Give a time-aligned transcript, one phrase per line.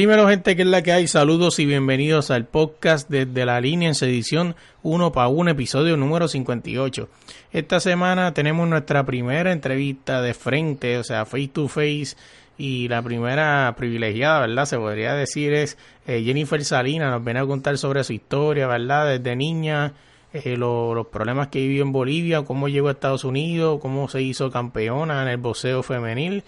[0.00, 1.06] Dímelo gente, que es la que hay?
[1.06, 6.26] Saludos y bienvenidos al podcast desde la línea en edición 1 para 1, episodio número
[6.26, 7.06] 58.
[7.52, 12.16] Esta semana tenemos nuestra primera entrevista de frente, o sea, face to face,
[12.56, 14.64] y la primera privilegiada, ¿verdad?
[14.64, 15.76] Se podría decir es
[16.06, 19.06] eh, Jennifer Salina, nos viene a contar sobre su historia, ¿verdad?
[19.06, 19.92] Desde niña,
[20.32, 24.50] eh, los problemas que vivió en Bolivia, cómo llegó a Estados Unidos, cómo se hizo
[24.50, 26.42] campeona en el boxeo femenil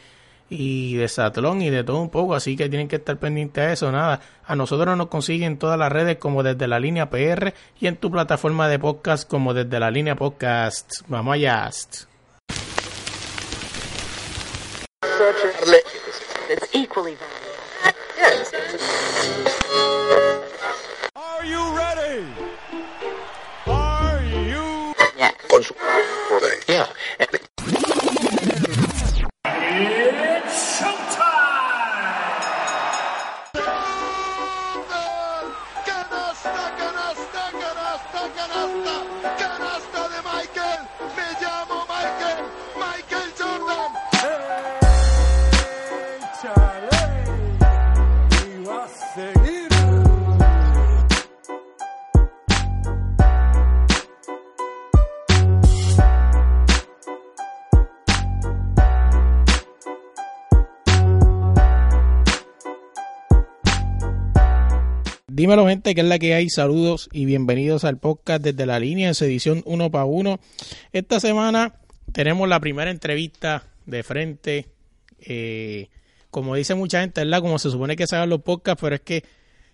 [0.53, 3.73] y de Satlón y de todo un poco, así que tienen que estar pendientes de
[3.73, 4.21] eso, nada.
[4.45, 8.11] A nosotros nos consiguen todas las redes como desde la línea PR y en tu
[8.11, 10.93] plataforma de podcast como desde la línea podcast.
[11.09, 11.71] Vamos allá.
[21.15, 22.27] Are you ready?
[23.67, 24.95] Are you?
[25.49, 25.75] con su
[26.69, 26.89] yeah.
[65.35, 66.51] Dímelo gente, que es la que hay.
[66.51, 70.39] Saludos y bienvenidos al podcast desde la línea en su edición 1 para 1.
[70.93, 71.73] Esta semana
[72.13, 74.69] tenemos la primera entrevista de frente.
[75.21, 75.89] Eh,
[76.31, 77.41] como dice mucha gente, ¿verdad?
[77.41, 79.25] Como se supone que se hagan los podcasts, pero es que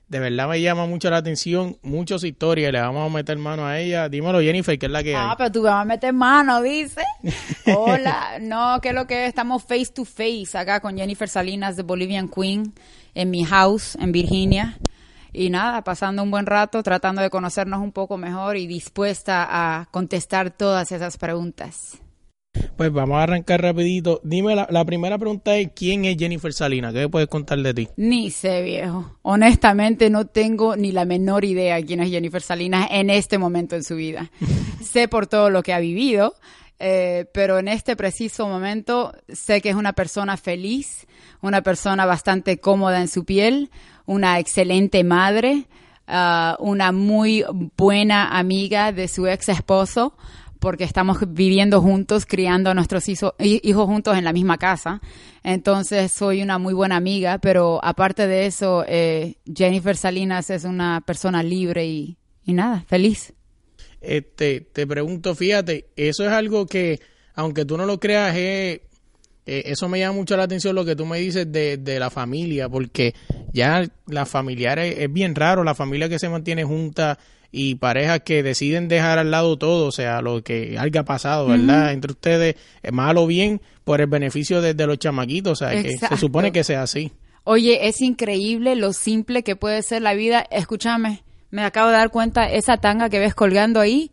[0.07, 3.81] de verdad me llama mucho la atención, muchas historias, le vamos a meter mano a
[3.81, 4.09] ella.
[4.09, 5.27] Dímelo Jennifer, que es la que hay.
[5.29, 7.03] Ah, pero tú me vas a meter mano, dice.
[7.77, 9.31] Hola, no, que es lo que es?
[9.31, 12.73] estamos face to face acá con Jennifer Salinas de Bolivian Queen
[13.13, 14.79] en mi house en Virginia.
[15.33, 19.87] Y nada, pasando un buen rato, tratando de conocernos un poco mejor y dispuesta a
[19.91, 21.99] contestar todas esas preguntas.
[22.77, 24.21] Pues vamos a arrancar rapidito.
[24.25, 26.93] Dime, la, la primera pregunta es, ¿quién es Jennifer Salinas?
[26.93, 27.89] ¿Qué me puedes contar de ti?
[27.97, 29.19] Ni sé, viejo.
[29.23, 33.85] Honestamente, no tengo ni la menor idea quién es Jennifer Salinas en este momento en
[33.85, 34.31] su vida.
[34.83, 36.35] sé por todo lo que ha vivido,
[36.79, 41.07] eh, pero en este preciso momento sé que es una persona feliz,
[41.41, 43.71] una persona bastante cómoda en su piel,
[44.09, 45.67] una excelente madre,
[46.07, 47.45] ah, una muy
[47.77, 50.17] buena amiga de su ex esposo,
[50.61, 55.01] porque estamos viviendo juntos, criando a nuestros hijo- hi- hijos juntos en la misma casa.
[55.45, 61.01] Entonces soy una muy buena amiga, pero aparte de eso, eh, Jennifer Salinas es una
[61.03, 63.35] persona libre y, y nada, feliz.
[64.01, 67.01] Este, te pregunto, fíjate, eso es algo que,
[67.35, 68.81] aunque tú no lo creas, es-
[69.49, 72.11] eh, eso me llama mucho la atención lo que tú me dices de, de la
[72.11, 73.15] familia, porque
[73.53, 77.19] ya las familiares es bien raro, la familia que se mantiene junta
[77.51, 81.93] y parejas que deciden dejar al lado todo, o sea, lo que haya pasado, ¿verdad?
[81.95, 85.83] Entre ustedes, eh, mal o bien, por el beneficio de, de los chamaquitos, o sea,
[85.83, 87.11] que se supone que sea así.
[87.45, 90.45] Oye, es increíble lo simple que puede ser la vida.
[90.51, 94.11] Escúchame, me acabo de dar cuenta, esa tanga que ves colgando ahí,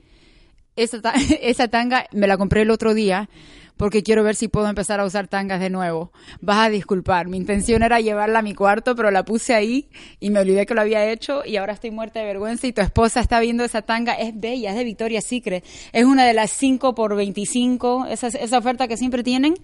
[0.78, 3.30] esa, ta- esa tanga me la compré el otro día
[3.78, 6.12] porque quiero ver si puedo empezar a usar tangas de nuevo.
[6.42, 10.30] Vas a disculpar, mi intención era llevarla a mi cuarto, pero la puse ahí y
[10.30, 13.20] me olvidé que lo había hecho y ahora estoy muerta de vergüenza y tu esposa
[13.20, 16.96] está viendo esa tanga, es bella, es de Victoria's Secret, es una de las 5
[16.96, 19.56] por 25, esa, esa oferta que siempre tienen,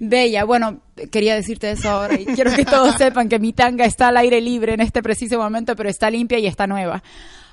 [0.00, 0.44] bella.
[0.44, 4.16] Bueno, quería decirte eso ahora y quiero que todos sepan que mi tanga está al
[4.16, 7.02] aire libre en este preciso momento, pero está limpia y está nueva.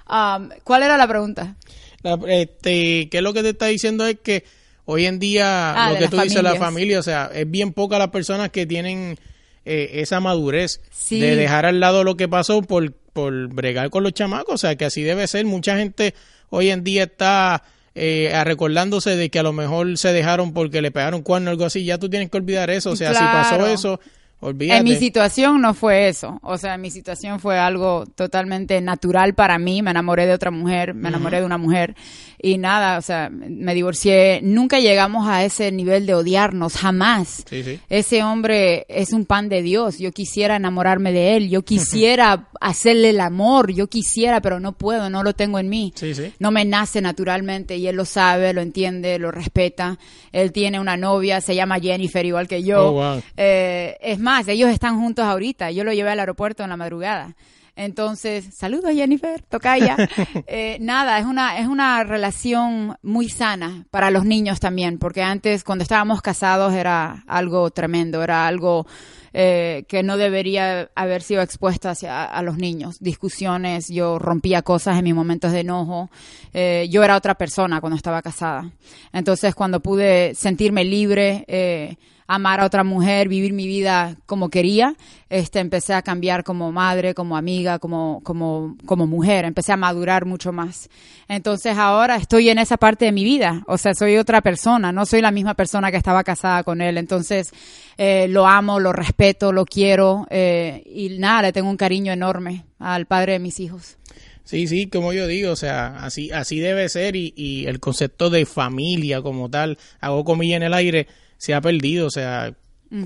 [0.10, 1.56] Um, ¿Cuál era la pregunta?
[2.02, 4.44] La- este, que lo que te está diciendo es que
[4.90, 8.00] hoy en día Ah, lo que tú dices, la familia, o sea, es bien poca
[8.00, 9.18] las personas que tienen
[9.66, 11.20] eh, esa madurez Sí.
[11.20, 14.76] de dejar al lado lo que pasó por, por bregar con los chamacos, o sea,
[14.76, 15.46] que así debe ser.
[15.46, 16.16] Mucha gente
[16.50, 20.92] hoy en día está eh, recordándose de que a lo mejor se dejaron porque le
[20.92, 23.68] pegaron cuerno o algo así, ya tú tienes que olvidar eso, o sea, si pasó
[23.68, 24.00] eso,
[24.40, 24.78] olvídate.
[24.78, 26.40] En mi situación no fue eso.
[26.44, 29.82] O sea, en mi situación fue algo totalmente natural para mí.
[29.82, 31.96] Me enamoré de otra mujer, me enamoré de una mujer.
[32.40, 34.42] Y nada, o sea, me divorcié.
[34.44, 37.44] Nunca llegamos a ese nivel de odiarnos, jamás.
[37.50, 37.80] Sí, sí.
[37.90, 39.98] Ese hombre es un pan de Dios.
[39.98, 41.50] Yo quisiera enamorarme de él.
[41.50, 43.72] Yo quisiera hacerle el amor.
[43.74, 45.94] Yo quisiera, pero no puedo, no lo tengo en mí.
[45.96, 46.14] Sí.
[46.38, 49.98] No me nace naturalmente y él lo sabe, lo entiende, lo respeta.
[50.32, 52.90] Él tiene una novia, se llama Jennifer, igual que yo.
[52.90, 53.22] Oh, wow.
[53.36, 55.72] Eh, es más, ellos están juntos ahorita.
[55.72, 57.36] Yo lo llevé al aeropuerto en la madrugada.
[57.78, 59.96] Entonces, saludos Jennifer, tocaya.
[60.50, 65.64] Eh, nada, es una, es una relación muy sana para los niños también, porque antes
[65.64, 68.86] cuando estábamos casados era algo tremendo, era algo
[69.34, 73.00] eh, que no debería haber sido expuesta hacia a los niños.
[73.00, 76.10] Discusiones, yo rompía cosas en mis momentos de enojo.
[76.54, 78.72] Eh, yo era otra persona cuando estaba casada.
[79.14, 81.98] Entonces, cuando pude sentirme libre, eh,
[82.28, 84.96] amar a otra mujer, vivir mi vida como quería,
[85.30, 90.26] este, empecé a cambiar como madre, como amiga, como, como, como mujer, empecé a madurar
[90.26, 90.90] mucho más.
[91.30, 95.06] Entonces ahora estoy en esa parte de mi vida, o sea, soy otra persona, no
[95.06, 97.52] soy la misma persona que estaba casada con él, entonces
[97.98, 102.66] eh, lo amo, lo respeto, lo quiero eh, y nada, le tengo un cariño enorme
[102.78, 103.98] al padre de mis hijos.
[104.44, 108.30] Sí, sí, como yo digo, o sea, así, así debe ser y, y el concepto
[108.30, 112.54] de familia como tal, hago comilla en el aire, se ha perdido, o sea,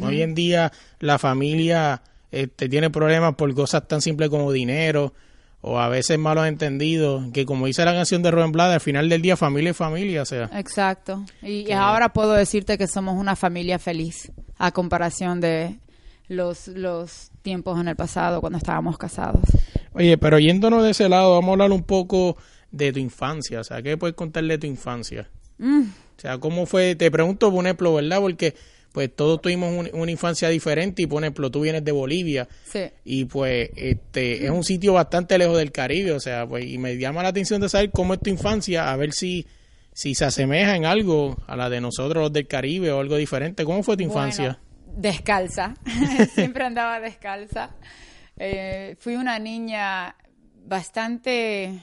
[0.01, 2.01] hoy en día la familia
[2.31, 5.13] este, tiene problemas por cosas tan simples como dinero
[5.61, 9.09] o a veces malos entendidos, que como dice la canción de Rubén Blades, al final
[9.09, 10.49] del día familia es familia, o sea.
[10.53, 11.23] Exacto.
[11.43, 15.79] Y, y ahora puedo decirte que somos una familia feliz a comparación de
[16.27, 19.43] los, los tiempos en el pasado cuando estábamos casados.
[19.93, 22.37] Oye, pero yéndonos de ese lado, vamos a hablar un poco
[22.71, 25.29] de tu infancia, o sea, ¿qué puedes contarle de tu infancia?
[26.21, 26.95] O sea, ¿cómo fue?
[26.95, 28.19] Te pregunto, por ejemplo, ¿verdad?
[28.19, 28.53] Porque
[28.91, 32.81] pues todos tuvimos un- una infancia diferente y, por ejemplo, tú vienes de Bolivia Sí.
[33.06, 36.97] y pues este es un sitio bastante lejos del Caribe, o sea, pues y me
[36.97, 39.47] llama la atención de saber cómo es tu infancia, a ver si
[39.94, 43.65] si se asemeja en algo a la de nosotros los del Caribe o algo diferente.
[43.65, 44.59] ¿Cómo fue tu infancia?
[44.85, 45.74] Bueno, descalza.
[46.35, 47.71] Siempre andaba descalza.
[48.38, 50.15] Eh, fui una niña
[50.65, 51.79] bastante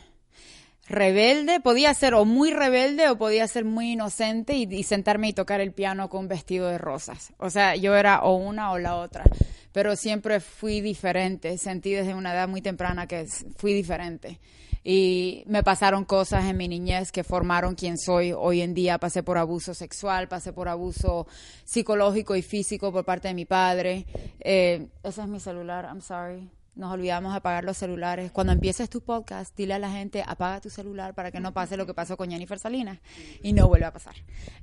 [0.89, 1.61] rebelde.
[1.61, 5.73] Podía ser o muy rebelde o podía ser muy inocente y, sentarme y tocar el
[5.73, 7.33] piano con un vestido de rosas.
[7.39, 9.25] O sea, yo era o una o la otra.
[9.73, 11.57] Pero siempre fui diferente.
[11.59, 13.27] Sentí desde una edad muy temprana que
[13.57, 14.41] fui diferente.
[14.83, 18.99] Y me pasaron cosas en mi niñez que formaron quien soy hoy en día.
[18.99, 21.27] Pasé por abuso sexual, pasé por abuso
[21.65, 24.07] psicológico y físico por parte de mi padre.
[24.41, 26.49] Eh, ese es mi celular, I'm sorry.
[26.79, 28.31] Nos olvidamos de apagar los celulares.
[28.31, 31.77] Cuando empieces tu podcast, dile a la gente, apaga tu celular para que no pase
[31.77, 33.01] lo que pasó con Jennifer Salinas.
[33.43, 34.15] Y no vuelve a pasar.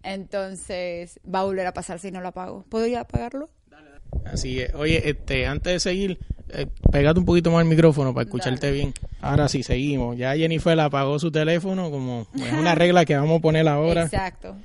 [0.02, 2.64] Entonces, va a volver a pasar si no lo apago.
[2.70, 3.50] ¿Podría apagarlo?
[4.24, 4.74] Así es.
[4.76, 8.94] Oye, este, antes de seguir, eh, pégate un poquito más el micrófono para escucharte bien.
[9.20, 10.16] Ahora sí, seguimos.
[10.16, 14.04] Ya Jennifer apagó su teléfono, como es una regla que vamos a poner ahora.
[14.04, 14.56] Exacto.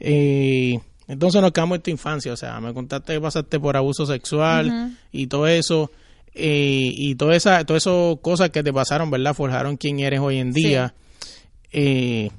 [0.00, 4.06] Eh, entonces nos quedamos en tu infancia, o sea, me contaste que pasaste por abuso
[4.06, 5.90] sexual y todo eso,
[6.36, 9.34] eh, y toda esa, todas esas cosas que te pasaron, ¿verdad?
[9.34, 10.94] Forjaron quién eres hoy en día.
[11.72, 12.30] Eh,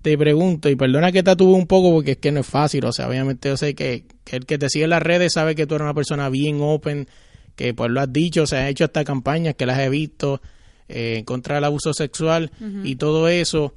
[0.00, 2.84] te pregunto, y perdona que te tuve un poco porque es que no es fácil,
[2.86, 5.54] o sea, obviamente yo sé que, que el que te sigue en las redes sabe
[5.54, 7.06] que tú eres una persona bien open,
[7.54, 10.40] que pues lo has dicho, se han hecho hasta campañas que las he visto
[10.88, 12.50] eh, contra del abuso sexual
[12.84, 13.74] y todo eso.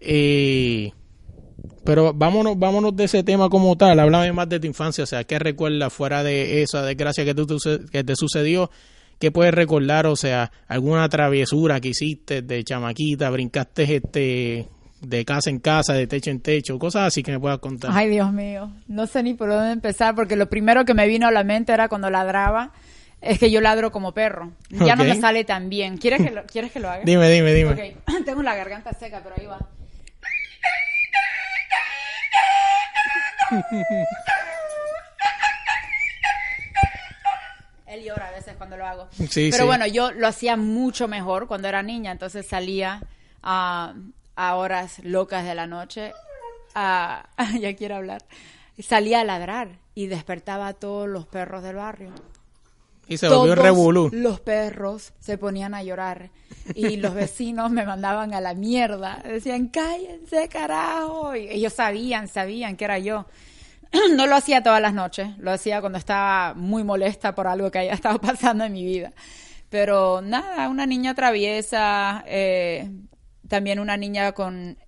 [0.00, 0.92] Eh,
[1.84, 5.24] pero vámonos, vámonos de ese tema como tal, háblame más de tu infancia, o sea,
[5.24, 7.58] ¿qué recuerdas fuera de esa desgracia que, tú-
[7.90, 8.70] que te sucedió?
[9.18, 10.06] ¿Qué puedes recordar?
[10.06, 14.68] O sea, alguna travesura que hiciste de chamaquita, brincaste este
[15.00, 17.90] de casa en casa, de techo en techo, cosas así que me puedas contar.
[17.94, 18.70] Ay, Dios mío.
[18.86, 21.72] No sé ni por dónde empezar porque lo primero que me vino a la mente
[21.72, 22.72] era cuando ladraba.
[23.20, 24.52] Es que yo ladro como perro.
[24.70, 25.98] Ya no me sale tan bien.
[25.98, 27.02] ¿Quieres que lo, ¿quieres que lo haga?
[27.04, 27.72] Dime, dime, dime.
[27.72, 27.80] Ok.
[28.24, 29.58] Tengo la garganta seca, pero ahí va.
[37.88, 39.08] Él llora a veces cuando lo hago.
[39.12, 39.66] Sí, Pero sí.
[39.66, 43.02] bueno, yo lo hacía mucho mejor cuando era niña, entonces salía
[43.42, 43.94] a,
[44.36, 46.12] a horas locas de la noche.
[46.74, 47.28] a-
[47.60, 48.22] ya quiero hablar.
[48.78, 52.10] Salía a ladrar y despertaba a todos los perros del barrio.
[53.08, 54.10] Y se volvió Todos revolú.
[54.12, 56.28] Los perros se ponían a llorar
[56.74, 59.22] y los vecinos me mandaban a la mierda.
[59.24, 61.34] Decían, cállense, carajo.
[61.34, 63.24] Y ellos sabían, sabían que era yo.
[64.16, 67.78] No lo hacía todas las noches, lo hacía cuando estaba muy molesta por algo que
[67.78, 69.12] haya estado pasando en mi vida.
[69.68, 72.90] Pero nada, una niña traviesa, eh,
[73.48, 74.78] también una niña con,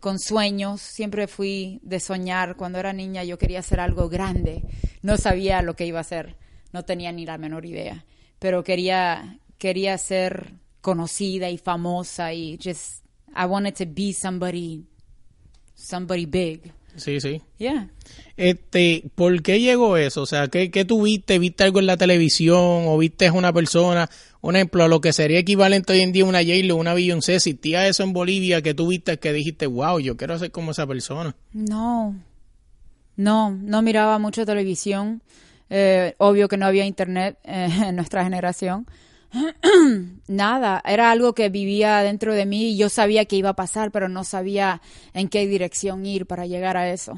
[0.00, 0.80] con sueños.
[0.82, 2.56] Siempre fui de soñar.
[2.56, 4.62] Cuando era niña yo quería hacer algo grande.
[5.02, 6.36] No sabía lo que iba a hacer,
[6.72, 8.04] no tenía ni la menor idea.
[8.38, 14.84] Pero quería, quería ser conocida y famosa y just, I wanted to be somebody,
[15.74, 16.72] somebody big.
[16.96, 17.42] Sí, sí.
[17.58, 17.90] Yeah.
[18.36, 20.22] Este, ¿por qué llegó eso?
[20.22, 21.38] O sea, ¿qué, qué tú viste?
[21.38, 24.10] ¿Viste algo en la televisión o viste a una persona?
[24.40, 27.36] Un ejemplo, a lo que sería equivalente hoy en día a una J-Lo, una Beyoncé,
[27.36, 30.86] existía eso en Bolivia que tú viste que dijiste, wow, yo quiero ser como esa
[30.86, 31.34] persona.
[31.52, 32.14] No,
[33.16, 35.22] no, no miraba mucho televisión.
[35.68, 38.86] Eh, obvio que no había internet eh, en nuestra generación.
[40.28, 43.90] Nada, era algo que vivía dentro de mí y yo sabía que iba a pasar,
[43.90, 44.80] pero no sabía
[45.14, 47.14] en qué dirección ir para llegar a eso.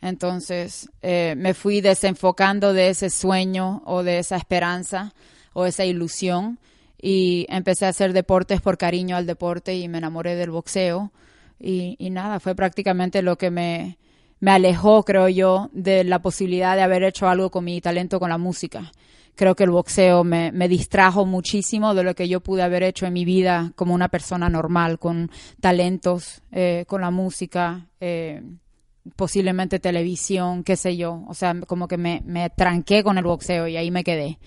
[0.00, 5.14] Entonces eh, me fui desenfocando de ese sueño o de esa esperanza
[5.52, 6.58] o esa ilusión
[7.00, 11.12] y empecé a hacer deportes por cariño al deporte y me enamoré del boxeo.
[11.60, 13.98] Y, y nada, fue prácticamente lo que me,
[14.42, 18.30] me alejó, creo yo, de la posibilidad de haber hecho algo con mi talento con
[18.30, 18.90] la música.
[19.34, 23.06] Creo que el boxeo me, me distrajo muchísimo de lo que yo pude haber hecho
[23.06, 28.42] en mi vida como una persona normal, con talentos, eh, con la música, eh,
[29.16, 31.24] posiblemente televisión, qué sé yo.
[31.28, 34.38] O sea, como que me, me tranqué con el boxeo y ahí me quedé.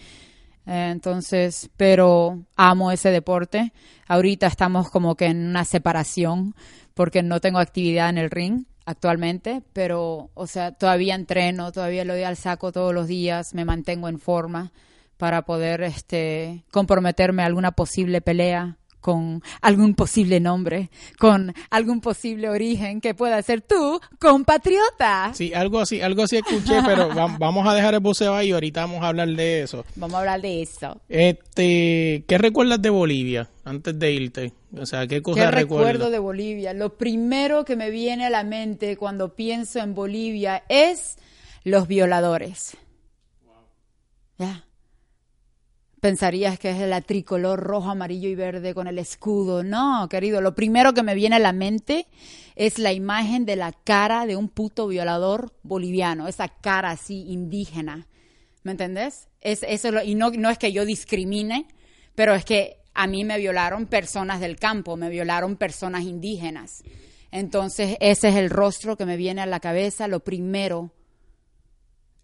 [0.68, 3.74] Eh, entonces, pero amo ese deporte.
[4.08, 6.56] Ahorita estamos como que en una separación
[6.94, 12.14] porque no tengo actividad en el ring actualmente, pero, o sea, todavía entreno, todavía lo
[12.14, 14.72] doy al saco todos los días, me mantengo en forma
[15.18, 22.50] para poder, este, comprometerme a alguna posible pelea con algún posible nombre, con algún posible
[22.50, 25.32] origen que pueda ser tú, compatriota.
[25.36, 28.52] Sí, algo así, algo así escuché, pero va- vamos a dejar el boxeo ahí y
[28.54, 29.86] ahorita vamos a hablar de eso.
[29.96, 31.00] Vamos a hablar de eso.
[31.08, 34.54] Este, ¿qué recuerdas de Bolivia antes de irte?
[34.76, 36.12] O sea, ¿qué ¿Qué cosas recuerdo recuerdas?
[36.12, 36.74] de Bolivia?
[36.74, 41.18] Lo primero que me viene a la mente cuando pienso en Bolivia es
[41.64, 42.76] los violadores.
[44.40, 44.66] Ya.
[46.06, 49.64] Pensarías que es la tricolor rojo, amarillo y verde con el escudo.
[49.64, 52.06] No, querido, lo primero que me viene a la mente
[52.56, 58.06] es la imagen de la cara de un puto violador boliviano, esa cara así indígena.
[58.62, 59.30] ¿Me entendés?
[59.42, 61.66] Es, eso y no, no es que yo discrimine,
[62.14, 66.84] pero es que a mí me violaron personas del campo, me violaron personas indígenas.
[67.32, 70.92] Entonces, ese es el rostro que me viene a la cabeza, lo primero,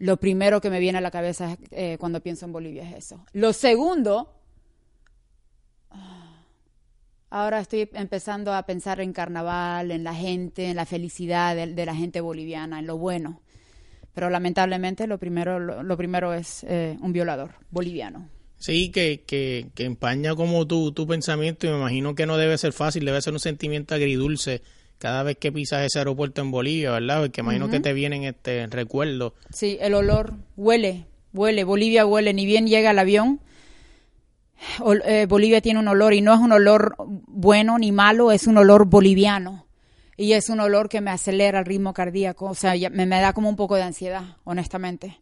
[0.01, 3.23] lo primero que me viene a la cabeza eh, cuando pienso en Bolivia es eso.
[3.33, 4.33] Lo segundo,
[5.91, 6.43] ah,
[7.29, 11.95] ahora estoy empezando a pensar en carnaval, en la gente, en la felicidad de, la
[11.95, 13.41] gente boliviana, en lo bueno.
[14.15, 18.27] Pero lamentablemente lo primero, lo, lo primero es eh, un violador boliviano.
[18.57, 22.57] Sí, que, que, que empaña como tu, tu pensamiento y me imagino que no debe
[22.57, 24.63] ser fácil, debe ser un sentimiento agridulce
[25.01, 27.21] cada vez que pisas ese aeropuerto en Bolivia, ¿verdad?
[27.23, 29.33] Porque imagino que te vienen este recuerdos.
[29.51, 31.63] Sí, el olor huele, huele.
[31.63, 32.33] Bolivia huele.
[32.35, 33.39] Ni bien llega el avión,
[35.05, 38.57] eh, Bolivia tiene un olor y no es un olor bueno ni malo, es un
[38.57, 39.65] olor boliviano.
[40.17, 42.45] Y es un olor que me acelera el ritmo cardíaco.
[42.45, 45.19] O sea, ya- me, me da como un poco de ansiedad, honestamente.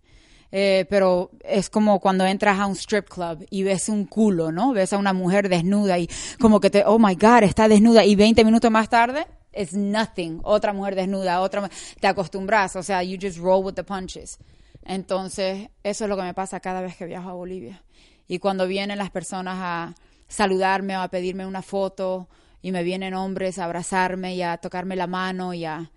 [0.52, 4.74] Eh, pero es como cuando entras a un strip club y ves un culo, ¿no?
[4.74, 6.10] Ves a una mujer desnuda y
[6.40, 8.04] como que te, oh my God, está desnuda.
[8.04, 10.40] Y 20 minutos más tarde, es nothing.
[10.44, 11.70] Otra mujer desnuda, otra.
[12.00, 14.38] Te acostumbras, o sea, you just roll with the punches.
[14.84, 17.84] Entonces, eso es lo que me pasa cada vez que viajo a Bolivia.
[18.28, 19.96] Y cuando vienen las personas a
[20.28, 22.30] saludarme o a pedirme una foto
[22.62, 25.92] y me vienen hombres a abrazarme y a tocarme la mano y a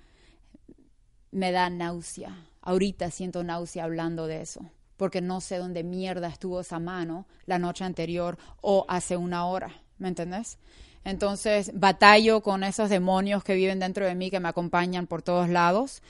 [1.30, 2.46] me da náusea.
[2.60, 4.60] Ahorita siento náusea hablando de eso,
[4.96, 9.72] porque no sé dónde mierda estuvo esa mano la noche anterior o hace una hora,
[9.98, 10.58] ¿me entendés?
[11.04, 15.48] Entonces, batallo con esos demonios que viven dentro de mí, que me acompañan por todos
[15.48, 16.02] lados,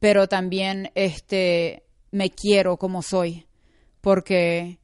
[0.00, 3.46] pero también este me quiero como soy,
[4.00, 4.78] porque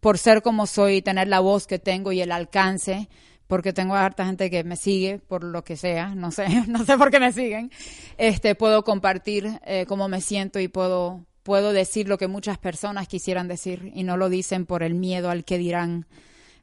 [0.00, 3.08] por ser como soy y tener la voz que tengo y el alcance,
[3.46, 6.98] porque tengo harta gente que me sigue por lo que sea, no sé, no sé
[6.98, 7.70] por qué me siguen,
[8.18, 13.06] este, puedo compartir eh, cómo me siento y puedo, puedo decir lo que muchas personas
[13.06, 16.06] quisieran decir y no lo dicen por el miedo al que dirán.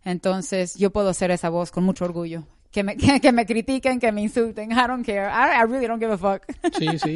[0.04, 2.44] Entonces, yo puedo ser esa voz con mucho orgullo.
[2.72, 4.72] Que me, que, que me critiquen, que me insulten.
[4.72, 5.28] I don't care.
[5.30, 6.44] I, I really don't give a fuck.
[6.78, 7.16] Sí, sí.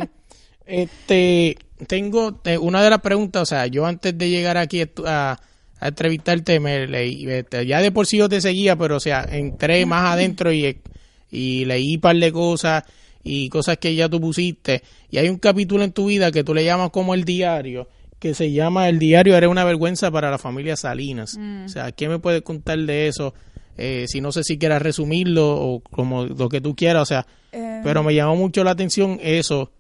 [0.66, 5.40] Este, tengo una de las preguntas, o sea, yo antes de llegar aquí a,
[5.80, 9.28] a entrevistarte, me leí, este, ya de por sí yo te seguía, pero o sea,
[9.30, 10.82] entré más adentro y,
[11.30, 12.84] y leí un par de cosas
[13.24, 14.84] y cosas que ya tú pusiste.
[15.10, 17.88] Y hay un capítulo en tu vida que tú le llamas como el diario,
[18.26, 21.38] que se llama El diario era una vergüenza para la familia Salinas.
[21.66, 23.36] O sea, ¿qué me puedes contar de eso?
[23.78, 27.28] Eh, si no sé si quieras resumirlo o como lo que tú quieras, o sea,
[27.52, 29.72] pero me llamó mucho la atención eso.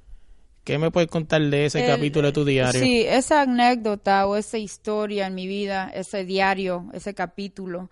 [0.64, 2.80] ¿Qué me puedes contar de ese El- capítulo de tu diario?
[2.82, 7.90] Sí, esa anécdota o esa historia en mi vida, ese diario, ese capítulo.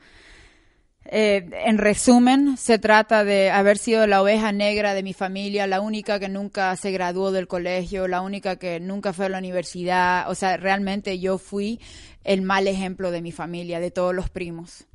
[1.05, 5.81] Eh, en resumen, se trata de haber sido la oveja negra de mi familia, la
[5.81, 10.29] única que nunca se graduó del colegio, la única que nunca fue a la universidad.
[10.29, 11.79] O sea, realmente yo fui
[12.23, 14.85] el mal ejemplo de mi familia, de todos los primos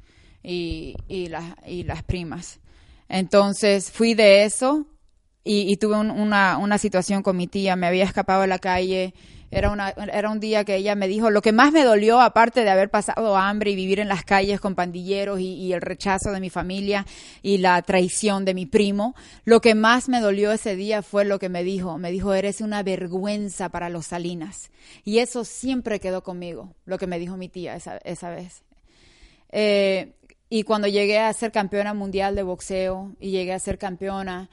[0.42, 2.60] y, y, las, y las primas.
[3.08, 4.86] Entonces fui de eso
[5.44, 9.14] y, tuve un- una, situación con mi tía, me había escapado de la calle,
[9.50, 12.64] era, una, era un día que ella me dijo, lo que más me dolió, aparte
[12.64, 16.40] de haber pasado hambre y vivir en las calles con pandilleros y, el rechazo de
[16.40, 17.06] mi familia
[17.42, 19.14] y la traición de mi primo,
[19.44, 21.98] lo que más me dolió ese día fue lo que me dijo.
[21.98, 24.70] Me dijo, eres una vergüenza para los Salinas.
[25.04, 28.62] Y eso siempre quedó conmigo, lo que me dijo mi tía esa, esa vez.
[29.50, 30.14] Eh,
[30.50, 34.48] y cuando llegué a ser campeona mundial de boxeo y llegué a ser campeona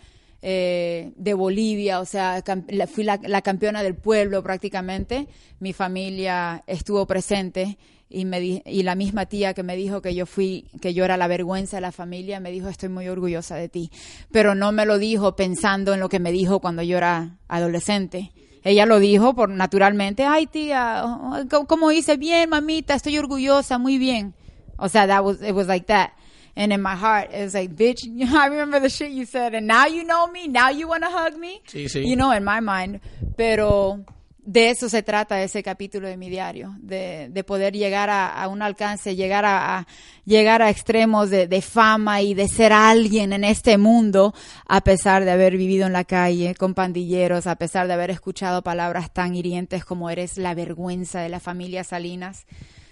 [0.48, 2.44] eh, de Bolivia, o sea,
[2.88, 5.28] fui la, campeona del pueblo prácticamente,
[5.60, 7.80] mi familia estuvo presente
[8.12, 11.18] y, me y la misma tía que me dijo que yo fui, que yo era
[11.18, 13.90] la vergüenza de la familia, me dijo estoy muy orgullosa de ti,
[14.32, 18.32] pero no me lo dijo pensando en lo que me dijo cuando yo era adolescente.
[18.64, 21.04] Ella lo dijo por naturalmente, ay tía,
[21.50, 22.18] ¿cómo- ¿cómo hice?
[22.18, 24.36] Bien, mamita, estoy orgullosa, muy bien.
[24.78, 26.12] O sea, that was, it was like that.
[26.56, 29.68] And in my heart, it was like, bitch, I remember the shit you said, and
[29.68, 31.62] now you know me, now you want to hug me.
[31.68, 32.08] Sí, sí.
[32.08, 33.02] You know, in my mind.
[33.36, 34.06] Pero
[34.48, 38.48] de eso se trata ese capítulo de mi diario, de, de poder llegar a, a
[38.48, 39.88] un alcance, llegar a, a-
[40.24, 44.34] llegar a extremos de, de fama y de ser alguien en este mundo,
[44.68, 48.62] a pesar de haber vivido en la calle con pandilleros, a pesar de haber escuchado
[48.62, 52.46] palabras tan hirientes como eres la vergüenza de la familia Salinas.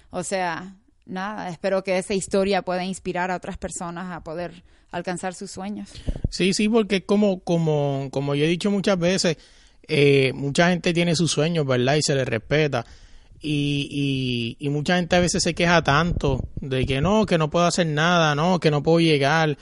[0.09, 0.75] O sea,
[1.05, 5.89] nada, espero que esa historia pueda inspirar a otras personas a poder alcanzar sus sueños.
[6.29, 9.37] Sí, sí, porque como, como, como yo he dicho muchas veces,
[9.87, 11.95] eh, mucha gente tiene sus sueños, ¿verdad?
[11.95, 12.85] Y se les respeta.
[13.41, 17.49] Y, y, y mucha gente a veces se queja tanto de que no, que no
[17.49, 19.57] puedo hacer nada, no, que no puedo llegar.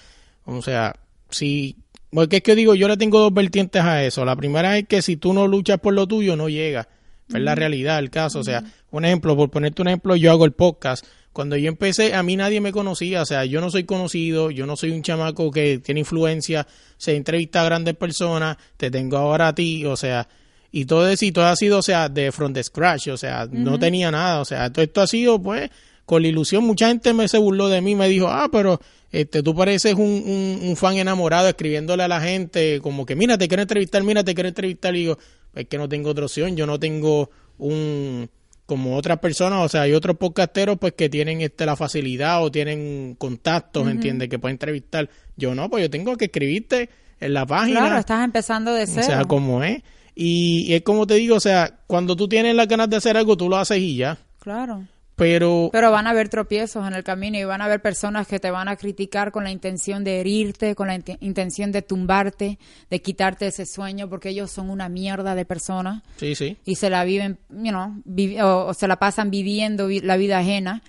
[0.45, 0.95] O sea,
[1.29, 1.77] si,
[2.11, 4.25] porque es que digo, yo le tengo dos vertientes a eso.
[4.25, 6.87] La primera es que si tú no luchas por lo tuyo, no llegas.
[7.33, 8.39] Es la realidad el caso.
[8.39, 11.05] O sea, un ejemplo, por ponerte un ejemplo, yo hago el podcast.
[11.33, 13.21] Cuando yo empecé, a mí nadie me conocía.
[13.21, 17.15] O sea, yo no soy conocido, yo no soy un chamaco que tiene influencia, se
[17.15, 20.27] entrevista a grandes personas, te tengo ahora a ti, o sea,
[20.71, 23.47] y todo eso, y todo ha sido, o sea, de from the scratch, o sea,
[23.51, 25.69] no tenía nada, o sea, todo esto ha sido, pues,
[26.11, 26.65] con la ilusión.
[26.65, 28.81] Mucha gente me se burló de mí, me dijo, ah, pero
[29.13, 33.37] este, tú pareces un, un, un fan enamorado escribiéndole a la gente, como que, mira,
[33.37, 35.17] te quiero entrevistar, mira, te quiero entrevistar, y digo,
[35.55, 38.29] es que no tengo otra opción, yo no tengo un
[38.65, 42.51] como otras personas, o sea, hay otros podcasteros pues que tienen este la facilidad o
[42.51, 44.27] tienen contactos, ¿entiendes?
[44.27, 45.09] Que pueden entrevistar.
[45.37, 46.89] Yo no, pues yo tengo que escribirte
[47.21, 47.79] en la página.
[47.79, 49.07] Claro, estás empezando de o cero.
[49.07, 49.81] sea, como es.
[50.13, 53.15] Y, y es como te digo, o sea, cuando tú tienes las ganas de hacer
[53.15, 54.17] algo, tú lo haces y ya.
[54.41, 54.85] Claro.
[55.21, 58.39] Pero, Pero van a haber tropiezos en el camino y van a haber personas que
[58.39, 62.57] te van a criticar con la intención de herirte, con la int- intención de tumbarte,
[62.89, 66.57] de quitarte ese sueño, porque ellos son una mierda de personas sí, sí.
[66.65, 70.17] y se la viven, you know, vi- o, o se la pasan viviendo vi- la
[70.17, 70.81] vida ajena,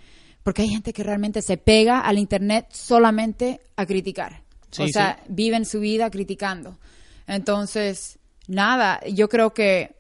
[0.42, 4.40] porque hay gente que realmente se pega al internet solamente a criticar.
[4.70, 6.78] Sí, o sea, viven su vida criticando.
[7.26, 8.18] Entonces,
[8.48, 9.94] nada, yo creo que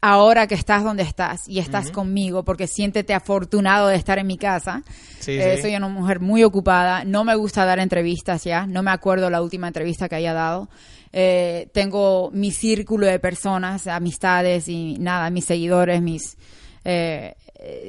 [0.00, 4.36] ahora que estás donde estás y estás conmigo, porque siéntete afortunado de estar en mi
[4.38, 4.82] casa.
[5.20, 5.62] Sí, Eh, sí.
[5.62, 9.42] Soy una mujer muy ocupada, no me gusta dar entrevistas ya, no me acuerdo la
[9.42, 10.68] última entrevista que haya dado.
[11.12, 16.36] Eh, tengo mi círculo de personas, amistades y nada, mis seguidores, mis...
[16.84, 17.34] eh,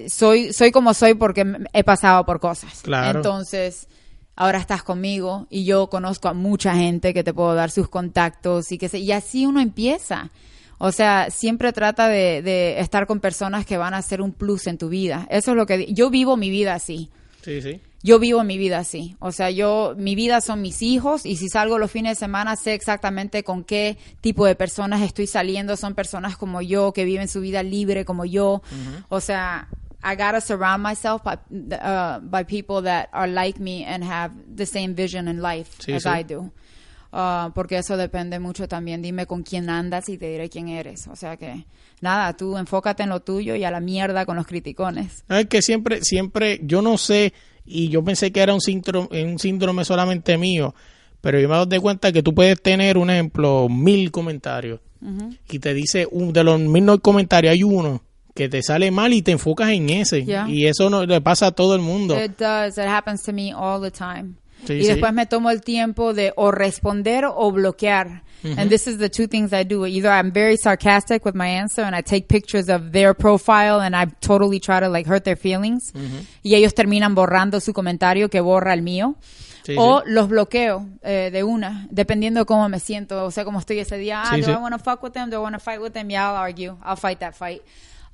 [0.10, 2.82] soy, soy como soy porque he pasado por cosas.
[2.82, 3.20] Claro.
[3.20, 3.88] Entonces,
[4.36, 8.72] ahora estás conmigo y yo conozco a mucha gente que te puedo dar sus contactos
[8.72, 10.32] y que se, y así uno empieza.
[10.80, 14.66] O sea, siempre trata de, de estar con personas que van a hacer un plus
[14.66, 15.28] en tu vida.
[15.30, 17.10] Eso es lo que yo vivo mi vida así.
[17.44, 17.80] Sí, sí.
[18.02, 19.18] Yo vivo mi vida así.
[19.20, 22.56] O sea, yo, mi vida son mis hijos y si salgo los fines de semana
[22.56, 25.76] sé exactamente con qué tipo de personas estoy saliendo.
[25.76, 28.62] Son personas como yo que viven su vida libre como yo.
[29.10, 29.68] O sea,
[30.02, 34.66] I gotta surround myself by, uh, by people that are like me and have the
[34.66, 36.10] same vision in life Sí, as sí.
[36.10, 36.52] I do.
[37.12, 39.02] Uh, porque eso depende mucho también.
[39.02, 41.08] Dime con quién andas y te diré quién eres.
[41.08, 41.66] O sea que,
[42.02, 45.24] nada, tú enfócate en lo tuyo y a la mierda con los criticones.
[45.28, 47.34] Es que siempre, siempre, yo no sé,
[47.66, 50.76] y yo pensé que era un síndrome, un síndrome solamente mío,
[51.22, 54.80] pero yo me doy cuenta que tú puedes tener, un ejemplo, mil comentarios,
[55.50, 58.04] y te dice, un, de los mil no comentarios hay uno
[58.36, 61.52] que te sale mal y te enfocas en ese, y eso no le pasa a
[61.52, 62.22] todo el mundo.
[62.22, 62.78] It does.
[62.78, 64.36] It happens to me all the time.
[64.66, 64.88] Sí, y sí.
[64.88, 68.24] después me tomo el tiempo de o responder o bloquear.
[68.44, 69.86] And this is the two things I do.
[69.86, 73.96] Either I'm very sarcastic with my answer and I take pictures of their profile and
[73.96, 75.92] I totally try to like hurt their feelings.
[76.42, 79.16] Y ellos terminan borrando su comentario que borra el mío.
[79.64, 83.60] Sí, o los bloqueo eh, de una, dependiendo de cómo me siento, o sea, cómo
[83.60, 84.24] estoy ese día.
[84.26, 84.52] Ah, do.
[84.52, 85.30] I want to fuck with them?
[85.30, 86.10] Do I want to fight with them?
[86.10, 86.78] Yeah, I'll argue.
[86.82, 87.62] I'll fight that fight.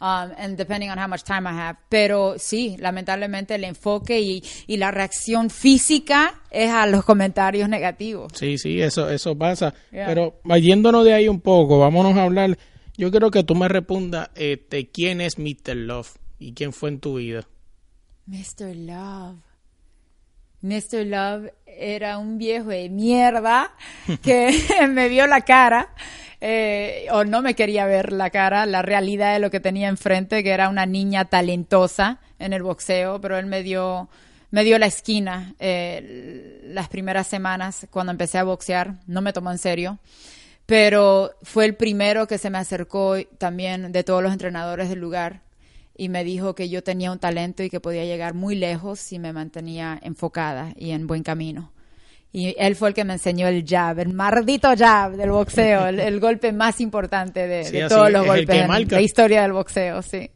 [0.01, 1.77] Um, and depending on how much time I have.
[1.89, 8.31] Pero sí, lamentablemente el enfoque y, y la reacción física es a los comentarios negativos.
[8.35, 9.73] Sí, sí, eso, eso pasa.
[9.91, 10.07] Yeah.
[10.07, 12.57] Pero yéndonos de ahí un poco, vámonos a hablar.
[12.97, 15.75] Yo quiero que tú me respondas este, quién es Mr.
[15.75, 17.47] Love y quién fue en tu vida.
[18.25, 18.75] Mr.
[18.75, 19.37] Love.
[20.61, 21.05] Mr.
[21.05, 23.75] Love era un viejo de mierda
[24.23, 24.51] que
[24.89, 25.93] me vio la cara,
[26.41, 30.43] eh, o no me quería ver la cara, la realidad de lo que tenía enfrente,
[30.43, 34.09] que era una niña talentosa en el boxeo, pero él me dio,
[34.51, 39.51] me dio la esquina eh, las primeras semanas cuando empecé a boxear, no me tomó
[39.51, 39.99] en serio.
[40.65, 45.41] Pero fue el primero que se me acercó también de todos los entrenadores del lugar
[45.95, 49.19] y me dijo que yo tenía un talento y que podía llegar muy lejos si
[49.19, 51.71] me mantenía enfocada y en buen camino.
[52.37, 56.01] Y él fue el que me enseñó el jab, el maldito jab del boxeo, el,
[56.01, 58.95] el golpe más importante de, Sí, de todos los golpes en marca.
[58.97, 60.29] la historia del boxeo, sí.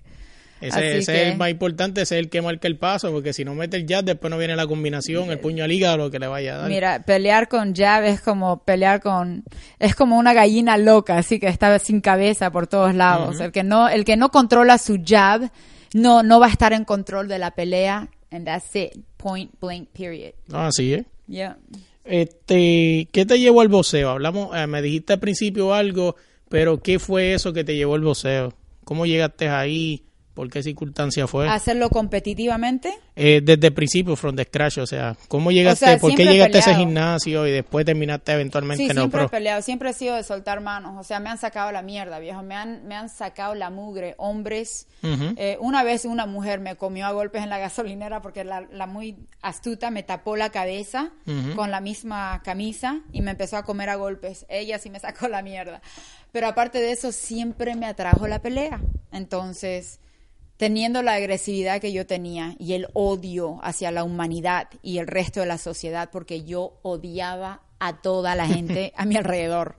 [0.61, 3.11] Ese, Así ese que- es el más importante, ese es el que marca el paso,
[3.11, 5.97] porque si no mete el jab, después no viene la combinación, el puño al hígado,
[5.97, 6.69] lo que le vaya a dar.
[6.69, 9.43] Mira, pelear con jab es como pelear con
[9.77, 13.41] es como una gallina loca, así que está sin cabeza por todos lados.
[13.41, 15.49] El que no el que no controla su jab
[15.93, 18.91] no no va a estar en control de la pelea and that's it.
[19.17, 20.31] Point blank period.
[20.47, 21.05] No, así es.
[21.27, 21.57] Yeah.
[22.03, 24.09] Este, ¿qué te llevó al boxeo?
[24.09, 26.15] Hablamos, eh, me dijiste al principio algo,
[26.49, 28.53] pero ¿qué fue eso que te llevó al boxeo?
[28.83, 30.03] ¿Cómo llegaste ahí?
[30.39, 31.49] ¿Por qué circunstancia fue?
[31.49, 32.97] Hacerlo competitivamente.
[33.13, 35.85] Eh, desde el principio, from the scratch, o sea, ¿cómo llegaste?
[35.85, 39.27] sea, ¿Por qué llegaste a ese gimnasio y después terminaste eventualmente Sí, en siempre he
[39.27, 42.41] peleado, siempre he sido de soltar manos, o sea, me han sacado la mierda, viejo,
[42.41, 44.87] me han, me han sacado la mugre, hombres.
[45.03, 48.87] Eh, una vez una mujer me comió a golpes en la gasolinera porque la, la
[48.87, 51.11] muy astuta me tapó la cabeza
[51.57, 54.45] con la misma camisa y me empezó a comer a golpes.
[54.47, 55.81] Ella sí me sacó la mierda.
[56.31, 58.79] Pero aparte de eso, siempre me atrajo la pelea.
[59.11, 59.99] Entonces,
[60.59, 65.39] teniendo la agresividad que yo tenía y el odio hacia la humanidad y el resto
[65.39, 69.77] de la sociedad, porque yo odiaba a toda la gente a mi alrededor.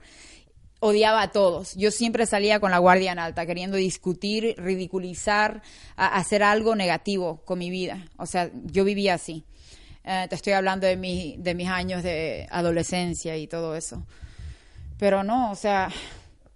[0.79, 1.75] Odiaba a todos.
[1.75, 5.61] Yo siempre salía con la guardia en alta, queriendo discutir, ridiculizar,
[5.95, 8.07] hacer algo negativo con mi vida.
[8.17, 9.45] O sea, yo vivía así.
[10.03, 14.03] Eh, te estoy hablando de, mi, de mis años de adolescencia y todo eso.
[14.97, 15.91] Pero no, o sea,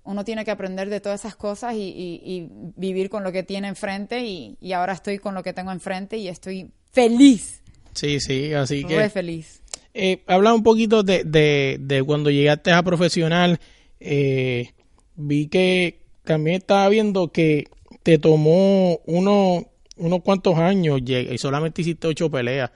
[0.06, 3.44] uno tiene que aprender de todas esas cosas y, y- y vivir con lo que
[3.44, 7.62] tiene enfrente y, y ahora estoy con lo que tengo enfrente y estoy feliz,
[7.94, 9.10] Sí, sí, así re que...
[9.10, 9.62] feliz.
[9.94, 13.60] Eh, habla un poquito de, de, de cuando llegaste a profesional.
[14.00, 14.72] eh,
[15.16, 17.66] vi que también estaba viendo que
[18.04, 19.66] te tomó uno,
[19.96, 22.72] unos cuantos años y solamente hiciste ocho peleas.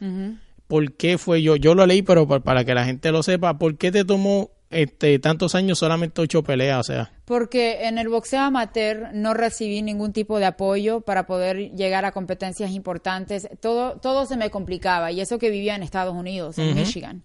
[0.67, 1.55] ¿Por qué fue yo?
[1.57, 4.51] Yo lo leí, pero pa- para que la gente lo sepa, ¿por qué te tomó
[4.69, 6.79] este tantos años solamente ocho peleas?
[6.79, 11.71] O sea, Porque en el boxeo amateur no recibí ningún tipo de apoyo para poder
[11.71, 13.49] llegar a competencias importantes.
[13.61, 15.11] Todo, todo se me complicaba.
[15.11, 17.23] Y eso que vivía en Estados Unidos, en Michigan.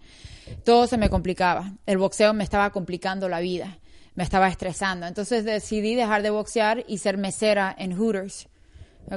[0.65, 1.73] Todo se me complicaba.
[1.87, 3.79] El boxeo me estaba complicando la vida.
[4.15, 5.07] Me estaba estresando.
[5.07, 8.49] Entonces decidí dejar de boxear y ser mesera en Hooters.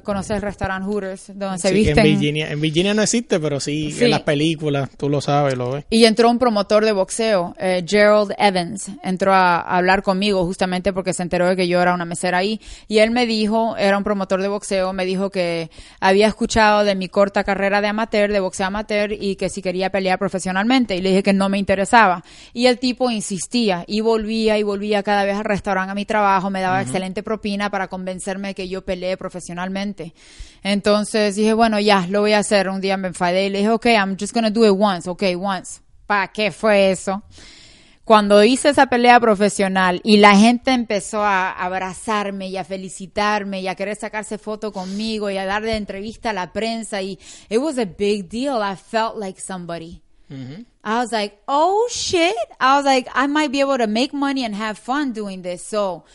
[0.04, 1.32] ¿Conoces el restaurante Hooters?
[1.34, 1.98] Donde se sí visten.
[2.00, 4.04] en Virginia, en Virginia no existe, pero sí, Sí.
[4.06, 5.86] en las películas, tú lo sabes, lo ves.
[5.90, 10.92] Y entró un promotor de boxeo, eh, Gerald Evans, entró a, a hablar conmigo justamente
[10.94, 12.60] porque se enteró de que yo era una mesera ahí.
[12.88, 15.72] Y él me dijo, era un promotor de boxeo, me dijo que
[16.02, 19.90] había escuchado de mi corta carrera de amateur, de boxeo amateur, y que si quería
[19.90, 20.96] pelear profesionalmente.
[20.98, 22.24] Y le dije que no me interesaba.
[22.54, 26.50] Y el tipo insistía y volvía y volvía cada vez al restaurante a mi trabajo,
[26.50, 29.77] me daba excelente propina para convencerme de que yo peleé profesionalmente.
[30.64, 32.70] Entonces dije, bueno, ya, lo voy a hacer.
[32.70, 35.24] Un día me enfadé y le dije, ok, I'm just gonna do it once, ok,
[35.40, 35.82] once.
[36.06, 37.24] ¿Para qué fue eso?
[38.08, 43.68] Cuando hice esa pelea profesional y la gente empezó a abrazarme y a felicitarme y
[43.68, 47.78] a querer sacarse foto conmigo y a darle entrevista a la prensa y it was
[47.78, 48.62] a big deal.
[48.64, 50.02] I felt like somebody.
[50.30, 52.36] I was like, oh shit.
[52.60, 55.62] I was like, I might be able to make money and have fun doing this.
[55.62, 56.06] So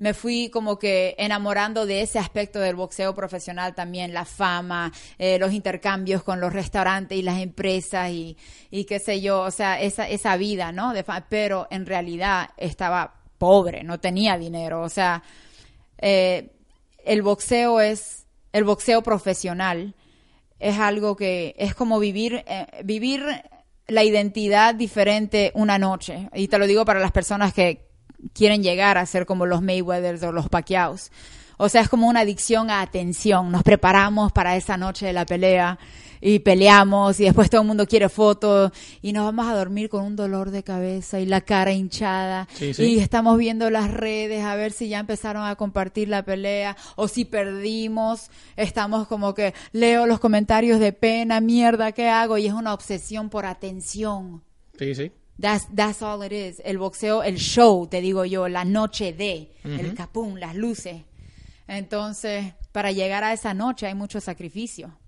[0.00, 5.38] me fui como que enamorando de ese aspecto del boxeo profesional también, la fama, eh,
[5.38, 8.34] los intercambios con los restaurantes y las empresas y,
[8.70, 10.94] y qué sé yo, o sea, esa, esa vida, ¿no?
[10.94, 15.22] De pero en realidad estaba pobre, no tenía dinero, o sea,
[15.98, 16.50] eh,
[17.04, 19.94] el boxeo es, el boxeo profesional
[20.58, 23.22] es algo que es como vivir, eh, vivir
[23.86, 26.30] la identidad diferente una noche.
[26.32, 27.89] Y te lo digo para las personas que
[28.34, 31.10] quieren llegar a ser como los Mayweathers o los Pacquiaos.
[31.62, 33.52] O sea, es como una adicción a atención.
[33.52, 35.78] Nos preparamos para esa noche de la pelea
[36.22, 40.04] y peleamos y después todo el mundo quiere fotos y nos vamos a dormir con
[40.04, 42.82] un dolor de cabeza y la cara hinchada Sí, sí.
[42.84, 47.08] y estamos viendo las redes a ver si ya empezaron a compartir la pelea o
[47.08, 52.36] si perdimos, estamos como que leo los comentarios de pena, mierda, ¿qué hago?
[52.38, 54.42] Y es una obsesión por atención.
[54.78, 55.12] Sí, sí.
[55.40, 56.60] That's, that's all it is.
[56.64, 61.02] El boxeo, el show, te digo yo, la noche de, el capún, las luces.
[61.66, 64.98] Entonces, para llegar a esa noche hay mucho sacrificio.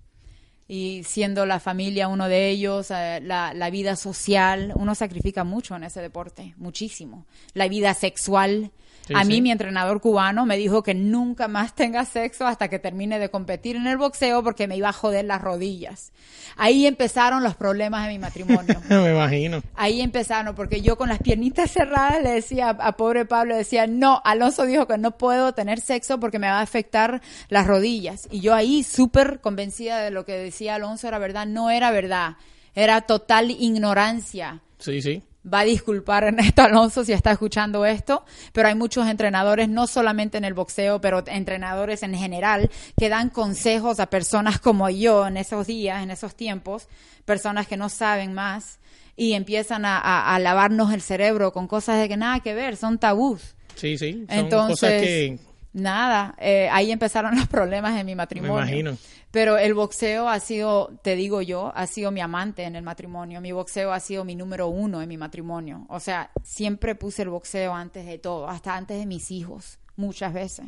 [0.67, 5.75] Y siendo la familia uno de ellos, eh, la, la vida social, uno sacrifica mucho
[5.75, 7.25] en ese deporte, muchísimo.
[7.53, 8.71] La vida sexual.
[9.07, 9.41] Sí, a mí sí.
[9.41, 13.75] mi entrenador cubano me dijo que nunca más tenga sexo hasta que termine de competir
[13.75, 16.13] en el boxeo porque me iba a joder las rodillas.
[16.55, 18.79] Ahí empezaron los problemas de mi matrimonio.
[18.89, 19.61] Me imagino.
[19.75, 23.87] Ahí empezaron, porque yo con las piernitas cerradas le decía a, a pobre Pablo, decía,
[23.87, 28.27] no, Alonso dijo que no puedo tener sexo porque me va a afectar las rodillas.
[28.31, 32.37] Y yo ahí súper convencida de lo que decía Alonso era verdad, no era verdad,
[32.75, 34.61] era total ignorancia.
[34.77, 35.23] Sí, sí.
[35.51, 40.37] Va a disculpar Ernesto Alonso si está escuchando esto, pero hay muchos entrenadores, no solamente
[40.37, 45.37] en el boxeo, pero entrenadores en general, que dan consejos a personas como yo en
[45.37, 46.87] esos días, en esos tiempos,
[47.25, 48.79] personas que no saben más
[49.15, 52.77] y empiezan a, a- a lavarnos el cerebro con cosas de que nada que ver,
[52.77, 53.55] son tabús.
[53.75, 54.25] Sí, sí.
[54.29, 55.39] Son Entonces, cosas que
[55.73, 58.59] nada, eh, ahí empezaron los problemas en mi matrimonio.
[58.59, 58.97] imagino.
[59.31, 63.41] Pero el boxeo ha sido, te digo yo, ha sido mi amante en el matrimonio.
[63.41, 65.87] Mi boxeo ha sido mi número uno en mi matrimonio.
[65.89, 70.33] O sea, siempre puse el boxeo antes de todo, hasta antes de mis hijos, muchas
[70.33, 70.67] veces.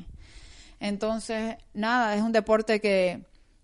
[0.79, 3.21] Entonces, nada, es un deporte que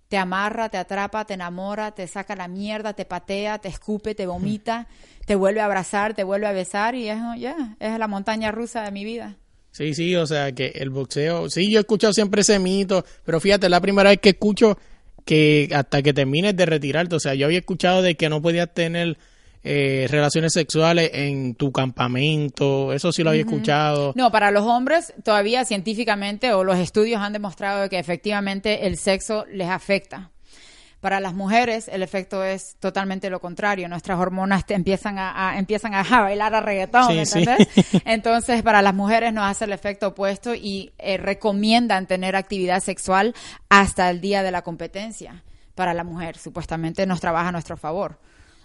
[0.07, 4.27] te amarra, te atrapa, te enamora, te saca la mierda, te patea, te escupe, te
[4.27, 4.87] vomita,
[5.25, 8.83] te vuelve a abrazar, te vuelve a besar y es, ya, es la montaña rusa
[8.83, 9.37] de mi vida.
[9.71, 13.39] Sí, sí, o sea, que el boxeo, sí, yo he escuchado siempre ese mito, pero
[13.39, 14.77] fíjate, es la primera vez que escucho
[15.25, 18.73] que hasta que termines de retirarte, o sea, yo había escuchado de que no podías
[18.73, 19.17] tener
[19.63, 24.11] eh, relaciones sexuales en tu campamento, eso sí lo había escuchado.
[24.15, 29.45] No, para los hombres todavía científicamente o los estudios han demostrado que efectivamente el sexo
[29.51, 30.31] les afecta.
[31.01, 33.89] Para las mujeres el efecto es totalmente lo contrario.
[33.89, 37.39] Nuestras hormonas te empiezan a, a- empiezan a bailar a reggaetón, Sí, ¿me sí.
[37.39, 37.67] entiendes?
[38.05, 43.33] Entonces para las mujeres nos hace el efecto opuesto y eh, recomiendan tener actividad sexual
[43.67, 45.43] hasta el día de la competencia.
[45.75, 48.19] Para la mujer supuestamente nos trabaja a nuestro favor.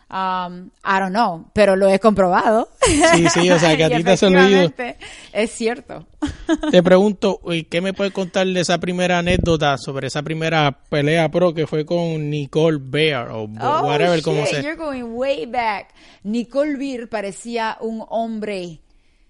[0.08, 2.68] Um, I don't know, pero lo he comprobado.
[3.12, 4.62] Sí, sí, o sea, que a ti te ha servido.
[4.62, 4.98] efectivamente
[5.32, 6.06] Es cierto.
[6.70, 11.52] Te pregunto, ¿qué me puedes contar de esa primera anécdota sobre esa primera pelea pro
[11.54, 14.62] que fue con Nicole Bear o Oh, whatever, como shit, se...
[14.62, 15.92] You're going way back.
[16.22, 18.80] Nicole Beer parecía un hombre.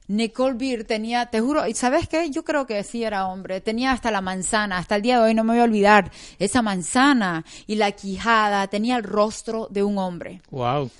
[0.08, 2.30] Nicole Beer tenía, te juro, ¿y sabes qué?
[2.30, 3.60] Yo creo que sí era hombre.
[3.60, 6.10] Tenía hasta la manzana, hasta el día de hoy no me voy a olvidar.
[6.38, 10.90] Esa manzana y la quijada, tenía el rostro de un hombre, Wow.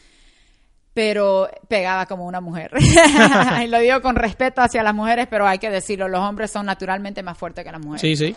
[0.94, 2.70] pero pegaba como una mujer.
[3.64, 6.66] y lo digo con respeto hacia las mujeres, pero hay que decirlo, los hombres son
[6.66, 8.00] naturalmente más fuertes que las mujeres.
[8.00, 8.34] Sí, sí.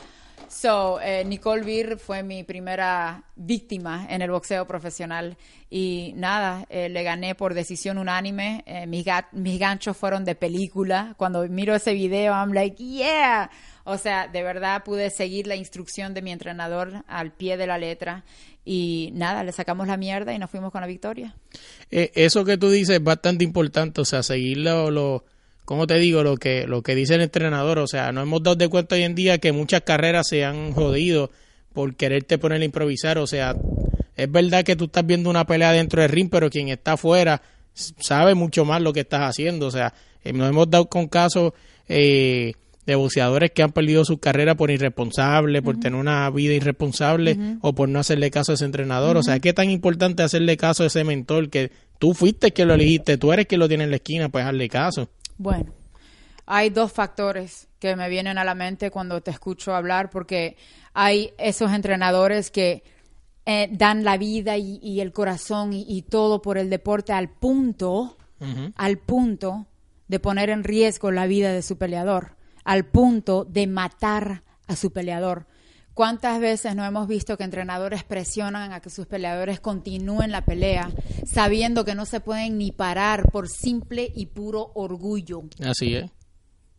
[0.49, 5.37] So, eh, Nicole Beer fue mi primera víctima en el boxeo profesional
[5.69, 8.63] y nada, eh, le gané por decisión unánime.
[8.65, 11.13] Eh, mis, mis ganchos fueron de película.
[11.17, 13.51] Cuando miro ese video, I'm like, yeah.
[13.83, 17.77] O sea, de verdad pude seguir la instrucción de mi entrenador al pie de la
[17.77, 18.23] letra
[18.65, 21.35] y nada, le sacamos la mierda y nos fuimos con la victoria.
[21.91, 25.25] Eh, eso que tú dices es bastante importante, o sea, seguir lo, lo
[25.69, 26.23] ¿cómo te digo?
[26.23, 29.03] Lo que, lo que dice el entrenador, o sea, nos hemos dado de cuenta hoy
[29.03, 31.29] en día que muchas carreras se han jodido
[31.73, 33.55] por quererte poner a improvisar, o sea,
[34.15, 37.43] es verdad que tú estás viendo una pelea dentro del ring, pero quien está afuera
[37.75, 41.53] sabe mucho más lo que estás haciendo, o sea, eh, nos hemos dado con casos
[41.87, 42.53] eh,
[42.87, 47.75] de boxeadores que han perdido su carrera por irresponsable, por tener una vida irresponsable o
[47.75, 49.17] por no hacerle caso a ese entrenador.
[49.17, 52.73] O sea, ¿qué tan importante hacerle caso a ese mentor que tú fuiste que lo
[52.73, 55.09] elegiste, tú eres quien lo tiene en la esquina, pues hazle caso?
[55.39, 55.71] Bueno,
[56.45, 60.57] hay dos factores que me vienen a la mente cuando te escucho hablar, porque
[60.93, 62.83] hay esos entrenadores que
[63.45, 67.29] eh, dan la vida y, y el corazón y, y todo por el deporte al
[67.29, 68.17] punto,
[68.75, 69.67] al punto
[70.09, 74.91] de poner en riesgo la vida de su peleador, al punto de matar a su
[74.91, 75.47] peleador.
[75.99, 80.89] ¿Cuántas veces no hemos visto que entrenadores presionan a que sus peleadores continúen la pelea,
[81.25, 85.41] sabiendo que no se pueden ni parar por simple y puro orgullo?
[85.61, 86.09] Así es.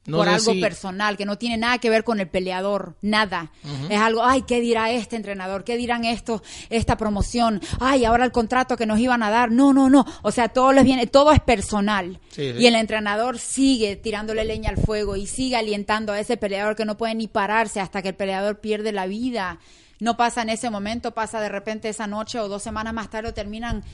[0.07, 3.53] No por algo si- personal, que no tiene nada que ver con el peleador, nada.
[3.91, 5.63] Es algo, ay, ¿qué dirá este entrenador?
[5.63, 7.61] ¿Qué dirán estos, esta promoción?
[7.81, 9.51] Ay, ahora el contrato que nos iban a dar.
[9.53, 10.07] No, no, no.
[10.23, 12.19] O sea, todo les viene, todo es personal.
[12.31, 12.59] Sí, sí.
[12.59, 16.87] Y el entrenador sigue tirándole leña al fuego y sigue alientando a ese peleador que
[16.87, 19.59] no puede ni pararse hasta que el peleador pierde la vida.
[20.01, 23.35] no pasa en ese momento, pasa de repente esa noche o dos semanas más tarde,
[23.35, 23.85] terminan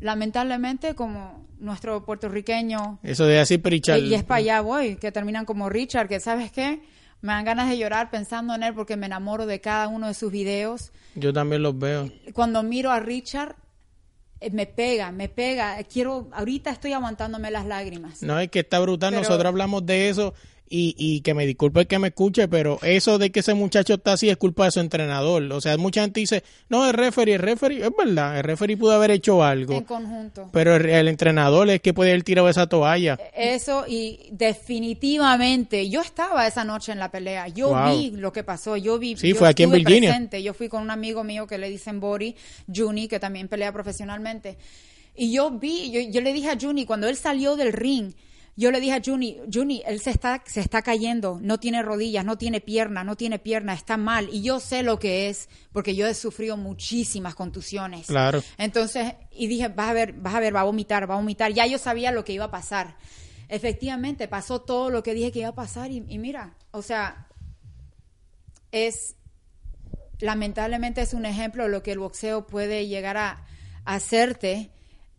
[0.00, 4.00] lamentablemente como nuestro puertorriqueño Eso de así Pritchard.
[4.00, 6.80] y es para allá voy, que terminan como Richard, que sabes qué,
[7.22, 10.14] me dan ganas de llorar pensando en él porque me enamoro de cada uno de
[10.14, 10.90] sus videos.
[11.14, 12.10] Yo también los veo.
[12.32, 13.56] Cuando miro a Richard,
[14.40, 15.76] eh, me pega, me pega.
[15.84, 18.22] Quiero, ahorita estoy aguantándome las lágrimas.
[18.22, 19.10] No, es que está brutal.
[19.10, 20.32] Pero- Nosotros hablamos de eso
[20.72, 23.94] y, y que me disculpe el que me escuche, pero eso de que ese muchacho
[23.94, 25.42] está así es culpa de su entrenador.
[25.52, 28.92] O sea, mucha gente dice, no, el referee, el referee, es verdad, el referee pudo
[28.92, 29.74] haber hecho algo.
[29.74, 30.48] En conjunto.
[30.52, 33.18] Pero el, el entrenador es que puede haber tirado esa toalla.
[33.36, 37.88] Eso y definitivamente, yo estaba esa noche en la pelea, yo Wow.
[37.98, 40.10] vi lo que pasó, yo vi, Sí, yo fue aquí en Virginia.
[40.10, 40.42] presente.
[40.42, 42.36] yo fui con un amigo mío que le dicen Bori,
[42.72, 44.56] Juni, que también pelea profesionalmente,
[45.16, 48.12] y yo vi, yo, yo le dije a Juni, cuando él salió del ring,
[48.60, 52.26] yo le dije a Juni, Juni, él se está, se está cayendo, no tiene rodillas,
[52.26, 55.96] no tiene pierna, no tiene pierna, está mal, y yo sé lo que es, porque
[55.96, 58.08] yo he sufrido muchísimas contusiones.
[58.08, 58.42] Claro.
[58.58, 61.54] Entonces, y dije, vas a ver, vas a ver, va a vomitar, va a vomitar.
[61.54, 62.98] Ya yo sabía lo que iba a pasar.
[63.48, 67.28] Efectivamente, pasó todo lo que dije que iba a pasar y, y mira, o sea,
[68.72, 69.16] es,
[70.18, 73.46] lamentablemente es un ejemplo de lo que el boxeo puede llegar a,
[73.86, 74.70] a hacerte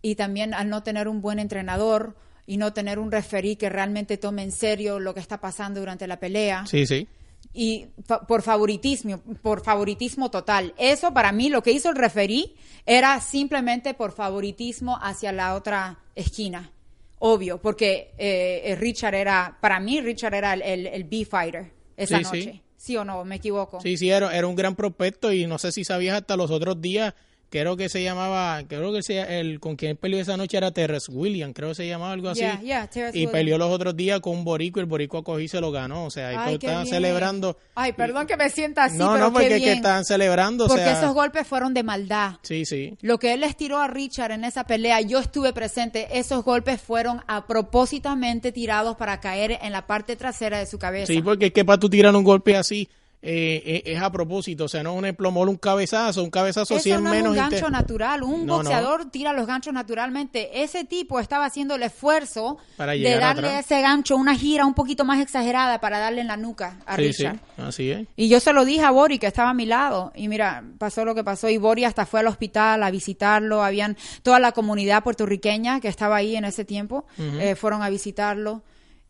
[0.04, 2.16] y también al no tener un buen entrenador
[2.48, 6.08] y no tener un referí que realmente tome en serio lo que está pasando durante
[6.08, 7.08] la pelea Sí, sí.
[7.54, 10.74] y fa- por favoritismo, por favoritismo total.
[10.78, 16.00] Eso para mí lo que hizo el referí era simplemente por favoritismo hacia la otra
[16.16, 16.72] esquina.
[17.20, 22.18] Obvio, porque eh, eh, Richard era, para mí Richard era el, el, el B-fighter esa
[22.18, 22.42] Sí, noche.
[22.42, 22.62] sí.
[22.78, 22.98] Sí.
[22.98, 23.24] o no?
[23.24, 23.80] Me equivoco.
[23.80, 26.82] Sí, sí, era, era un gran prospecto y no sé si sabías hasta los otros
[26.82, 27.14] días,
[27.52, 31.12] creo que se llamaba, creo que sea el con quien peleó esa noche era Terrence
[31.12, 32.40] Williams, creo que se llamaba algo así.
[32.40, 33.32] Yeah, yeah, Terrence y Williams.
[33.34, 36.10] peleó los otros días con un boricua, el boricua cogió y se lo ganó, o
[36.10, 36.96] sea, qué estaban bien.
[36.96, 37.58] celebrando.
[37.76, 40.66] Ay, perdón que me sienta así, no, pero no, porque qué es que estaban celebrando,
[40.66, 42.36] o Porque sea, esos golpes fueron de maldad.
[42.42, 42.98] sí, sí.
[43.02, 46.08] Lo que él les tiró a Richard en esa pelea, yo estuve presente.
[46.18, 51.12] Esos golpes fueron a propósitamente tirados para caer en la parte trasera de su cabeza.
[51.12, 52.88] Sí, porque es que para tú tirar un golpe así
[53.24, 56.74] eh, eh, es a propósito, o sea, no es un emplomol, un cabezazo, un cabezazo
[56.76, 57.32] Eso 100 no es menos.
[57.32, 58.24] un gancho natural.
[58.24, 58.64] Un No, no.
[58.64, 60.64] boxeador tira los ganchos naturalmente.
[60.64, 63.66] Ese tipo estaba haciendo el esfuerzo Para de darle atrás.
[63.66, 67.14] ese gancho una gira un poquito más exagerada para darle en la nuca a Sí,
[67.14, 67.40] sí, Richard.
[67.58, 68.08] así es.
[68.16, 70.12] Y yo se lo dije a Bori, que estaba a mi lado.
[70.16, 71.48] Y mira, pasó lo que pasó.
[71.50, 73.64] Y Bori hasta fue al hospital a visitarlo.
[73.64, 77.06] Habían toda la comunidad puertorriqueña que estaba ahí en ese tiempo.
[77.20, 78.64] eh, fueron a visitarlo.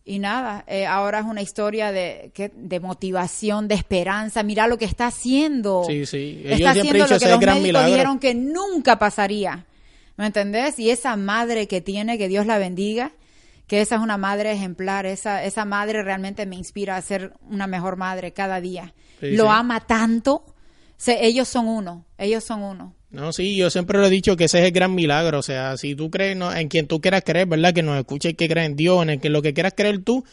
[0.04, 2.52] Y nada, eh, ahora es una historia de, ¿qué?
[2.56, 4.42] de motivación, de esperanza.
[4.42, 5.84] Mira lo que está haciendo.
[5.88, 6.42] Sí, sí.
[6.44, 7.92] Ellos Está haciendo lo que los gran médicos milagro.
[7.92, 9.66] dijeron que nunca pasaría.
[10.18, 10.78] ¿Me entendés?
[10.80, 13.12] Y esa madre que tiene, que Dios la bendiga,
[13.68, 15.06] que esa es una madre ejemplar.
[15.06, 18.94] Esa, esa madre realmente me inspira a ser una mejor madre cada día.
[19.20, 19.50] Sí, lo sí.
[19.54, 20.46] ama tanto.
[20.98, 22.06] Se- ellos son uno.
[22.18, 22.96] Ellos son uno.
[23.12, 25.40] No, sí, yo siempre lo he dicho que ese es el gran milagro.
[25.40, 27.74] O sea, si tú crees no, en quien tú quieras creer, ¿verdad?
[27.74, 30.04] Que nos escuche y que cree en Dios, en el que lo que quieras creer
[30.04, 30.24] tú,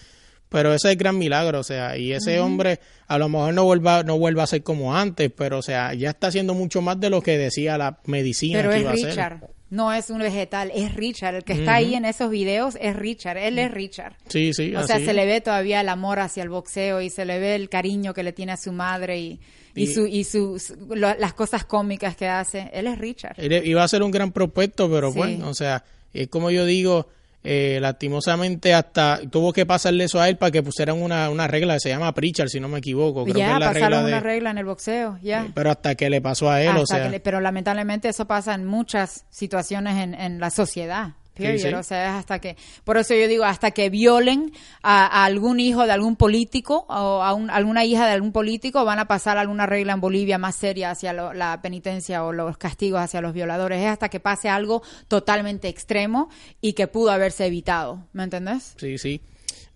[0.49, 1.59] pero ese es el gran milagro.
[1.59, 4.97] O sea, y ese hombre a lo mejor no vuelva, no vuelva a ser como
[4.97, 8.61] antes, pero o sea, ya está haciendo mucho más de lo que decía la medicina
[8.61, 9.07] Pero que es iba a hacer.
[9.11, 9.41] Richard.
[9.71, 11.35] No es un vegetal, es Richard.
[11.35, 13.37] El que está ahí en esos videos es Richard.
[13.37, 14.15] Él es Richard.
[14.29, 17.27] Sí, sí, O sea, se le ve todavía el amor hacia el boxeo y se
[17.27, 19.41] le ve el cariño que le tiene a su madre y,
[19.79, 22.71] y, Y- su, y su, su- lo- las cosas cómicas que hace.
[22.73, 23.35] Él es Richard.
[23.39, 25.19] Él iba a ser un gran prospecto, pero Sí.
[25.19, 27.09] bueno, o sea, es como yo digo,
[27.45, 31.75] eh, lastimosamente hasta tuvo que pasarle eso a él para que pusieran una, una regla
[31.75, 33.23] que se llama Pritchard, si no me equivoco.
[33.25, 35.47] Creo que ya, es la regla pasaron de- una regla en el boxeo, ya.
[35.55, 37.03] Pero hasta que le pasó a él, Hasta o sea.
[37.05, 41.13] que le- pero lamentablemente eso pasa en muchas situaciones en, en la sociedad.
[41.39, 41.63] Period.
[41.63, 41.75] Sí, sí.
[41.75, 45.61] O sea, es hasta que, por eso yo digo, hasta que violen a, a algún
[45.61, 49.39] hijo de algún político o a un- alguna hija de algún político, van a pasar
[49.39, 53.33] alguna regla en Bolivia más seria hacia lo- la penitencia o los castigos hacia los
[53.33, 53.81] violadores.
[53.81, 56.29] Es hasta que pase algo totalmente extremo
[56.61, 58.05] y que pudo haberse evitado.
[58.13, 58.75] ¿Me entendés?
[58.79, 59.21] Sí, sí.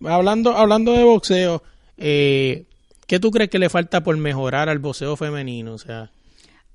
[0.05, 1.63] Hablando, hablando de boxeo,
[1.97, 2.65] eh,
[3.07, 5.73] ¿qué tú crees que le falta por mejorar al boxeo femenino?
[5.73, 6.09] O sea,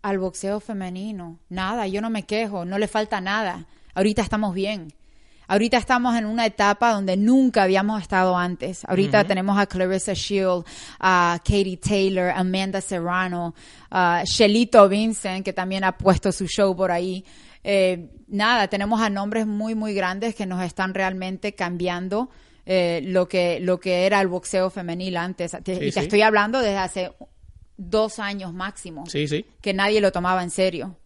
[0.00, 3.66] Al boxeo femenino, nada, yo no me quejo, no le falta nada.
[3.94, 4.92] Ahorita estamos bien.
[5.50, 8.84] Ahorita estamos en una etapa donde nunca habíamos estado antes.
[8.84, 10.62] Ahorita tenemos a Clarissa Shield,
[11.00, 13.54] a Katie Taylor, Amanda Serrano,
[13.90, 17.24] a Shelito Vincent, que también ha puesto su show por ahí.
[17.64, 22.28] Eh, nada, tenemos a nombres muy, muy grandes que nos están realmente cambiando
[22.66, 25.56] eh, lo, que, lo que era el boxeo femenil antes.
[25.64, 26.00] Te- y te sí.
[26.00, 27.12] estoy hablando desde hace
[27.78, 29.46] dos años máximo sí, sí.
[29.62, 30.96] que nadie lo tomaba en serio.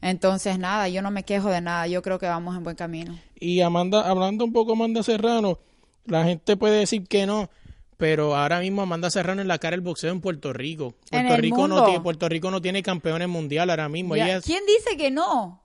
[0.00, 3.18] Entonces, nada, yo no me quejo de nada, yo creo que vamos en buen camino.
[3.38, 5.58] Y Amanda, hablando un poco Amanda Serrano,
[6.06, 7.50] la gente puede decir que no,
[7.96, 10.94] pero ahora mismo Amanda Serrano en la cara el boxeo en Puerto Rico.
[11.10, 14.14] Puerto Rico no tiene Puerto Rico no tiene campeones mundiales ahora mismo.
[14.16, 15.62] Ya, Ella es- ¿Quién dice que no?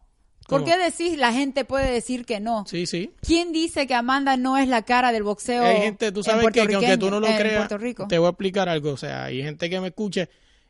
[0.47, 2.65] ¿Por qué decís la gente puede decir que no?
[2.67, 3.11] Sí, sí.
[3.21, 5.63] ¿Quién dice que Amanda no es la cara del boxeo?
[5.63, 7.69] Hay gente, tú sabes que, que aunque tú no lo creas,
[8.09, 8.91] te voy a explicar algo.
[8.91, 10.27] O sea, hay gente que me escuche.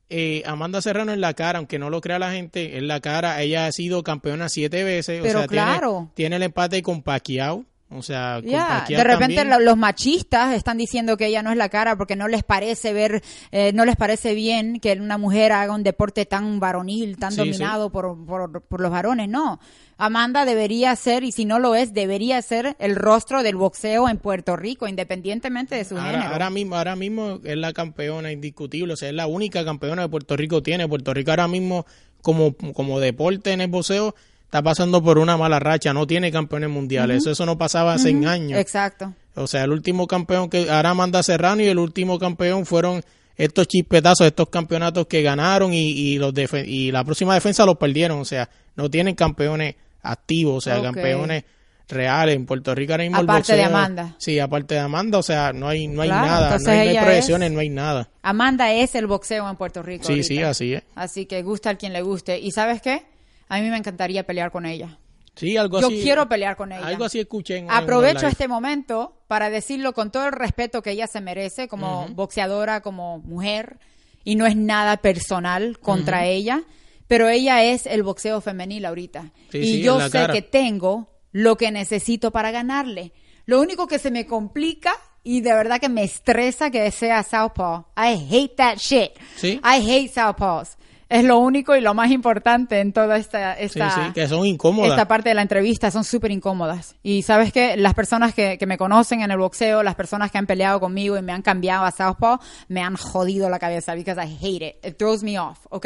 [0.10, 3.42] Eh, Amanda Serrano en la cara, aunque no lo crea la gente, en la cara,
[3.42, 5.22] ella ha sido campeona siete veces.
[5.22, 6.12] Pero o sea, tiene- claro.
[6.14, 7.66] tiene, el empate con Pacquiao.
[7.96, 9.66] O sea, de repente también.
[9.66, 13.22] los machistas están diciendo que ella no es la cara porque no les parece ver,
[13.52, 17.38] eh, no les parece bien que una mujer haga un deporte tan varonil, tan Sí,
[17.38, 19.30] dominado Por, por, por los varones.
[19.30, 19.60] No,
[19.98, 24.18] Amanda debería ser, y si no lo es, debería ser el rostro del boxeo en
[24.18, 26.32] Puerto Rico, independientemente de su Ahora, género.
[26.32, 30.10] ahora mismo, ahora mismo es la campeona indiscutible, o sea, es la única campeona que
[30.10, 30.88] Puerto Rico tiene.
[30.88, 31.86] Puerto Rico ahora mismo,
[32.22, 34.16] como, como deporte en el boxeo,
[34.54, 37.18] está pasando por una mala racha, no tiene campeones mundiales.
[37.18, 38.60] eso, eso no pasaba hace años.
[38.60, 39.12] Exacto.
[39.34, 43.04] O sea, el último campeón que ahora Amanda Serrano y el último campeón fueron
[43.36, 46.36] estos chispetazos, estos campeonatos que ganaron y, y los
[46.68, 48.20] y la próxima defensa los perdieron.
[48.20, 49.74] O sea, no tienen campeones
[50.04, 51.46] activos, o sea, campeones
[51.90, 52.36] reales.
[52.36, 54.16] En Puerto Rico ahora mismo el Aparte de Amanda.
[54.20, 57.00] Sí, aparte de Amanda, o sea, no hay, no hay Claro, nada, no hay, no
[57.00, 58.08] hay proyecciones, es- no hay nada.
[58.22, 60.04] Amanda es el boxeo en Puerto Rico.
[60.06, 60.28] Sí, ahorita.
[60.28, 60.84] sí, así es.
[60.94, 62.38] Así que gusta al quien le guste.
[62.40, 63.12] ¿Y sabes qué?
[63.54, 64.98] A mí me encantaría pelear con ella.
[65.36, 66.02] Sí, algo Yo así.
[66.02, 66.88] quiero pelear con ella.
[66.88, 70.90] Algo así escuché en en Aprovecho este momento para decirlo con todo el respeto que
[70.90, 73.78] ella se merece como boxeadora, como mujer,
[74.24, 76.64] y no es nada personal contra ella,
[77.08, 79.32] pero ella es el boxeo femenil ahorita.
[79.52, 80.34] Sí, y sí, yo sé cara.
[80.34, 83.14] que tengo lo que necesito para ganarle.
[83.46, 87.86] Lo único que se me complica y de verdad que me estresa que sea Southpaw.
[87.96, 89.12] I hate that shit.
[89.36, 89.62] Sí.
[89.64, 90.78] I hate Southpaws.
[91.14, 94.48] Es lo único y lo más importante en toda esta, Sí, esta, sí, que son
[94.48, 94.92] incómodas.
[94.92, 96.96] esta parte de la entrevista son súper incómodas.
[97.04, 100.40] Y sabes que las personas que, que me conocen en el boxeo, las personas que
[100.40, 104.20] han peleado conmigo y me han cambiado a Southpaw, me han jodido la cabeza because
[104.20, 104.86] I hate it.
[104.86, 105.86] It throws me off, ¿ok?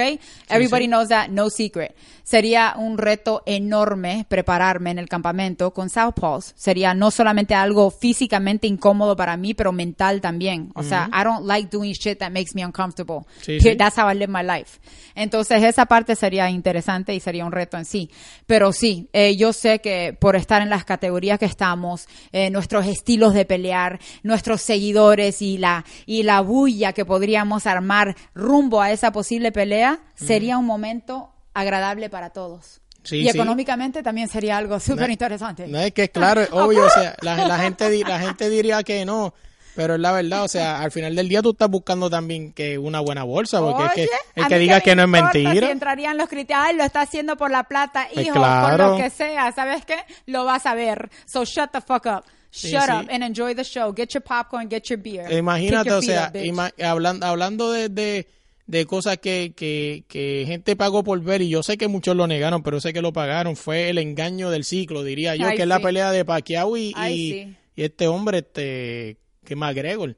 [0.49, 0.87] Everybody sí.
[0.87, 1.93] knows that, no secret.
[2.23, 6.53] Sería un reto enorme prepararme en el campamento con Southpaws.
[6.55, 10.71] Sería no solamente algo físicamente incómodo para mí, pero mental también.
[10.75, 13.25] O sea, I don't like doing shit that makes me uncomfortable.
[13.41, 13.75] Sí, sí.
[13.75, 14.79] That's how I live my life.
[15.17, 18.11] Entonces, esa parte sería interesante y sería un reto en sí.
[18.45, 22.85] Pero sí, eh, yo sé que por estar en las categorías que estamos, eh, nuestros
[22.85, 28.91] estilos de pelear, nuestros seguidores y la, y la bulla que podríamos armar rumbo a
[28.91, 32.81] esa posible pelea, sería un momento agradable para todos.
[33.01, 33.29] Sí, y sí.
[33.29, 35.67] económicamente también sería algo súper interesante.
[35.67, 39.05] No es que claro, es obvio, o sea, la, la gente la gente diría que
[39.05, 39.33] no,
[39.77, 42.77] pero es la verdad, o sea, al final del día tú estás buscando también que
[42.79, 45.51] una buena bolsa, porque es que el que diga que no es mentira.
[45.67, 48.77] Si entrarían los "Ay, lo está haciendo por la plata, Pues hijo, claro.
[48.89, 49.97] por lo que sea, ¿sabes qué?
[50.25, 51.09] Lo vas a ver.
[51.25, 52.23] So shut the fuck up.
[52.51, 52.91] Shut sí.
[52.91, 53.93] up and enjoy the show.
[53.95, 55.31] Get your popcorn, get your beer.
[55.31, 56.45] Imagínate, Kick your o sea, up, bitch.
[56.45, 58.25] ima- hablando, hablando de, de,
[58.65, 62.25] de cosas que, que, que gente pagó por ver, y yo sé que muchos lo
[62.25, 65.61] negaron, pero sé que lo pagaron, fue el engaño del ciclo, diría yo, Ay, que
[65.63, 67.55] es la pelea de Pacquiao y, Ay, y, sí.
[67.75, 69.17] y este hombre, este,
[69.47, 70.15] que McGregor.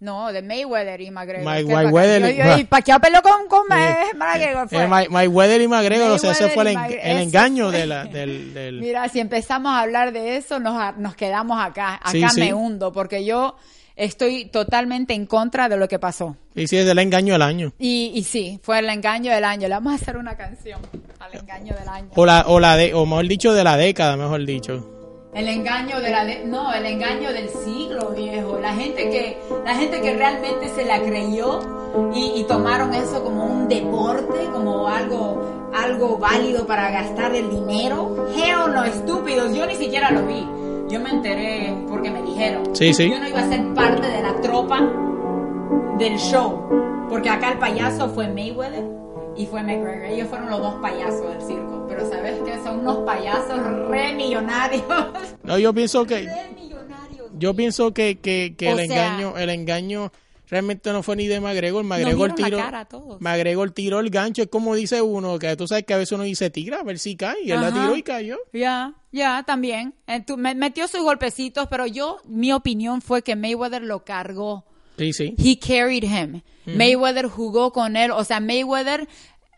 [0.00, 1.44] No, de Mayweather y McGregor.
[1.44, 4.68] May- ¿Qué Mayweather y- Y Pacquiao peleó con, con McGregor.
[4.68, 4.82] Fue.
[4.82, 7.78] Eh, My- Mayweather y McGregor, o sea, ese Mayweather fue el, Mag- el engaño fue-
[7.78, 11.94] de la, del, del- Mira, si empezamos a hablar de eso, nos, nos quedamos acá.
[12.02, 12.40] Acá Sí, sí.
[12.40, 13.54] me hundo, porque yo
[13.94, 16.36] estoy totalmente en contra de lo que pasó.
[16.56, 17.72] y sí, es el engaño del año.
[17.78, 19.68] Y, y sí, fue el engaño del año.
[19.68, 20.80] Le vamos a hacer una canción
[21.20, 22.08] al engaño del año.
[22.16, 24.91] O la, o la de, o mejor dicho, de la década, mejor dicho.
[25.34, 28.58] El engaño de la no, el engaño del siglo, viejo.
[28.60, 31.58] La gente que la gente que realmente se la creyó
[32.14, 38.28] y, y tomaron eso como un deporte, como algo algo válido para gastar el dinero.
[38.36, 39.54] Hell no, estúpidos.
[39.54, 40.46] Yo ni siquiera lo vi.
[40.90, 42.76] Yo me enteré porque me dijeron.
[42.76, 43.10] Sí, sí.
[43.10, 44.80] Yo no iba a ser parte de la tropa
[45.96, 49.01] del show, porque acá el payaso fue Mayweather
[49.36, 50.04] y fue McGregor.
[50.04, 51.86] Ellos fueron los dos payasos del circo.
[51.88, 53.58] Pero sabes que son unos payasos
[53.88, 54.82] re millonarios.
[55.44, 56.28] No, yo pienso que,
[57.38, 60.12] yo pienso que, que, que el sea- engaño, el engaño
[60.48, 61.82] realmente no fue ni de McGregor.
[61.84, 63.20] McGregor la tiró, cara a todos.
[63.20, 66.24] McGregor tiró el gancho, es como dice uno, que tú sabes que a veces uno
[66.24, 67.80] dice tira, a ver si cae, y él la Ajá.
[67.82, 68.36] tiró y cayó.
[68.52, 69.94] Ya, ya, también.
[70.06, 74.64] Eh, tú- me metió sus golpecitos, pero yo, mi opinión fue que Mayweather lo cargó.
[75.02, 75.34] Sí, sí.
[75.38, 76.42] He carried him.
[76.66, 78.10] Mayweather jugó con él.
[78.12, 79.08] O sea, Mayweather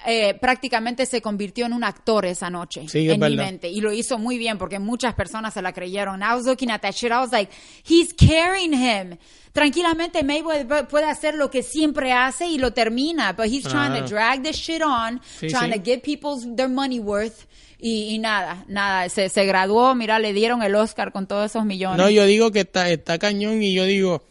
[0.06, 3.44] eh, prácticamente se convirtió en un actor esa noche Sí, es en mi verdad.
[3.46, 3.68] mente.
[3.70, 6.20] Y lo hizo muy bien porque muchas personas se la creyeron.
[6.22, 7.10] I was looking at that shit.
[7.10, 7.50] I was like,
[7.88, 9.16] he's carrying him.
[9.52, 13.32] Tranquilamente Mayweather pu- puede hacer lo que siempre hace y lo termina.
[13.34, 14.00] But he's trying Ah.
[14.00, 15.78] to drag this shit on, Sí, trying sí.
[15.78, 17.46] to get people's their money worth.
[17.78, 21.66] Y, y nada, nada, se, se graduó, mira, le dieron el Oscar con todos esos
[21.66, 21.98] millones.
[21.98, 24.22] No, yo digo que está, está cañón y yo digo,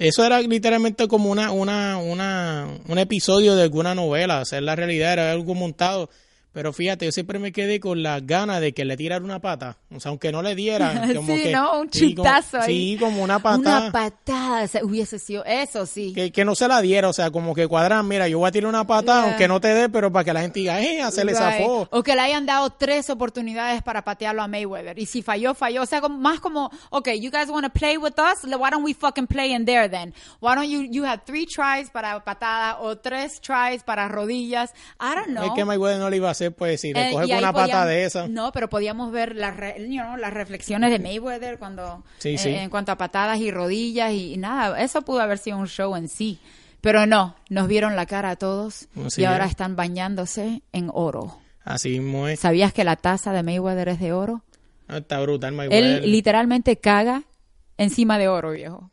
[0.00, 4.74] eso era literalmente como una, una, una, un episodio de alguna novela, o sea, la
[4.74, 6.08] realidad era algo montado.
[6.52, 9.76] Pero fíjate, yo siempre me quedé con las ganas de que le tirara una pata.
[9.94, 11.14] O sea, aunque no le dieran.
[11.14, 11.80] Como Sí, que, ¿no?
[11.80, 12.66] Un sí, como- chitazo ahí.
[12.94, 13.80] Sí, como una patada.
[13.82, 16.12] Una patada, o sea, hubiese sido eso, sí.
[16.12, 18.52] que, que no se la diera, o sea, como que cuadran, mira, yo voy a
[18.52, 19.30] tirar una patada, Yeah.
[19.30, 21.40] aunque no te dé, pero para que la gente diga, eh, se le Right.
[21.40, 21.88] zafó.
[21.90, 24.98] O que le hayan dado tres oportunidades para patearlo a Mayweather.
[24.98, 25.82] Y si falló, falló.
[25.82, 28.42] O sea, como- más como, okay, you guys want to play with us?
[28.44, 30.12] Why don't we fucking play in there then?
[30.40, 34.72] Why don't you, you have three tries para patada o tres tries para rodillas?
[35.00, 35.44] I don't know.
[35.44, 38.04] Es que Mayweather no le iba a hacer, pues, si le Eh, una pata de
[38.04, 38.28] esa.
[38.28, 42.38] No, pero podíamos ver las, re- you know, las reflexiones de Mayweather cuando Sí, eh,
[42.38, 42.48] sí.
[42.50, 45.94] en cuanto a patadas y rodillas y, y nada, eso pudo haber sido un show
[45.96, 46.38] en sí.
[46.80, 49.50] Pero no, nos vieron la cara a todos Así y ahora es.
[49.50, 51.36] están bañándose en oro.
[51.62, 52.00] Así.
[52.38, 54.42] ¿Sabías que la taza de Mayweather es de oro?
[54.88, 56.02] Ah, Está brutal, Mayweather.
[56.04, 57.22] Él literalmente caga
[57.76, 58.90] encima de oro, viejo.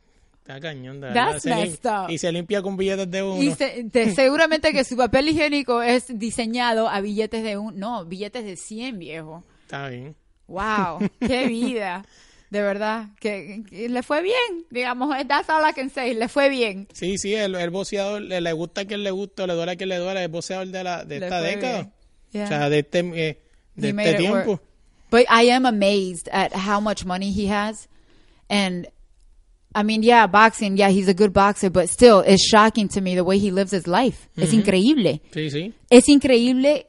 [0.47, 1.43] Está cañón, de That's.
[1.43, 2.09] Se messed up.
[2.09, 3.43] Y se limpia con billetes de uno.
[3.43, 8.05] Y se- te- seguramente que su papel higiénico es diseñado a billetes de un, no,
[8.05, 9.43] billetes de 100, viejo.
[9.63, 10.15] Está bien.
[10.47, 12.05] Wow, qué vida.
[12.49, 16.47] De verdad, que, que le fue bien, digamos, that's all I can say, le fue
[16.47, 16.87] bien.
[16.93, 19.75] Sí, sí, el, el boxeador le, le gusta a quien le gusta, le duele a
[19.75, 21.91] quien le duele, el boxeador de, la, de Le esta década.
[22.31, 22.45] Yeah.
[22.45, 23.41] O sea, de este, eh,
[23.75, 24.45] de este it work.
[24.45, 24.61] tiempo.
[25.11, 27.89] But I am amazed at how much money he has.
[28.49, 28.87] And
[29.79, 33.13] I mean, yeah, boxing, yeah, he's a good boxer, but still, it's shocking to me
[33.15, 34.27] the way he lives his life.
[34.35, 35.21] Es increíble.
[35.31, 35.73] Sí, sí.
[35.89, 36.87] Es increíble.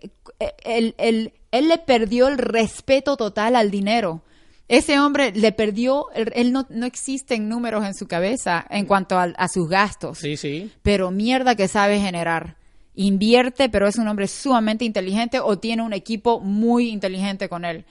[0.65, 4.23] El, el- él le perdió el respeto total al dinero.
[4.69, 9.19] Ese hombre le perdió, él él no, no existen números en su cabeza en cuanto
[9.19, 10.19] a, a sus gastos.
[10.19, 10.71] Sí, sí.
[10.83, 12.57] Pero mierda que sabe generar.
[12.95, 17.85] Invierte, pero es un hombre sumamente inteligente o tiene un equipo muy inteligente con él.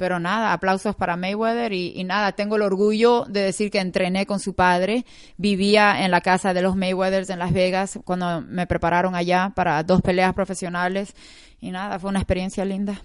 [0.00, 4.24] Pero nada, aplausos para Mayweather y, y nada, tengo el orgullo de decir que entrené
[4.24, 5.04] con su padre.
[5.36, 9.82] Vivía en la casa de los Mayweathers en Las Vegas cuando me prepararon allá para
[9.82, 11.12] dos peleas profesionales.
[11.60, 13.02] Y nada, fue una experiencia linda.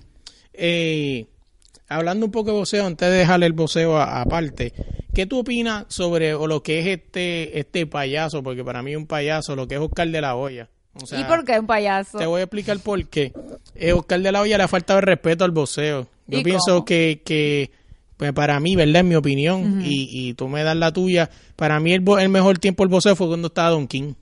[0.54, 1.26] Eh,
[1.90, 4.72] hablando un poco de boxeo, antes de dejarle el boxeo a- aparte,
[5.14, 8.42] ¿qué tú opinas sobre o lo que es este este payaso?
[8.42, 10.70] Porque para mí es un payaso, lo que es Oscar de la Hoya.
[10.94, 12.18] O sea, ¿Y por qué un payaso?
[12.18, 13.34] Te voy a explicar por qué.
[13.76, 16.08] Eh, Oscar de la Hoya le ha faltado el respeto al boxeo.
[16.28, 16.86] Yo ¿Y pienso cómo?
[16.86, 17.72] que, que
[18.18, 19.02] pues para mí, ¿verdad?
[19.02, 22.58] En mi opinión, y, y tú me das la tuya, para mí el, el mejor
[22.60, 24.14] tiempo del boxeo fue cuando estaba Don King.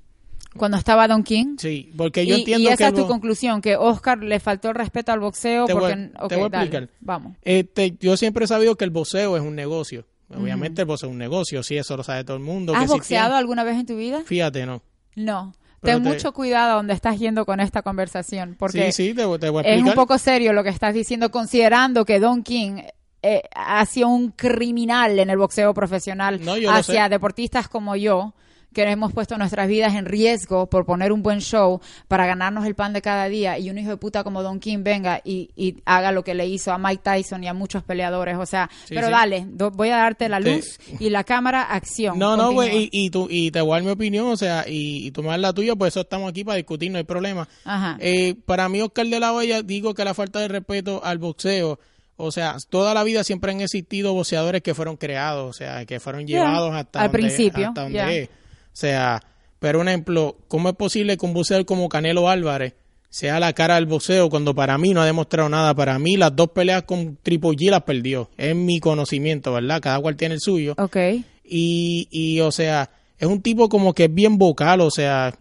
[0.57, 1.55] Cuando estaba Don King.
[1.57, 2.83] Sí, porque yo y, entiendo y esa que...
[2.83, 6.27] es el tu conclusión, que Oscar le faltó el respeto al boxeo Te voy- porque...
[6.29, 6.89] te voy a dale, explicar.
[7.01, 7.37] vamos.
[7.43, 10.05] Este, yo siempre he sabido que el boxeo es un negocio.
[10.35, 12.73] Obviamente el boxeo es un negocio, sí, eso lo sabe todo el mundo.
[12.73, 14.23] que ¿Has boxeado alguna vez en tu vida?
[14.25, 14.81] Fíjate, no.
[15.15, 15.53] No.
[15.83, 19.25] Pero Ten te- mucho cuidado donde estás yendo con esta conversación, porque sí, sí, te,
[19.25, 22.41] voy- te voy a es un poco serio lo que estás diciendo, considerando que Don
[22.41, 22.81] King
[23.21, 28.33] eh, ha sido un criminal en el boxeo profesional No, hacia deportistas como yo,
[28.73, 32.75] que hemos puesto nuestras vidas en riesgo por poner un buen show para ganarnos el
[32.75, 35.77] pan de cada día y un hijo de puta como Don King venga y, y
[35.85, 38.37] haga lo que le hizo a Mike Tyson y a muchos peleadores.
[38.37, 39.13] O sea, Sí, pero sí.
[39.13, 42.17] dale, do- voy a darte la Te- luz y la cámara, acción.
[42.19, 44.65] No, no, güey, y, y, tú, y te voy a dar mi opinión, o sea,
[44.67, 47.03] y, y tú me das la tuya, pues eso estamos aquí para discutir, no hay
[47.03, 47.47] problema.
[47.63, 47.97] Ajá.
[47.99, 51.79] Eh, para mí, Oscar de la Hoya, digo que la falta de respeto al boxeo,
[52.15, 55.99] o sea, toda la vida siempre han existido boxeadores que fueron creados, o sea, que
[55.99, 58.11] fueron Yeah, llevados hasta al donde, principio, hasta donde yeah.
[58.13, 58.29] es.
[58.73, 59.21] O sea,
[59.59, 62.73] pero un ejemplo, ¿cómo es posible que un boxeador como Canelo Álvarez
[63.09, 65.75] sea la cara del boxeo cuando para mí no ha demostrado nada?
[65.75, 69.79] Para mí las dos peleas con Triple G las perdió, es mi conocimiento, ¿verdad?
[69.79, 70.73] Cada cual tiene el suyo.
[70.77, 70.97] Ok.
[71.45, 75.33] Y, y, o sea, es un tipo como que es bien vocal, o sea,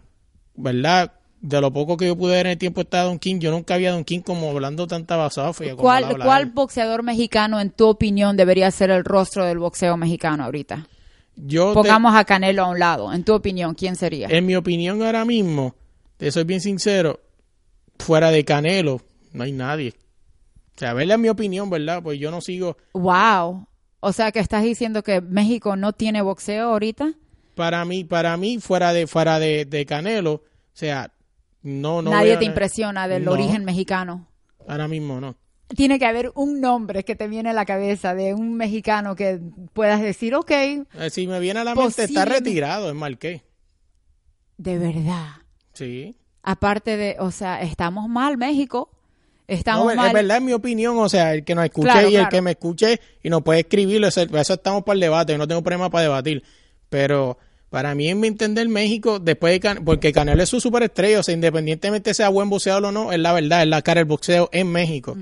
[0.55, 1.11] ¿verdad?
[1.41, 3.73] De lo poco que yo pude ver en el tiempo está Don King, yo nunca
[3.73, 5.75] había Don King como hablando tanta basofia.
[5.75, 10.87] ¿Cuál, ¿Cuál boxeador mexicano, en tu opinión, debería ser el rostro del boxeo mexicano ahorita?
[11.35, 13.11] Yo, te- Pongamos a Canelo a un lado.
[13.13, 14.27] En tu opinión, ¿quién sería?
[14.29, 15.75] en mi opinión ahora mismo,
[16.17, 17.19] te soy bien sincero,
[17.99, 19.93] fuera de Canelo, no hay nadie.
[20.75, 22.01] O sea, verla en mi opinión, ¿verdad?
[22.03, 23.67] Pues yo no sigo, Wow.
[24.05, 27.13] O sea, que estás diciendo que México no tiene boxeo ahorita.
[27.55, 30.41] para mí, para mí, fuera de, fuera de, de Canelo, o
[30.73, 31.11] sea,
[31.61, 32.11] no, no.
[32.11, 34.27] Nadie te na- impresiona del No, origen mexicano.
[34.67, 35.35] Ahora mismo no.
[35.75, 39.39] Tiene que haber un nombre que te viene a la cabeza de un mexicano que
[39.73, 43.41] puedas decir, ok, Eh, Si me viene a la mente, está retirado, es Marqués.
[44.57, 45.27] de verdad.
[45.73, 46.15] Sí.
[46.43, 48.89] Aparte de, o sea, estamos mal, México.
[49.47, 50.07] Estamos No, es- mal.
[50.07, 50.97] es verdad, es mi opinión.
[50.99, 53.61] O sea, el que nos escuche Claro, y el que me escuche y nos puede
[53.61, 55.33] escribirlo, eso, eso estamos para el debate.
[55.33, 56.43] Yo no tengo problema para debatir.
[56.89, 57.37] Pero
[57.69, 61.23] para mí, en mi entender, México, después de Can- porque Canelo es su superestrella, o
[61.23, 64.49] sea, independientemente sea buen boxeador o no, es la verdad, es la cara del boxeo
[64.53, 65.17] en México.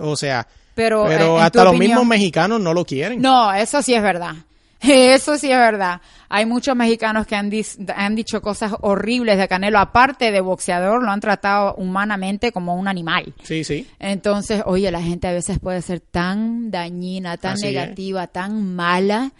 [0.00, 3.20] O sea, Pero, pero eh, en hasta los opinión- mismos mexicanos no lo quieren.
[3.20, 4.34] No, eso sí es verdad.
[4.82, 6.00] Eso sí es verdad.
[6.30, 9.78] Hay muchos mexicanos que han, dis- han dicho cosas horribles de Canelo.
[9.78, 13.34] Aparte de boxeador, lo han tratado humanamente como un animal.
[13.42, 13.86] Sí, sí.
[13.98, 17.74] Entonces, oye, la gente a veces puede ser tan dañina, tan Así es.
[17.74, 19.32] negativa, tan mala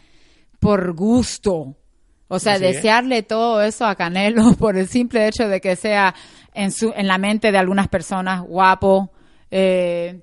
[0.58, 1.74] por gusto.
[2.28, 2.74] O sea, Así es.
[2.76, 6.14] desearle todo eso a Canelo por el simple hecho de que sea
[6.52, 9.10] en su en la mente de algunas personas guapo,
[9.50, 10.20] eh,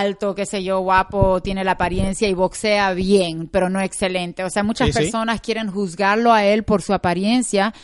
[0.00, 4.42] alto, qué sé yo, guapo, tiene la apariencia y boxea bien, pero no excelente.
[4.44, 4.98] O sea, muchas Sí, sí.
[5.00, 7.74] personas quieren juzgarlo a él por su apariencia,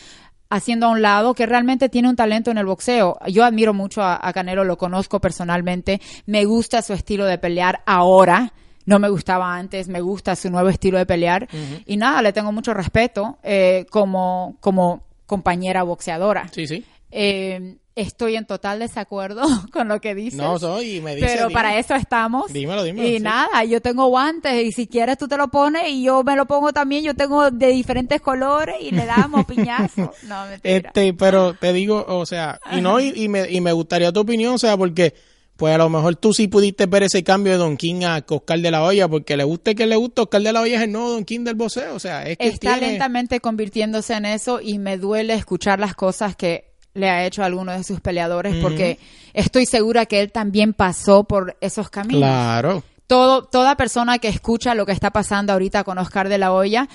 [0.49, 3.17] haciendo a un lado que realmente tiene un talento en el boxeo.
[3.27, 7.81] Yo admiro mucho a, a Canelo, lo conozco personalmente, me gusta su estilo de pelear
[7.85, 8.53] ahora.
[8.85, 11.47] No me gustaba antes, me gusta su nuevo estilo de pelear.
[11.85, 16.47] Y nada, le tengo mucho respeto eh, como, como compañera boxeadora.
[16.51, 16.83] Sí, sí.
[17.11, 19.41] Eh, estoy en total desacuerdo
[19.73, 20.39] con lo que dices.
[20.39, 21.27] No, soy, me dice.
[21.27, 21.53] Pero dime.
[21.53, 22.51] para eso estamos.
[22.53, 23.19] Dímelo, dímelo, Y sí.
[23.19, 26.45] nada, yo tengo guantes y si quieres tú te lo pones y yo me lo
[26.45, 27.03] pongo también.
[27.03, 30.13] Yo tengo de diferentes colores y le damos piñazo.
[30.23, 30.89] No, mentira.
[30.89, 34.21] Este, pero te digo, o sea, y no, y, y me, y me gustaría tu
[34.21, 35.13] opinión, o sea, porque,
[35.57, 38.59] pues a lo mejor tú sí pudiste ver ese cambio de Don King a Oscar
[38.59, 40.91] de la Hoya, porque le guste que le guste, Oscar de la Hoya es el
[40.91, 44.61] nuevo Don King del boxeo, o sea, es que Está tiene- lentamente convirtiéndose en eso
[44.61, 48.55] y me duele escuchar las cosas que le ha hecho a alguno de sus peleadores
[48.61, 48.99] porque
[49.33, 52.21] estoy segura que él también pasó por esos caminos.
[52.21, 52.83] Claro.
[53.07, 56.87] todo, toda persona que escucha lo que está pasando ahorita con Oscar de la Hoya,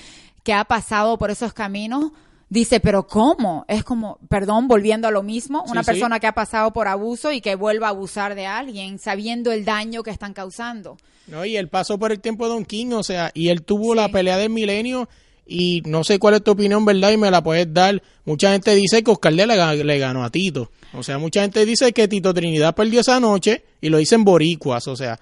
[0.43, 2.11] que ha pasado por esos caminos,
[2.49, 3.65] dice, pero ¿cómo?
[3.67, 5.91] Es como, perdón, volviendo a lo mismo, una Sí, sí.
[5.91, 9.65] persona que ha pasado por abuso y que vuelva a abusar de alguien, sabiendo el
[9.65, 10.97] daño que están causando.
[11.27, 13.93] No, y él pasó por el tiempo de Don King, o sea, y él tuvo
[13.93, 13.97] Sí.
[13.99, 15.09] la pelea del milenio
[15.47, 17.11] y no sé cuál es tu opinión, ¿verdad?
[17.11, 18.01] Y me la puedes dar.
[18.25, 20.71] Mucha gente dice que Oscar la- le ganó a Tito.
[20.93, 24.87] O sea, mucha gente dice que Tito Trinidad perdió esa noche y lo dicen boricuas,
[24.87, 25.19] o sea,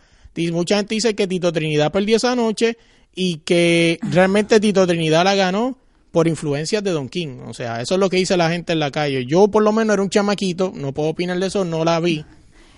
[0.52, 2.78] mucha gente dice que Tito Trinidad perdió esa noche
[3.16, 5.78] y que realmente Tito Trinidad la ganó
[6.12, 7.40] por influencias de Don King.
[7.48, 9.26] O sea, eso es lo que dice la gente en la calle.
[9.26, 12.24] Yo por lo menos era un chamaquito, no puedo opinar de eso, no la vi.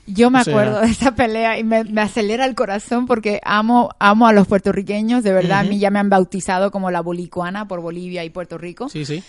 [0.08, 3.42] Yo me O sea- acuerdo de esa pelea y me, me acelera el corazón porque
[3.44, 7.02] amo, amo a los puertorriqueños, de verdad, a mí ya me han bautizado como la
[7.02, 9.24] bolicuana por Bolivia y Puerto Rico, Sí, sí.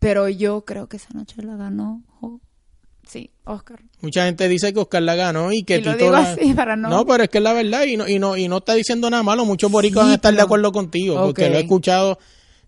[0.00, 2.40] pero yo creo que esa noche la ganó, oh,
[3.06, 3.78] sí, Oscar.
[4.00, 6.52] Mucha gente dice que Oscar la ganó y que Y lo Tito digo la- así
[6.54, 8.74] para no- pero es que es la verdad y no, y no, y no está
[8.74, 9.44] diciendo nada malo.
[9.44, 12.18] Muchos boricos Sí, van a estar de acuerdo contigo porque lo he escuchado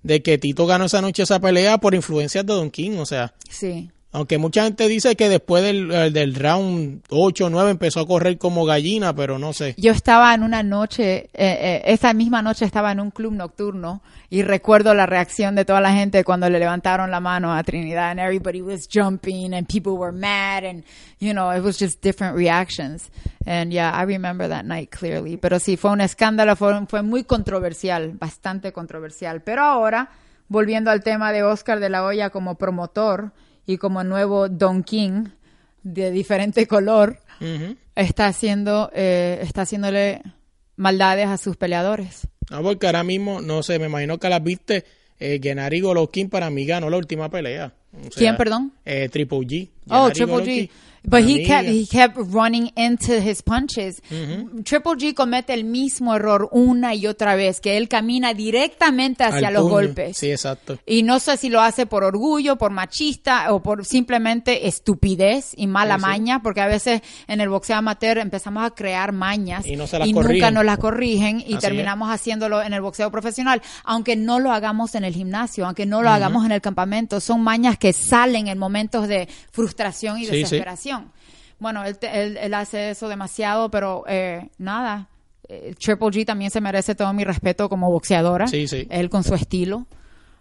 [0.05, 2.99] de que Tito ganó esa noche esa pelea por influencias de Don King.
[2.99, 3.91] O sea, Sí.
[4.11, 8.07] Aunque mucha gente dice que después del, eh, del round 8 o 9 empezó a
[8.07, 9.75] correr como gallina, pero no sé.
[9.77, 14.03] Yo estaba en una noche, eh, eh, esa misma noche estaba en un club nocturno
[14.31, 18.11] y recuerdo la reacción de toda la gente cuando le levantaron la mano a Trinidad
[18.11, 20.85] and everybody was jumping and people were mad and
[21.19, 23.11] you know it was just different reactions.
[23.45, 25.37] And yeah I remember that night clearly.
[25.37, 29.43] Pero sí fue un escándalo fue, fue muy controversial bastante controversial.
[29.43, 30.09] Pero ahora
[30.49, 33.33] volviendo al tema de Oscar de la Hoya como promotor
[33.69, 35.27] y como nuevo Don King
[35.83, 37.19] de diferente color
[37.95, 40.23] está haciendo eh, está haciéndole
[40.77, 42.27] maldades a sus peleadores.
[42.51, 44.85] No, porque ahora mismo, no sé, me imagino que las viste.
[45.21, 47.75] Eh, Gennady Golovkin para mí ganó la última pelea.
[47.93, 48.73] O sea, ¿Quién, perdón?
[48.87, 49.69] Eh, Triple G.
[49.91, 50.71] Oh, Triple Golovkin, G.
[51.05, 54.03] But he kept, he kept running into his punches.
[54.65, 59.49] Triple G comete el mismo error una y otra vez, que él camina directamente hacia
[59.49, 59.73] al los puño.
[59.75, 60.17] golpes.
[60.17, 60.79] Sí, exacto.
[60.87, 65.67] Y no sé si lo hace por orgullo, por machista o por simplemente estupidez y
[65.67, 66.07] mala Sí, sí.
[66.07, 69.99] maña, porque a veces en el boxeo amateur empezamos a crear mañas Y no se
[69.99, 74.39] las nunca nos las corrigen y Así terminamos haciéndolo en el boxeo profesional, aunque no
[74.41, 77.93] lo hagamos en el gimnasio, aunque no lo hagamos en el campamento, son mañas que
[77.93, 80.57] salen en momentos de frustración y Sí, sí.
[81.59, 85.09] Bueno, él, te- él, él hace eso demasiado, pero eh, nada.
[85.49, 88.47] Eh, Triple G también se merece todo mi respeto como boxeadora.
[88.47, 88.87] Sí, sí.
[88.91, 89.87] Él con su estilo.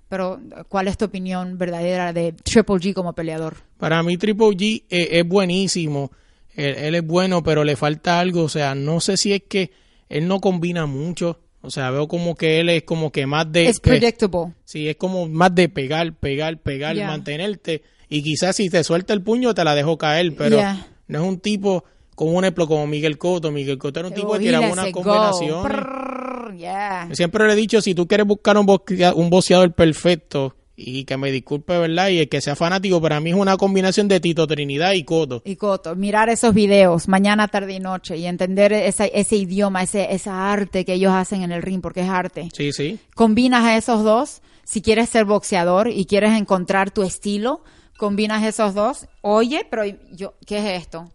[0.09, 0.39] Pero,
[0.69, 3.57] ¿cuál es tu opinión verdadera de Triple G como peleador?
[3.77, 6.11] Para mí Triple G eh, es buenísimo,
[6.55, 9.71] él, él es bueno, pero le falta algo, o sea, no sé si es que
[10.07, 13.67] él no combina mucho, o sea, veo como que él es como que más de...
[13.67, 14.53] Es predictable.
[14.63, 17.07] Sí, es como más de pegar, pegar, pegar, Yeah.
[17.07, 20.87] mantenerte, y quizás si te suelta el puño te la dejo caer, pero Yeah.
[21.07, 21.83] no es un tipo
[22.15, 25.63] como un ejemplo como Miguel Cotto, Miguel Cotto era un tipo que tiraba unas combinaciones.
[25.71, 27.09] Prrr, yeah.
[27.13, 31.17] Siempre le he dicho, si tú quieres buscar un, boxea- un boxeador perfecto, y que
[31.17, 32.09] me disculpe, ¿verdad?
[32.09, 35.41] Y el que sea fanático, para mí es una combinación de Tito Trinidad y Coto.
[35.43, 40.13] Y Coto, mirar esos videos mañana, tarde y noche y entender esa- ese idioma, ese,
[40.13, 42.49] esa arte que ellos hacen en el ring, porque es arte.
[42.53, 42.99] Sí, sí.
[43.15, 47.61] Combinas a esos dos, si quieres ser boxeador y quieres encontrar tu estilo,
[47.97, 49.07] combinas esos dos.
[49.21, 51.11] Oye, pero yo, ¿qué es esto?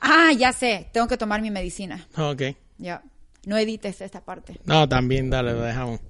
[0.00, 2.06] Ah, ya sé, tengo que tomar mi medicina.
[2.16, 2.42] Ok.
[2.78, 3.02] Ya,
[3.46, 4.60] no edites esta parte.
[4.64, 6.00] No, también, dale, lo dejamos.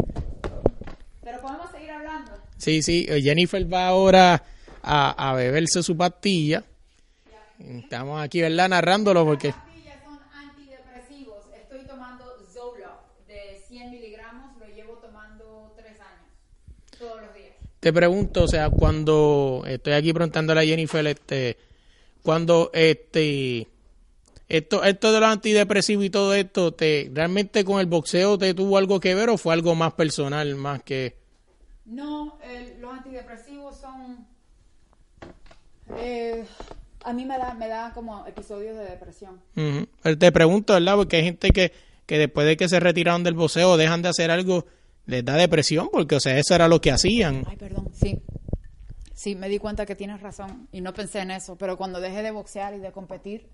[1.22, 2.32] Pero podemos seguir hablando.
[2.56, 4.42] Sí, sí, eh, Jennifer va ahora
[4.82, 6.64] a, a beberse su pastilla.
[7.58, 8.68] Estamos aquí, ¿verdad?
[8.68, 9.52] Narrándolo porque...
[9.52, 11.44] pastillas son antidepresivos.
[11.54, 14.56] Estoy tomando Zoloft de 100 miligramos.
[14.58, 16.28] Lo llevo tomando tres años.
[16.98, 17.54] Todos los días.
[17.84, 21.58] Te pregunto, o sea, cuando estoy aquí preguntándole a Jennifer, este,
[22.22, 23.68] cuando este,
[24.48, 28.78] esto, esto de los antidepresivos y todo esto, te, realmente con el boxeo te tuvo
[28.78, 31.14] algo que ver o fue algo más personal, más que,
[31.84, 34.26] No, el- los antidepresivos son...
[35.98, 36.42] eh,
[37.04, 39.38] a mí me da, me da como episodios de depresión.
[40.02, 40.96] Pero te pregunto, ¿verdad?
[40.96, 41.70] Porque hay gente que,
[42.06, 44.64] que después de que se retiraron del boxeo dejan de hacer algo,
[45.06, 47.44] les da depresión, porque, o sea, eso era lo que hacían.
[47.48, 47.88] Ay, perdón.
[47.92, 48.20] Sí.
[49.14, 52.22] Sí, me di cuenta que tienes razón y no pensé en eso, pero cuando dejé
[52.22, 53.46] de boxear y de competir,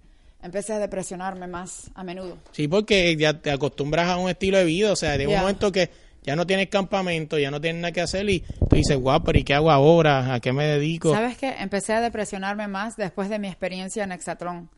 [0.42, 2.38] empecé a depresionarme más a menudo.
[2.52, 5.40] Sí, porque ya te acostumbras a un estilo de vida, o sea, de un Ya.
[5.42, 5.90] momento que
[6.22, 9.38] ya no tienes campamento, ya no tienes nada que hacer y tú dices, guau, pero
[9.38, 10.34] ¿y qué hago ahora?
[10.34, 11.12] ¿A qué me dedico?
[11.12, 11.54] ¿Sabes qué?
[11.58, 14.70] Empecé a depresionarme más después de mi experiencia en Hexatlón,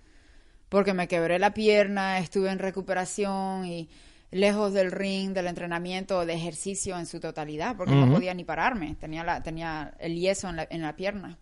[0.69, 3.89] porque me quebré la pierna, estuve en recuperación y
[4.33, 8.97] lejos del ring, del entrenamiento, de ejercicio en su totalidad, porque no podía ni pararme,
[8.99, 11.39] tenía, la, tenía el yeso en la, en la pierna.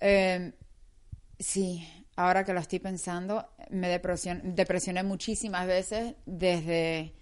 [0.00, 0.52] Eh,
[1.38, 1.86] sí,
[2.16, 7.12] ahora que lo estoy pensando, me depresion- depresioné muchísimas veces desde,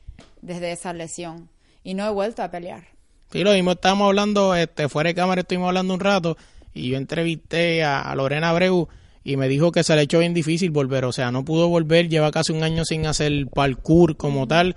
[0.41, 1.49] desde esa lesión
[1.84, 2.89] y no he vuelto a pelear.
[3.30, 6.36] Sí, lo mismo estábamos hablando, este, fuera de cámara estuvimos hablando un rato
[6.72, 8.89] y yo entrevisté a, a Lorena Abreu
[9.29, 12.09] y me dijo que se le hecho bien difícil volver, o sea, no pudo volver,
[12.09, 14.74] lleva casi un año sin hacer parkour como tal,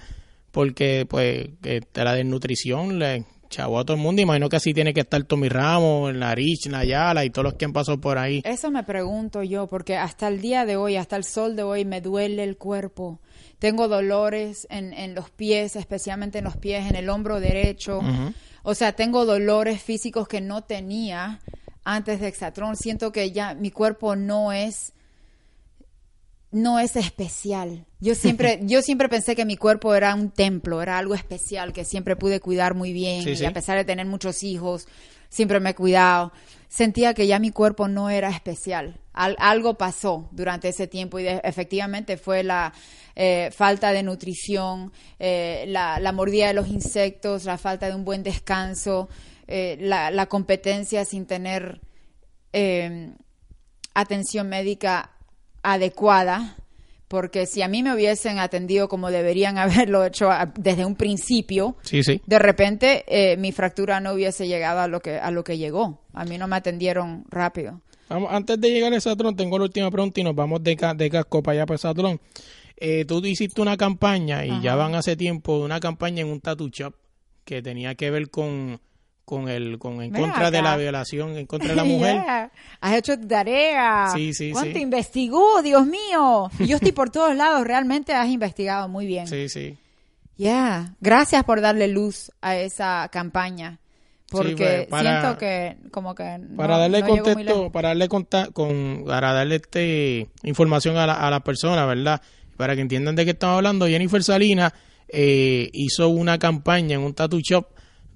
[0.51, 4.93] porque pues este, la desnutrición le chavó a todo el mundo, imagino que así tiene
[4.93, 8.41] que estar Tommy Ramos, Narich, Nayala y todos los que han pasado por ahí.
[8.43, 11.85] Eso me pregunto yo, porque hasta el día de hoy, hasta el sol de hoy,
[11.85, 13.21] me duele el cuerpo.
[13.57, 18.01] Tengo dolores en, en los pies, especialmente en los pies, en el hombro derecho.
[18.63, 21.39] O sea, tengo dolores físicos que no tenía
[21.83, 22.75] antes de Exatrón.
[22.75, 24.93] Siento que ya mi cuerpo no es
[26.51, 27.85] no es especial.
[27.99, 31.85] Yo siempre, yo siempre pensé que mi cuerpo era un templo, era algo especial que
[31.85, 33.23] siempre pude cuidar muy bien.
[33.23, 33.45] Sí, y sí.
[33.45, 34.87] a pesar de tener muchos hijos,
[35.29, 36.33] siempre me he cuidado.
[36.67, 38.99] Sentía que ya mi cuerpo no era especial.
[39.13, 42.73] Al- algo pasó durante ese tiempo y de- efectivamente fue la
[43.15, 48.03] eh, falta de nutrición, eh, la, la mordida de los insectos, la falta de un
[48.05, 49.09] buen descanso,
[49.51, 51.81] eh, la, la competencia sin tener
[52.53, 53.11] eh,
[53.93, 55.11] atención médica
[55.63, 56.55] adecuada,
[57.07, 61.75] porque si a mí me hubiesen atendido como deberían haberlo hecho a- desde un principio,
[61.83, 62.21] Sí, sí.
[62.25, 65.99] de repente eh, mi fractura no hubiese llegado a lo que a lo que llegó.
[66.13, 67.81] A mí no me atendieron rápido.
[68.09, 71.09] Vamos, antes de llegar al Satrón, tengo la última pregunta y nos vamos de, de
[71.09, 72.19] casco para allá para el Satrón.
[72.75, 76.67] Eh, tú hiciste una campaña y ya van hace tiempo una campaña en un tattoo
[76.69, 76.93] shop
[77.45, 78.81] que tenía que ver con,
[79.31, 82.15] con el con en Ven contra de la violación en contra de la mujer.
[82.15, 82.51] Yeah.
[82.81, 84.09] Has hecho tu tarea.
[84.13, 84.81] Sí, sí, ¿Cuánto sí.
[84.83, 86.49] investigó, Dios mío?
[86.59, 87.65] Yo estoy por todos lados.
[87.65, 89.25] Realmente has investigado muy bien.
[89.27, 89.77] Sí, sí.
[90.35, 90.95] Yeah.
[90.99, 93.79] Gracias por darle luz a esa campaña.
[94.29, 98.49] Porque pues, para- siento que como que no- Para darle no contexto, para darle conta-
[98.51, 102.21] con para darle este información a la, a la persona, ¿verdad?
[102.57, 104.73] Para que entiendan de qué estamos hablando, Jennifer Salinas
[105.09, 107.67] eh, hizo una campaña en un tattoo shop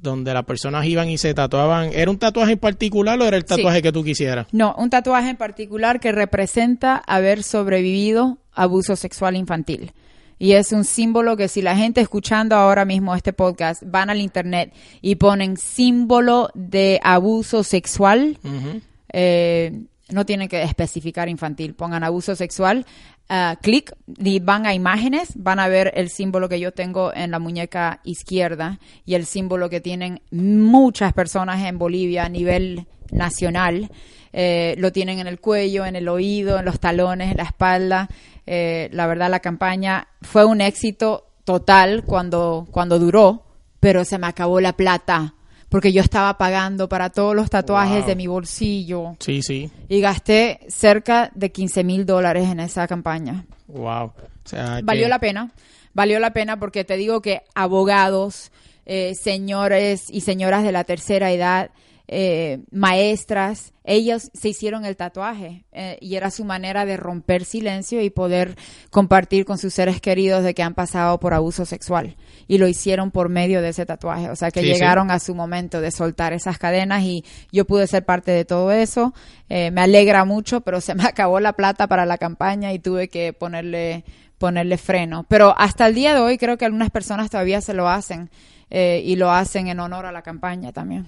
[0.02, 1.91] donde las personas iban y se tatuaban.
[1.93, 3.50] ¿Era un tatuaje en particular o era el Sí.
[3.56, 4.48] tatuaje que tú quisieras?
[4.52, 9.91] No, un tatuaje en particular que representa haber sobrevivido abuso sexual infantil.
[10.38, 14.20] Y es un símbolo que si la gente escuchando ahora mismo este podcast van al
[14.20, 18.38] internet y ponen símbolo de abuso sexual,
[19.14, 22.86] eh, no tienen que especificar infantil, pongan abuso sexual,
[23.30, 27.32] ah, clic y van a imágenes, van a ver el símbolo que yo tengo en
[27.32, 33.89] la muñeca izquierda y el símbolo que tienen muchas personas en Bolivia a nivel nacional.
[34.34, 38.09] Eh, lo tienen en el cuello, en el oído, en los talones, en la espalda.
[38.45, 43.43] Eh, la verdad, la campaña fue un éxito total cuando, cuando duró,
[43.80, 45.36] pero se me acabó la plata
[45.70, 48.07] porque yo estaba pagando para todos los tatuajes Wow.
[48.07, 49.70] de mi bolsillo Sí, sí.
[49.89, 53.45] y gasté cerca de 15 mil dólares en esa campaña.
[53.68, 54.05] Wow.
[54.05, 54.13] O
[54.45, 55.51] sea, Valió que- la pena,
[55.93, 58.51] valió la pena porque te digo que abogados,
[58.86, 61.72] eh, señores y señoras de la tercera edad,
[62.08, 68.01] eh, maestras, ellos se hicieron el tatuaje eh, y era su manera de romper silencio
[68.01, 68.56] y poder
[68.89, 72.16] compartir con sus seres queridos de que han pasado por abuso sexual
[72.47, 74.74] y lo hicieron por medio de ese tatuaje, o sea que Sí, sí.
[74.74, 78.72] llegaron a su momento de soltar esas cadenas y yo pude ser parte de todo
[78.72, 79.14] eso,
[79.47, 83.10] Eh, me alegra mucho, pero se me acabó la plata para la campaña y tuve
[83.10, 84.03] que ponerle
[84.39, 85.26] ponerle freno.
[85.30, 88.30] Pero hasta el día de hoy creo que algunas personas todavía se lo hacen
[88.70, 91.06] eh, y lo hacen en honor a la campaña también.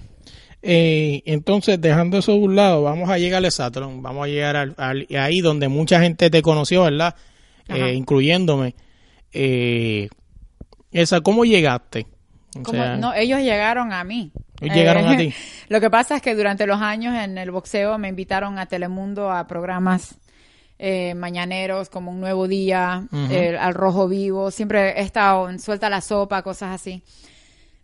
[0.62, 4.56] Eh, entonces, dejando eso de un lado, vamos a llegar a Saturn, vamos a llegar
[4.56, 7.14] al, al- ahí donde mucha gente te conoció, ¿verdad?
[7.68, 8.74] Eh, incluyéndome.
[9.32, 10.08] Eh,
[10.90, 12.06] esa, ¿cómo llegaste?
[12.58, 14.32] O Como- sea, no, ellos llegaron a mí.
[14.60, 15.32] Eh, llegaron a ti.
[15.68, 19.30] Lo que pasa es que durante los años en el boxeo me invitaron a Telemundo
[19.30, 20.16] a programas
[20.80, 24.50] eh, mañaneros como Un Nuevo Día, eh, Al Rojo Vivo.
[24.50, 27.02] Siempre he estado en Suelta la Sopa, cosas así.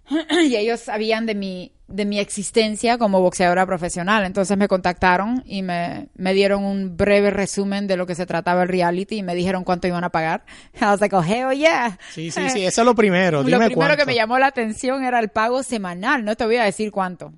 [0.45, 4.25] y ellos sabían de mi, de mi existencia como boxeadora profesional.
[4.25, 8.63] Entonces me contactaron y me, me dieron un breve resumen de lo que se trataba
[8.63, 10.45] el reality y me dijeron cuánto iban a pagar.
[10.81, 11.99] I was like, oh, hell yeah.
[12.13, 13.43] Sí, sí, sí, eso es lo primero.
[13.43, 16.25] Lo Dime primero que me llamó la atención era el pago semanal.
[16.25, 17.33] No te voy a decir cuánto.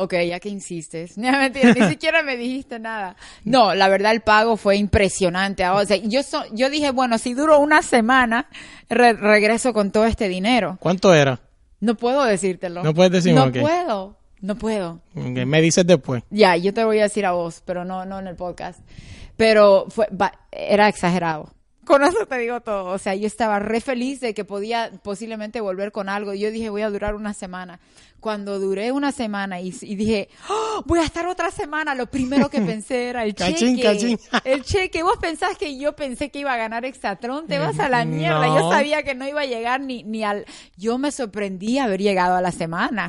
[0.00, 1.18] Ok, ya que insistes.
[1.18, 3.16] No, mentira, ni siquiera me dijiste nada.
[3.44, 5.64] No, la verdad el pago fue impresionante.
[5.64, 8.46] Ah, O sea, yo, so- yo dije, bueno, si duro una semana,
[8.88, 10.76] re- regreso con todo este dinero.
[10.80, 11.40] ¿Cuánto era?
[11.80, 12.82] No puedo decírtelo.
[12.84, 14.16] No puedes decirme, No puedo.
[14.40, 15.00] No puedo.
[15.14, 16.22] Me dices después.
[16.30, 18.78] Ya, yo te voy a decir a vos, pero no, no en el podcast.
[19.36, 20.06] Pero fue,
[20.52, 21.52] era exagerado.
[21.84, 22.84] Con eso te digo todo.
[22.92, 26.34] O sea, yo estaba re feliz de que podía posiblemente volver con algo.
[26.34, 27.80] Yo dije, voy a durar una semana.
[28.20, 32.48] Cuando duré una semana y, y dije, "Oh, voy a estar otra semana, lo primero
[32.50, 33.82] que pensé era el Cachín, cheque.
[33.82, 34.18] cachín.
[34.44, 35.02] El cheque.
[35.04, 37.46] Vos pensás que yo pensé que iba a ganar Exatron.
[37.46, 38.46] Te vas a la mierda.
[38.48, 40.44] Yo sabía que no iba a llegar ni, ni al...
[40.76, 43.08] Yo me sorprendí haber llegado a la semana.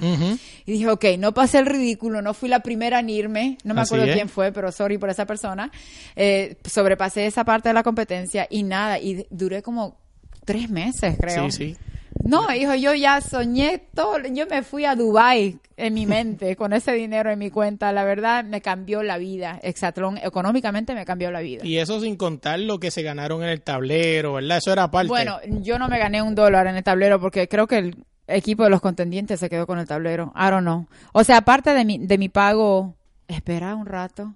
[0.66, 3.82] Y dije, ok, no pasé el ridículo, no fui la primera en irme, no me
[3.82, 4.16] Así acuerdo es.
[4.16, 5.72] quién fue, pero sorry por esa persona.
[6.16, 9.97] Eh, sobrepasé esa parte de la competencia y nada, y duré como
[10.45, 11.49] tres meses, creo.
[11.51, 11.78] Sí, sí.
[12.24, 16.74] No, hijo, yo ya soñé todo, yo me fui a Dubai en mi mente con
[16.74, 21.32] ese dinero en mi cuenta, la verdad me cambió la vida, Exatlón económicamente me cambió
[21.32, 21.65] la vida.
[21.65, 24.57] Y eso sin contar lo que se ganaron en el tablero, ¿verdad?
[24.57, 25.07] Eso era parte.
[25.07, 28.63] Bueno, yo no me gané un dólar en el tablero porque creo que el equipo
[28.63, 30.34] de los contendientes se quedó con el tablero.
[30.36, 30.88] I don't know.
[31.13, 32.95] O sea, aparte de mi, de mi pago,
[33.28, 34.36] espera un rato.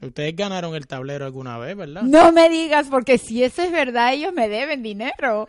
[0.00, 2.02] Ustedes ganaron el tablero alguna vez, ¿verdad?
[2.02, 5.48] No me digas, porque si eso es verdad, ellos me deben dinero.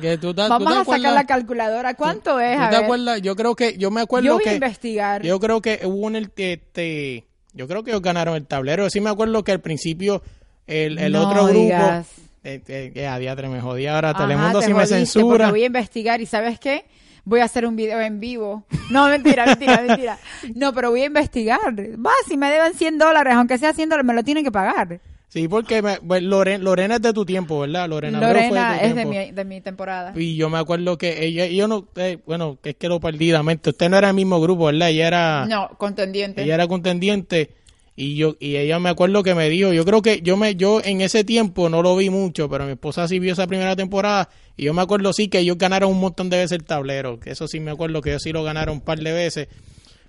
[0.00, 1.94] Que tú te- tú Vamos te a sacar acuerdas- la calculadora.
[1.94, 2.56] ¿Cuánto es?
[2.56, 2.84] ¿Tú A te ver.
[2.84, 3.22] acuerdas?
[3.22, 4.50] Yo creo que, yo me acuerdo Yo voy que.
[4.50, 5.22] a investigar.
[5.22, 8.88] Yo creo que hubo un este, yo creo que ellos ganaron el tablero.
[8.90, 10.22] Sí me acuerdo que al principio
[10.66, 12.06] el, el No otro grupo, digas.
[12.42, 15.50] eh, eh, eh, a diatre me jodía ahora Ajá, Telemundo te si me jodiste, censura.
[15.50, 16.84] voy a investigar y ¿sabes qué?
[17.26, 18.64] Voy a hacer un video en vivo.
[18.90, 19.46] No, mentira,
[19.78, 20.18] mentira, mentira.
[20.54, 21.58] No, pero voy a investigar.
[22.04, 25.00] Va, si me deben 100 dólares, aunque sea 100 dólares, me lo tienen que pagar.
[25.34, 27.88] Sí, porque me- pues, Loren- Lorena es de tu tiempo, ¿verdad?
[27.88, 30.12] Lorena, Abreu fue Lorena tu es de mi, de mi temporada.
[30.14, 33.70] Y yo me acuerdo que ella, yo no, eh, bueno, que es que lo perdidamente.
[33.70, 34.90] Usted no era el mismo grupo, ¿verdad?
[34.90, 36.40] Ella era, No, contendiente.
[36.40, 37.50] ella era contendiente
[37.96, 40.80] y yo y ella me acuerdo que me dijo, yo creo que yo me yo
[40.84, 44.28] en ese tiempo no lo vi mucho, pero mi esposa sí vio esa primera temporada
[44.56, 47.32] y yo me acuerdo sí que ellos ganaron un montón de veces el tablero, que
[47.32, 49.48] eso sí me acuerdo que ellos sí lo ganaron un par de veces.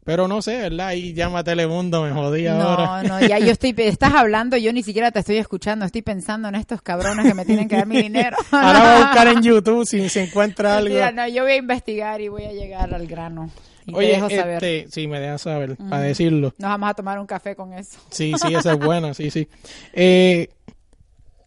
[0.05, 0.89] Pero no sé, ¿verdad?
[0.89, 3.01] Ahí llama a Telemundo, me jodí ahora.
[3.01, 6.47] No, no, ya yo estoy, estás hablando, yo ni siquiera te estoy escuchando, estoy pensando
[6.47, 8.37] en estos cabrones que me tienen que dar mi dinero.
[8.51, 10.93] Ahora voy a buscar en YouTube si se encuentra algo.
[10.93, 13.49] Mentira, no, yo voy a investigar y voy a llegar al grano.
[13.87, 14.63] Y te Oye, dejo saber.
[14.63, 16.53] este, sí, me dejas saber, para decirlo.
[16.59, 17.97] Nos vamos a tomar un café con eso.
[18.11, 19.47] Sí, sí, esa es buena, sí, sí.
[19.91, 20.49] Eh,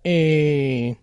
[0.02, 0.96] eh,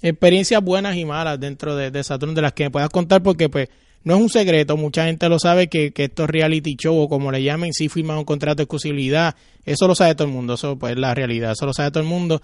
[0.00, 3.48] experiencias buenas y malas dentro de, de Saturn de las que me puedas contar porque
[3.48, 3.68] pues
[4.04, 7.30] no es un secreto, mucha gente lo sabe que, que estos reality show o como
[7.30, 9.34] le llamen, sí firman un contrato de exclusividad,
[9.64, 12.02] eso lo sabe todo el mundo, eso pues es la realidad, eso lo sabe todo
[12.02, 12.42] el mundo.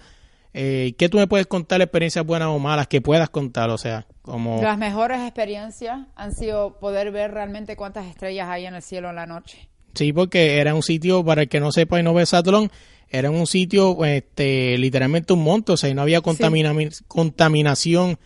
[0.53, 3.69] Eh, ¿Qué tú me puedes contar experiencias buenas o malas que puedas contar?
[3.69, 4.61] O sea, como...
[4.63, 9.15] Las mejores experiencias han sido poder ver realmente cuántas estrellas hay en el cielo en
[9.15, 9.69] la noche.
[9.93, 12.71] Sí, porque era un sitio, para el que no sepa y no ve Saturn,
[13.09, 16.73] era un sitio, este, literalmente un monte, o sea, y no había contamina-
[17.07, 18.17] contaminación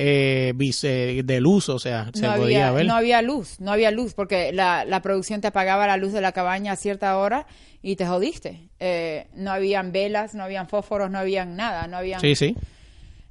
[0.00, 2.86] eh, eh, de luz, o sea, se no, podía había, ver.
[2.86, 6.20] no había luz, no había luz, porque la, la producción te apagaba la luz de
[6.20, 7.46] la cabaña a cierta hora
[7.82, 8.68] y te jodiste.
[8.78, 12.20] Eh, no habían velas, no habían fósforos, no habían nada, no habían...
[12.20, 12.56] Sí, sí.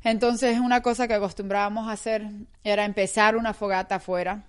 [0.03, 2.26] Entonces, una cosa que acostumbrábamos a hacer
[2.63, 4.43] era empezar una fogata afuera,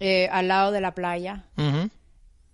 [0.00, 1.44] eh, al lado de la playa.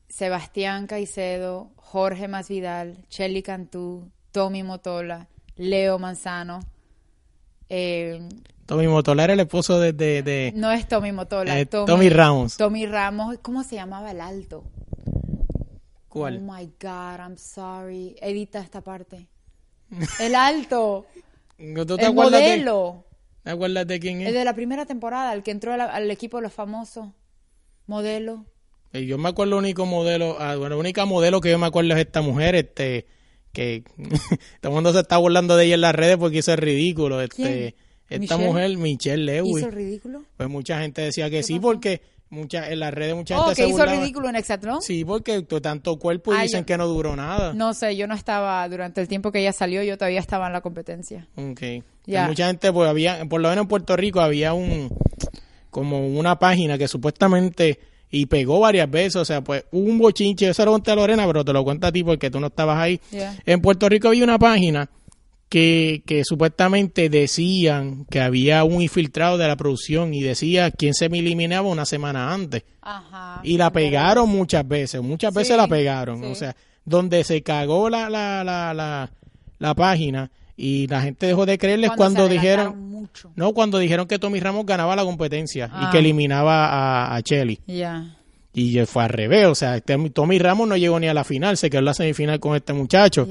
[0.08, 6.60] Sebastián Caicedo, Jorge Masvidal, Chelly Cantú, Tommy Motola, Leo Manzano.
[7.68, 8.28] Eh,
[8.66, 9.92] Tommy Motola era el esposo de...
[9.92, 12.56] de, de- no es Tommy Motola, Eh, Tommy Ramos.
[12.56, 14.64] Tommy Ramos, ¿cómo se llamaba el alto?
[16.08, 16.38] ¿Cuál?
[16.38, 18.16] Oh my God, I'm sorry.
[18.20, 19.26] Edita esta parte.
[20.20, 21.06] El alto,
[21.86, 23.04] ¿Tú te el acuerdas de, modelo.
[23.42, 24.34] ¿Te acuerdas de quién El es?
[24.34, 27.08] de la primera temporada, el que entró al equipo de los famosos.
[27.86, 28.44] Modelo.
[28.92, 31.94] Yo me acuerdo el único modelo, ah, bueno, la única modelo que yo me acuerdo
[31.94, 33.06] es esta mujer, este,
[33.54, 33.84] que
[34.60, 37.22] todo el mundo se está burlando de ella en las redes porque eso es ridículo.
[37.22, 37.74] Este,
[38.10, 38.44] esta ¿Michelle?
[38.46, 40.22] mujer, Michelle Lewis, ¿Hizo el ridículo?
[40.36, 41.62] pues mucha gente decía que sí pasó?
[41.62, 43.94] porque mucha, en las redes mucha Oh, gente que se hizo burlaba.
[43.94, 44.82] el ridículo en Hexatlón.
[44.82, 47.54] Sí, porque tanto cuerpo y Ah, dicen yo- que no duró nada.
[47.54, 50.52] No sé, yo no estaba, durante el tiempo que ella salió, yo todavía estaba en
[50.52, 51.26] la competencia.
[51.36, 51.82] Okay.
[52.06, 52.26] Ya.
[52.26, 54.90] Mucha gente, pues había, por lo menos en Puerto Rico había un,
[55.70, 57.78] como una página que supuestamente,
[58.14, 61.44] y pegó varias veces, o sea, pues un bochinche, eso lo conté a Lorena, pero
[61.44, 63.00] te lo cuento a ti porque tú no estabas ahí.
[63.44, 64.88] En Puerto Rico había una página
[65.48, 71.08] que, que supuestamente decían que había un infiltrado de la producción y decía quién se
[71.08, 72.64] me eliminaba una semana antes.
[72.82, 73.40] Ajá.
[73.44, 76.20] Y la pegaron muchas veces, muchas Sí, veces la pegaron.
[76.20, 76.26] sí.
[76.26, 79.10] O sea, donde se cagó la, la, la, la,
[79.58, 83.30] la página y la gente dejó de creerles cuando, dijeron, Mucho.
[83.36, 85.86] no, cuando dijeron que Tommy Ramos ganaba la competencia Ah.
[85.86, 87.58] y que eliminaba a, a Chelly.
[88.56, 91.56] Y fue al revés, o sea, este- Tommy Ramos no llegó ni a la final,
[91.56, 93.26] se quedó en la semifinal con este muchacho.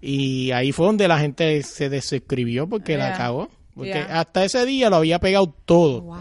[0.00, 3.16] Y ahí fue donde la gente se desescribió porque la Ya.
[3.16, 3.48] cagó.
[3.74, 6.16] Porque hasta ese día lo había pegado todo Wow.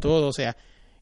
[0.00, 0.56] todo, o sea,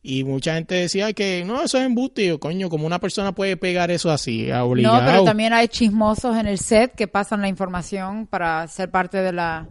[0.07, 3.33] y mucha gente decía que no, eso es embuste, y yo, coño, como una persona
[3.33, 5.01] puede pegar eso así, a obligado.
[5.01, 9.19] No, pero también hay chismosos en el set que pasan la información para ser parte
[9.23, 9.67] de la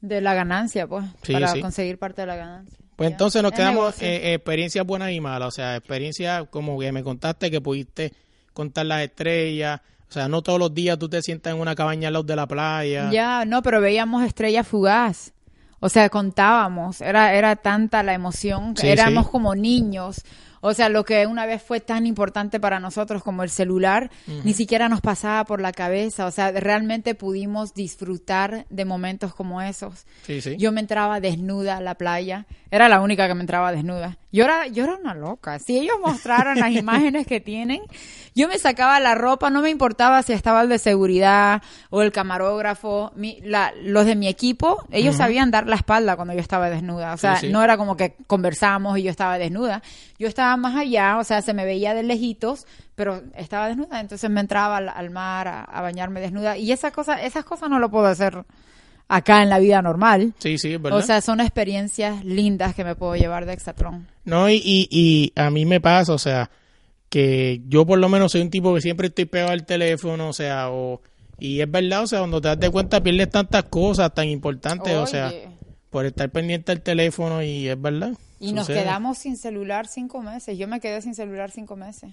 [0.00, 1.60] de la ganancia, pues, Sí, para sí.
[1.60, 2.78] conseguir parte de la ganancia.
[2.96, 3.12] Pues Ya.
[3.14, 7.50] entonces nos quedamos eh, experiencias buenas y malas, o sea, experiencias como que me contaste
[7.50, 8.12] que pudiste
[8.54, 12.08] contar las estrellas, o sea, no todos los días tú te sientas en una cabaña
[12.08, 13.10] al lado de la playa.
[13.10, 15.32] Ya, no, pero veíamos estrella fugaz.
[15.86, 19.30] O sea, contábamos, era, era tanta la emoción, Sí, éramos sí.
[19.30, 20.24] como niños.
[20.60, 24.10] O sea, lo que una vez fue tan importante para nosotros como el celular,
[24.42, 26.26] ni siquiera nos pasaba por la cabeza.
[26.26, 30.06] O sea, realmente pudimos disfrutar de momentos como esos.
[30.24, 30.40] Sí.
[30.58, 32.46] Yo me entraba desnuda a la playa.
[32.72, 34.18] Era la única que me entraba desnuda.
[34.36, 35.58] Yo era, yo era una loca.
[35.58, 37.80] Si ellos mostraran las imágenes que tienen,
[38.34, 42.12] yo me sacaba la ropa, no me importaba si estaba el de seguridad o el
[42.12, 43.12] camarógrafo.
[43.16, 47.14] Mi- la- los de mi equipo, ellos sabían dar la espalda cuando yo estaba desnuda.
[47.14, 47.52] O sea, Sí, sí.
[47.52, 49.82] no era como que conversamos y yo estaba desnuda.
[50.18, 54.00] Yo estaba más allá, o sea, se me veía de lejitos, pero estaba desnuda.
[54.00, 56.58] Entonces me entraba al, al mar a, a bañarme desnuda.
[56.58, 58.44] Y esa cosa, esas cosas no lo puedo hacer
[59.08, 60.34] acá en la vida normal.
[60.38, 60.98] Sí, sí, verdad.
[60.98, 64.08] O sea, son experiencias lindas que me puedo llevar de Exatron.
[64.24, 66.50] No, y, y, y a mí me pasa, o sea,
[67.08, 70.32] que yo por lo menos soy un tipo que siempre estoy pegado al teléfono, o
[70.32, 71.00] sea, o,
[71.38, 74.96] y es verdad, o sea, cuando te das de cuenta pierdes tantas cosas tan importantes,
[74.96, 75.32] o sea,
[75.90, 78.12] por estar pendiente al teléfono y es verdad.
[78.40, 80.58] Y nos quedamos sin celular cinco meses.
[80.58, 82.10] Yo me quedé sin celular cinco meses.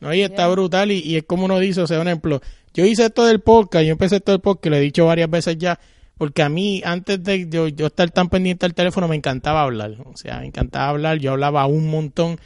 [0.00, 2.40] No, y está brutal y, y es como uno dice, o sea, un ejemplo,
[2.74, 5.58] yo hice esto del podcast, yo empecé esto del podcast, lo he dicho varias veces
[5.58, 5.78] ya,
[6.18, 9.96] porque a mí, antes de yo, yo estar tan pendiente al teléfono, me encantaba hablar,
[10.04, 12.38] o sea, me encantaba hablar, yo hablaba un montón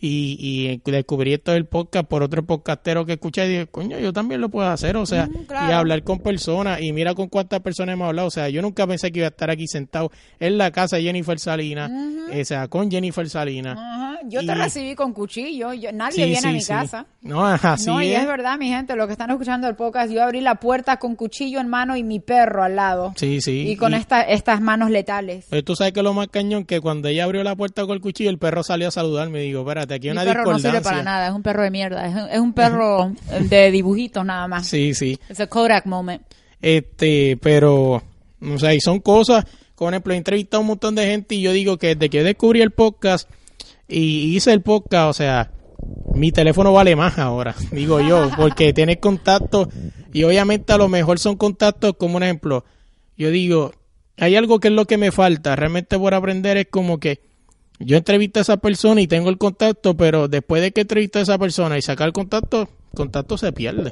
[0.00, 4.12] y, y descubrí esto del podcast por otro podcastero que escuché y dije, coño, yo
[4.12, 5.68] también lo puedo hacer, o sea, Mm, claro.
[5.70, 8.86] y hablar con personas y mira con cuántas personas hemos hablado, o sea, yo nunca
[8.86, 12.68] pensé que iba a estar aquí sentado en la casa de Jennifer Salinas, o sea,
[12.68, 13.78] con Jennifer Salinas.
[13.78, 14.04] Ajá.
[14.26, 15.74] Yo te recibí con cuchillo.
[15.74, 16.68] Yo, nadie Sí, viene a mi sí.
[16.68, 17.06] casa.
[17.20, 18.20] No, así no, y es.
[18.22, 21.14] es verdad, mi gente, lo que están escuchando el podcast, yo abrí la puerta con
[21.14, 23.12] cuchillo en mano y mi perro al lado.
[23.16, 23.68] Sí, sí.
[23.68, 25.46] Y con Y- esta, estas manos letales.
[25.50, 28.00] Pero tú sabes que lo más cañón que cuando ella abrió la puerta con el
[28.00, 30.70] cuchillo, el perro salió a saludarme y digo, espérate, aquí Mi una perro no discordancia.
[30.70, 32.06] sirve para nada, es un perro de mierda.
[32.06, 33.12] Es un, es un perro
[33.48, 34.66] de dibujitos nada más.
[34.66, 35.18] Sí, sí.
[35.28, 36.22] Es a Kodak moment.
[36.60, 38.02] Este, pero,
[38.40, 41.42] o sea, y son cosas, por ejemplo, he entrevistado a un montón de gente y
[41.42, 43.28] yo digo que desde que descubrí el podcast
[43.86, 45.50] y hice el podcast, o sea,
[46.14, 49.68] mi teléfono vale más ahora, digo yo, porque tienes contacto
[50.12, 52.64] y obviamente a lo mejor son contactos como un ejemplo.
[53.18, 53.72] Yo digo,
[54.16, 57.20] hay algo que es lo que me falta, realmente por aprender es como que
[57.80, 61.22] yo entrevisto a esa persona y tengo el contacto, pero después de que entrevisto a
[61.22, 63.90] esa persona y sacar el contacto, el contacto se pierde.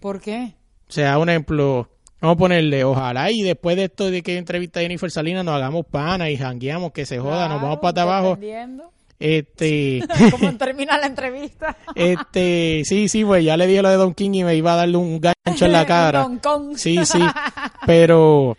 [0.00, 0.54] ¿Por qué?
[0.88, 1.88] O sea, un ejemplo,
[2.20, 5.44] vamos a ponerle, ojalá y después de esto de que yo entrevista a Jennifer Salinas
[5.44, 8.38] nos hagamos pana y jangueamos, que se joda, nos vamos para abajo.
[9.18, 10.02] Este,
[10.32, 11.76] ¿Cómo termina la entrevista?
[11.94, 14.76] este, sí, sí, pues ya le dije lo de Don King y me iba a
[14.76, 16.24] darle un gancho en la cara.
[16.24, 16.76] Hong Kong.
[16.76, 17.20] Sí, sí,
[17.86, 18.56] pero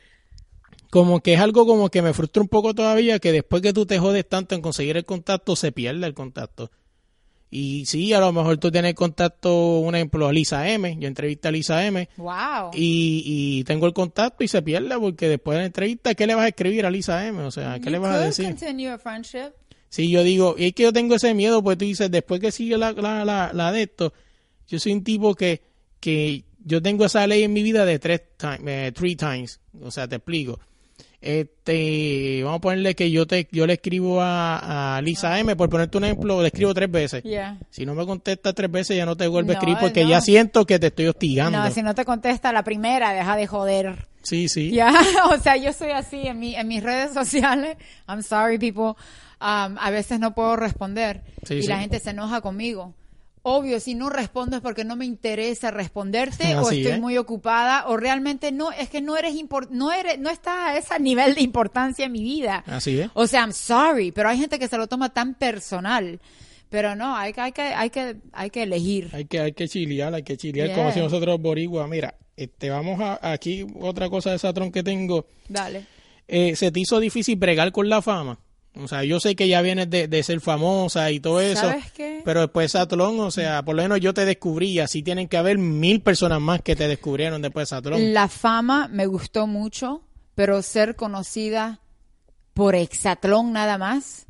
[0.94, 3.88] como que es algo como que me frustra un poco todavía que después que tú
[3.88, 6.70] te jodes tanto en conseguir el contacto, se pierde el contacto.
[7.50, 10.96] Y sí, a lo mejor tú tienes contacto, un ejemplo, a Lisa M.
[11.00, 12.08] Yo entrevisté a Lisa M.
[12.18, 12.70] Wow.
[12.76, 16.36] y, y tengo el contacto y se pierde porque después de la entrevista, ¿qué le
[16.36, 17.42] vas a escribir a Lisa M?
[17.42, 18.46] O sea, ¿qué You le vas a decir?
[18.46, 19.52] continue a friendship.
[19.90, 22.52] Sí, yo digo, y es que yo tengo ese miedo, porque tú dices, después que
[22.52, 24.14] sigue la, la, la, la de esto,
[24.68, 25.64] yo soy un tipo que,
[26.00, 30.08] que yo tengo esa ley en mi vida de tres times, three times, o sea,
[30.08, 30.60] te explico.
[31.24, 35.70] Este, vamos a ponerle que yo te, yo le escribo a, a Lisa M, por
[35.70, 37.24] ponerte un ejemplo, le escribo tres veces.
[37.24, 37.58] Yeah.
[37.70, 40.10] Si no me contesta tres veces, ya no te vuelvo a escribir porque no.
[40.10, 41.58] ya siento que te estoy hostigando.
[41.58, 44.08] No, si no te contesta la primera, deja de joder.
[44.22, 44.72] Sí, sí.
[44.72, 44.92] Ya,
[45.32, 47.78] o sea, yo soy así en, mi, en mis redes sociales.
[48.08, 49.02] I'm sorry, people.
[49.40, 51.68] Um, a veces no puedo responder Sí, y sí.
[51.68, 52.94] la gente se enoja conmigo.
[53.46, 57.00] Obvio, si no respondo es porque no me interesa responderte o estoy es.
[57.00, 59.36] muy ocupada o realmente no, es que no eres
[59.70, 62.64] no eres, no estás a ese nivel de importancia en mi vida.
[62.68, 63.10] Así es.
[63.14, 66.22] O sea, I'm sorry, pero hay gente que se lo toma tan personal.
[66.70, 69.10] Pero no, hay que, hay que, hay que, hay que elegir.
[69.14, 70.78] Hay que, hay que chilear, hay que chilear Yeah.
[70.78, 71.88] como si nosotros boricua.
[71.88, 75.28] Mira, este, vamos a, aquí otra cosa de Satrón que tengo.
[75.50, 75.86] Dale.
[76.28, 78.40] Eh, ¿Se te hizo difícil bregar con la fama?
[78.76, 81.62] O sea, yo sé que ya vienes de, de ser famosa y todo eso.
[81.62, 82.22] ¿Sabes qué?
[82.26, 85.38] Pero después de Satlón, o sea, por lo menos yo te descubrí así tienen que
[85.38, 88.14] haber mil personas más que te descubrieron después de Satlón.
[88.14, 90.02] La fama me gustó mucho,
[90.34, 91.82] pero ser conocida
[92.54, 94.26] por Exatlón nada más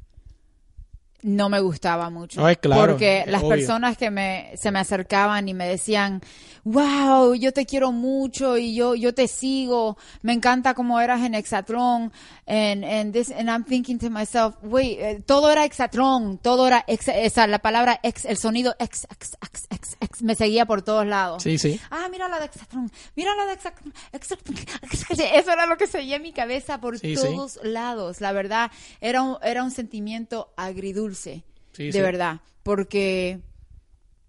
[1.23, 2.41] no me gustaba mucho.
[2.41, 3.49] No, es claro, porque las obvio.
[3.49, 6.21] personas que me, se me acercaban y me decían,
[6.65, 11.33] wow, yo te quiero mucho y yo, yo te sigo, me encanta cómo eras en
[11.33, 12.11] Exatlón,
[12.45, 16.83] and, and, this, and I'm thinking to myself, wait, eh, todo era Exatlón, todo era,
[16.87, 20.81] ex, esa, la palabra ex, el sonido ex, ex, ex, ex, ex, me seguía por
[20.81, 21.43] todos lados.
[21.43, 21.79] Sí, sí.
[21.89, 24.57] Ah, mira la de Exatlón, mira la de Exatlón, Exatlón.
[25.33, 27.21] Eso era lo que seguía en mi cabeza por Sí, sí.
[27.21, 28.19] todos lados.
[28.21, 28.71] La verdad,
[29.01, 31.43] era un, era un sentimiento agridulce.
[31.73, 31.99] Sí, de sí.
[32.01, 32.41] verdad.
[32.63, 33.39] Porque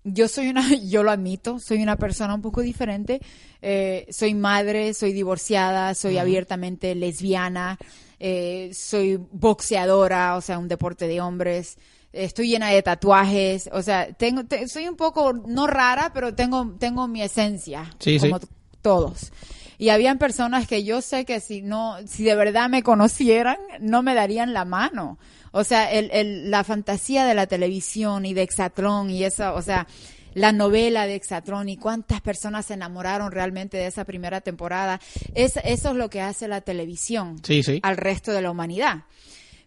[0.05, 3.21] yo soy una, yo lo admito, soy una persona un poco diferente.
[3.63, 7.79] Eh, soy madre, soy divorciada, soy abiertamente lesbiana,
[8.21, 11.79] eh, soy boxeadora, o sea, un deporte de hombres.
[12.13, 16.77] Estoy llena de tatuajes, o sea, tengo, te- soy un poco no rara, pero tengo,
[16.79, 18.39] tengo mi esencia, Sí, como
[18.83, 19.33] todos.
[19.79, 24.03] Y habían personas que yo sé que si no, si de verdad me conocieran, no
[24.05, 25.19] me darían la mano.
[25.57, 29.63] O sea, el, el, la fantasía de la televisión y de Exatlón y eso, o
[29.63, 29.87] sea,
[30.35, 35.01] la novela de Exatlón y cuántas personas se enamoraron realmente de esa primera temporada.
[35.33, 37.79] Es, eso es lo que hace la televisión Sí, sí.
[37.85, 39.05] al resto de la humanidad.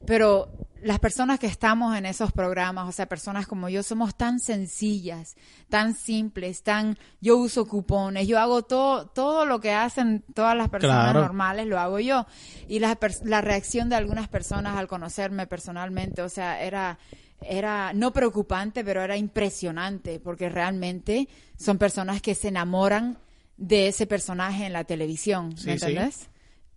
[0.05, 0.49] Pero
[0.81, 5.35] las personas que estamos en esos programas, o sea, personas como yo, somos tan sencillas,
[5.69, 10.69] tan simples, tan, yo uso cupones, yo hago todo, todo lo que hacen todas las
[10.69, 11.21] personas Claro.
[11.21, 12.25] normales, lo hago yo.
[12.67, 16.99] Y la, la reacción de algunas personas al conocerme personalmente, o sea, era,
[17.41, 21.27] era no preocupante, pero era impresionante, porque realmente
[21.57, 23.17] son personas que se enamoran
[23.57, 25.95] de ese personaje en la televisión, ¿me Sí, sí.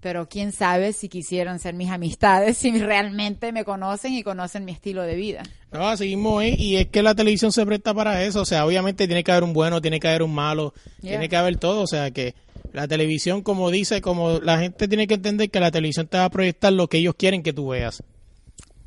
[0.00, 4.72] Pero quién sabe si quisieran ser mis amistades, si realmente me conocen y conocen mi
[4.72, 5.42] estilo de vida.
[5.72, 8.66] No, así mismo es, y es que la televisión se presta para eso, o sea,
[8.66, 11.12] obviamente tiene que haber un bueno, tiene que haber un malo, Yeah.
[11.12, 12.34] tiene que haber todo, o sea, que
[12.72, 16.24] la televisión, como dice, como la gente tiene que entender que la televisión te va
[16.24, 18.02] a proyectar lo que ellos quieren que tú veas.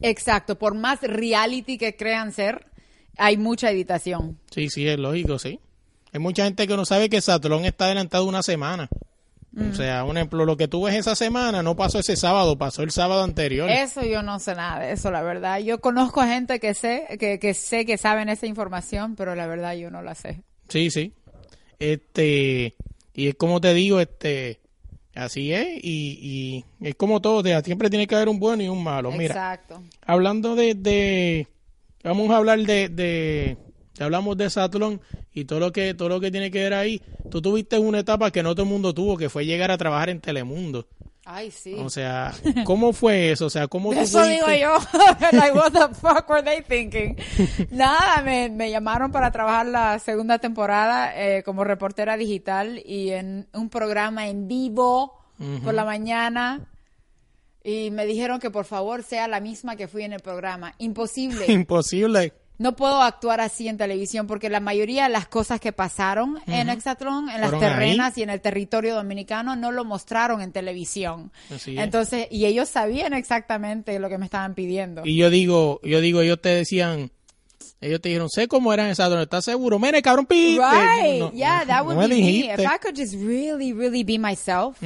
[0.02, 2.66] Exacto, por más reality que crean ser,
[3.18, 4.38] hay mucha editación.
[4.52, 5.60] Sí, sí, es lógico, sí.
[6.12, 8.90] Hay mucha gente que no sabe que Satlón está adelantado una semana.
[9.56, 12.82] O sea, un ejemplo, lo que tú ves esa semana no pasó ese sábado, pasó
[12.82, 13.70] el sábado anterior.
[13.70, 15.60] Eso yo no sé nada de eso, la verdad.
[15.60, 19.46] Yo conozco a gente que sé, que, que sé que saben esa información, pero la
[19.46, 20.42] verdad yo no la sé.
[20.70, 21.14] Sí, sí.
[21.78, 22.76] Este,
[23.14, 24.60] y es como te digo, este,
[25.14, 28.84] así es, y, y es como todo, siempre tiene que haber un bueno y un
[28.84, 29.12] malo.
[29.12, 29.84] Mira, Exacto.
[30.06, 31.48] hablando de, de
[32.04, 33.58] vamos a hablar de, de,
[33.94, 35.02] ya hablamos de Satlón
[35.34, 37.02] y todo lo que, todo lo que tiene que ver ahí.
[37.30, 40.10] Tú tuviste una etapa que no todo el mundo tuvo, que fue llegar a trabajar
[40.10, 40.88] en Telemundo.
[41.26, 41.76] Ay, sí.
[41.78, 42.34] O sea,
[42.66, 43.46] ¿cómo fue eso?
[43.46, 44.34] O sea, ¿cómo tú Eso fuiste?
[44.34, 44.78] digo yo.
[45.32, 47.16] like, what the fuck were they thinking?
[47.72, 53.48] Nada, me, me llamaron para trabajar la segunda temporada eh, como reportera digital y en
[53.54, 55.18] un programa en vivo
[55.64, 56.68] por la mañana.
[57.64, 60.74] Y me dijeron que por favor sea la misma que fui en el programa.
[60.78, 61.46] Imposible.
[61.52, 62.34] Imposible.
[62.58, 66.70] No puedo actuar así en televisión porque la mayoría de las cosas que pasaron en
[66.70, 67.60] Exatlón, en las ahí.
[67.60, 71.32] terrenas y en el territorio dominicano, no lo mostraron en televisión.
[71.54, 71.84] Así es.
[71.84, 75.02] Entonces, y ellos sabían exactamente lo que me estaban pidiendo.
[75.04, 77.12] Y yo digo, yo digo, ellos te decían,
[77.84, 79.78] ellos te dijeron, sé cómo eran esas drogas, ¿estás seguro?
[79.80, 80.62] Mire, cabrón, piste.
[80.62, 82.54] Right, No, yeah, that would be me.
[82.54, 84.78] If I could just really, really be myself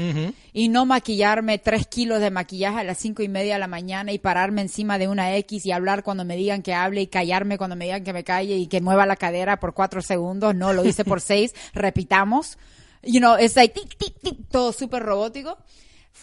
[0.54, 4.12] y no maquillarme tres kilos de maquillaje a las cinco y media de la mañana
[4.12, 7.58] y pararme encima de una X y hablar cuando me digan que hable y callarme
[7.58, 10.56] cuando me digan que me calle y que mueva la cadera por cuatro segundos.
[10.56, 11.54] No, lo hice por seis.
[11.74, 12.58] Repitamos.
[13.04, 15.58] You know, it's like tic, tic, tic, todo súper robótico.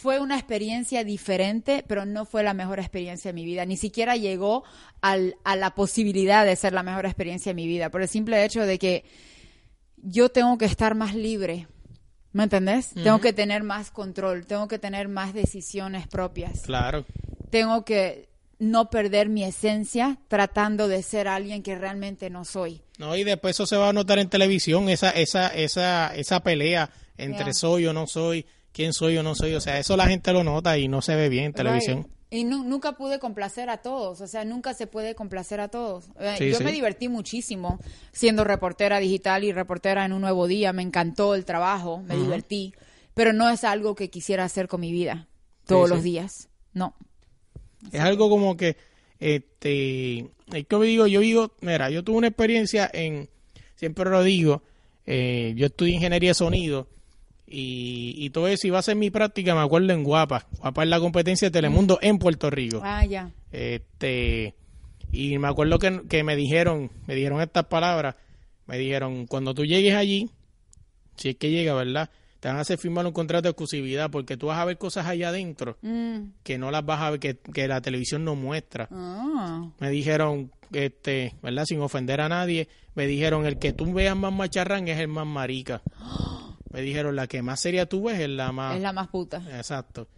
[0.05, 3.65] Fue una experiencia diferente, pero no fue la mejor experiencia de mi vida.
[3.65, 4.63] Ni siquiera llegó
[5.01, 8.45] al- a la posibilidad de ser la mejor experiencia de mi vida, por el simple
[8.45, 9.05] hecho de que
[9.97, 11.69] yo tengo que estar más libre
[12.33, 12.91] ¿Me entendés?
[12.95, 16.63] Tengo que tener más control, tengo que tener más decisiones propias.
[16.63, 17.07] Claro.
[17.51, 18.29] Tengo que
[18.59, 22.83] no perder mi esencia tratando de ser alguien que realmente no soy.
[22.99, 26.91] No, y después eso se va a notar en televisión, esa, esa, esa, esa pelea
[27.17, 27.55] entre Yeah.
[27.55, 28.45] soy o no soy,
[28.75, 29.55] quién soy o no soy.
[29.55, 32.03] O sea, eso la gente lo nota y no se ve bien en televisión.
[32.03, 32.11] Right.
[32.31, 36.07] Y nu- nunca pude complacer a todos, o sea, nunca se puede complacer a todos.
[36.19, 36.65] Eh, Sí, yo sí.
[36.65, 37.79] me divertí muchísimo
[38.13, 42.75] siendo reportera digital y reportera en Un Nuevo Día, me encantó el trabajo, me divertí,
[43.15, 45.29] pero no es algo que quisiera hacer con mi vida
[45.65, 46.95] todos Sí, los días, no.
[47.93, 48.77] Es algo como que,
[49.21, 50.19] este,
[50.53, 53.29] es que digo, yo digo, mira, yo tuve una experiencia en,
[53.77, 54.63] siempre lo digo,
[55.07, 56.89] eh, yo estudié ingeniería de sonido
[57.47, 60.47] y, y todo eso iba a ser mi práctica, me acuerdo en Guapa.
[60.59, 62.81] Guapa es la competencia de Telemundo en Puerto Rico.
[62.83, 63.31] Ah, ya.
[63.53, 64.55] Este,
[65.13, 68.17] y me acuerdo que, que me dijeron, me dijeron estas palabras,
[68.67, 70.31] me dijeron, cuando tú llegues allí,
[71.17, 72.11] si es que llega, ¿verdad?
[72.41, 75.07] Te van a hacer firmar un contrato de exclusividad porque tú vas a ver cosas
[75.07, 76.33] allá adentro Mm.
[76.43, 78.89] que no las vas a ver, que, que la televisión no muestra.
[78.91, 79.69] Ah.
[79.79, 81.65] Me dijeron, este, ¿verdad?
[81.67, 85.27] Sin ofender a nadie, me dijeron, el que tú veas más macharrán es el más
[85.27, 85.83] marica.
[86.75, 88.77] Me dijeron, la que más seria tú ves es la más...
[88.77, 89.43] Es la más puta.
[89.57, 90.09] Exacto.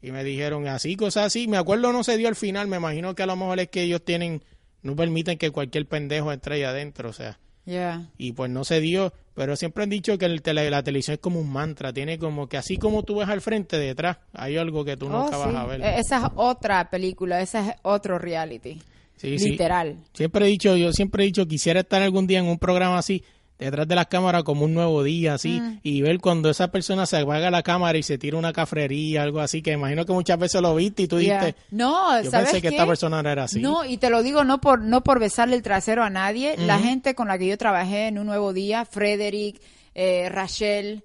[0.00, 1.48] Y me dijeron así, cosas así.
[1.48, 2.68] Me acuerdo no se dio al final.
[2.68, 4.42] Me imagino que a lo mejor es que ellos tienen,
[4.82, 7.38] no permiten que cualquier pendejo entre ahí adentro, o sea.
[7.64, 8.08] Yeah.
[8.16, 9.12] Y pues no se dio.
[9.34, 11.92] Pero siempre han dicho que el tele- la televisión es como un mantra.
[11.92, 15.24] Tiene como que así como tú ves al frente, detrás, hay algo que tú Oh,
[15.24, 15.80] nunca vas a ver.
[15.82, 18.80] E- Esa es otra película, esa es otro reality.
[19.16, 19.50] Sí, sí.
[19.50, 19.96] Literal.
[20.12, 23.24] Siempre he dicho, yo siempre he dicho, quisiera estar algún día en un programa así,
[23.58, 25.80] detrás de las cámaras como un nuevo día, así, Mm.
[25.82, 29.40] y ver cuando esa persona se apaga la cámara y se tira una cafrería, algo
[29.40, 31.40] así, que imagino que muchas veces lo viste y tú Yeah.
[31.40, 33.60] dijiste, No, yo ¿sabes pensé que esta persona no era así.
[33.60, 36.54] No, y te lo digo no por no por besarle el trasero a nadie.
[36.58, 39.60] La gente con la que yo trabajé en un nuevo día, Frederick,
[39.94, 41.02] eh, Rachel,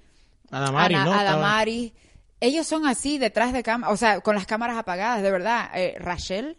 [0.50, 1.14] Adamari, Ana- ¿no?
[1.14, 1.94] Adamari,
[2.42, 5.70] ellos son así detrás de cámara, o sea, con las cámaras apagadas, de verdad.
[5.76, 6.58] Eh, Rachel,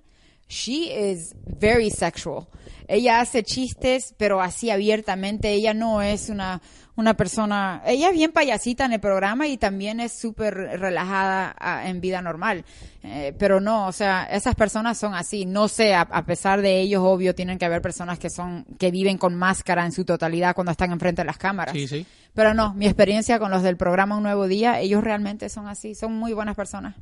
[0.48, 2.47] she is very sexual.
[2.89, 5.51] Ella hace chistes, pero así abiertamente.
[5.51, 6.60] Ella no es una,
[6.94, 7.82] una persona.
[7.86, 12.20] Ella es bien payasita en el programa y también es súper relajada ah, en vida
[12.20, 12.64] normal.
[13.02, 15.47] Eh, pero no, o sea, esas personas son así.
[15.47, 18.90] No sé, a, a pesar de ellos, obvio, tienen que haber personas que son que
[18.90, 21.74] viven con máscara en su totalidad cuando están enfrente de las cámaras.
[21.74, 22.06] Sí, sí.
[22.35, 25.94] Pero no, mi experiencia con los del programa Un Nuevo Día, ellos realmente son así,
[25.94, 26.94] son muy buenas personas.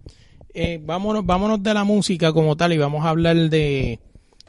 [0.54, 4.00] Eh, vámonos, vámonos de la música como tal y vamos a hablar de,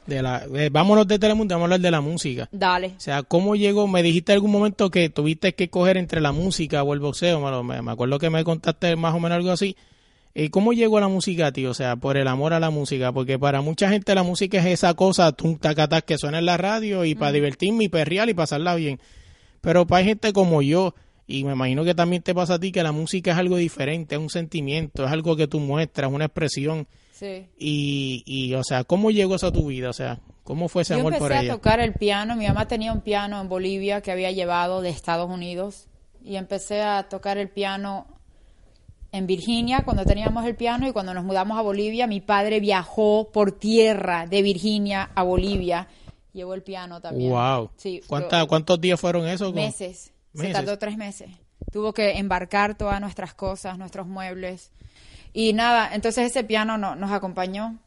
[0.07, 2.49] de la, eh, vámonos de Telemundo, vamos a hablar de la música.
[2.51, 2.93] Dale.
[2.97, 3.87] O sea, ¿cómo llegó?
[3.87, 7.63] Me dijiste algún momento que tuviste que coger entre la música o el boxeo.
[7.63, 9.75] Me, acuerdo que me contaste más o menos algo así.
[10.33, 11.65] Eh, ¿Cómo llegó la música a ti?
[11.65, 13.11] O sea, por el amor a la música.
[13.11, 16.57] Porque para mucha gente la música es esa cosa, tum, tacatás, que suena en la
[16.57, 18.99] radio y para divertirme y perrear y pasarla bien.
[19.61, 20.95] Pero para gente como yo,
[21.39, 24.15] y me imagino que también te pasa a ti, que la música es algo diferente,
[24.15, 26.87] es un sentimiento, es algo que tú muestras, una expresión.
[27.13, 27.47] Sí.
[27.57, 29.89] Y, y o sea, ¿cómo llegó eso a tu vida?
[29.89, 31.53] O sea, ¿cómo fue ese Yo amor por empecé a ella?
[31.53, 32.35] tocar el piano.
[32.35, 35.87] Mi mamá tenía un piano en Bolivia que había llevado de Estados Unidos.
[36.23, 38.05] Y empecé a tocar el piano
[39.11, 43.29] en Virginia cuando teníamos el piano y cuando nos mudamos a Bolivia, mi padre viajó
[43.31, 45.87] por tierra de Virginia a Bolivia.
[46.33, 47.29] Llevó el piano también.
[47.31, 47.71] Wow.
[47.75, 49.53] Sí, ¿Cuánta- ¿Cuántos días fueron esos?
[49.53, 50.13] meses.
[50.33, 50.53] Se Meses.
[50.53, 51.29] tardó tres meses.
[51.71, 54.71] Tuvo que embarcar todas nuestras cosas, nuestros muebles.
[55.33, 57.77] Y nada, entonces ese piano no- nos acompañó.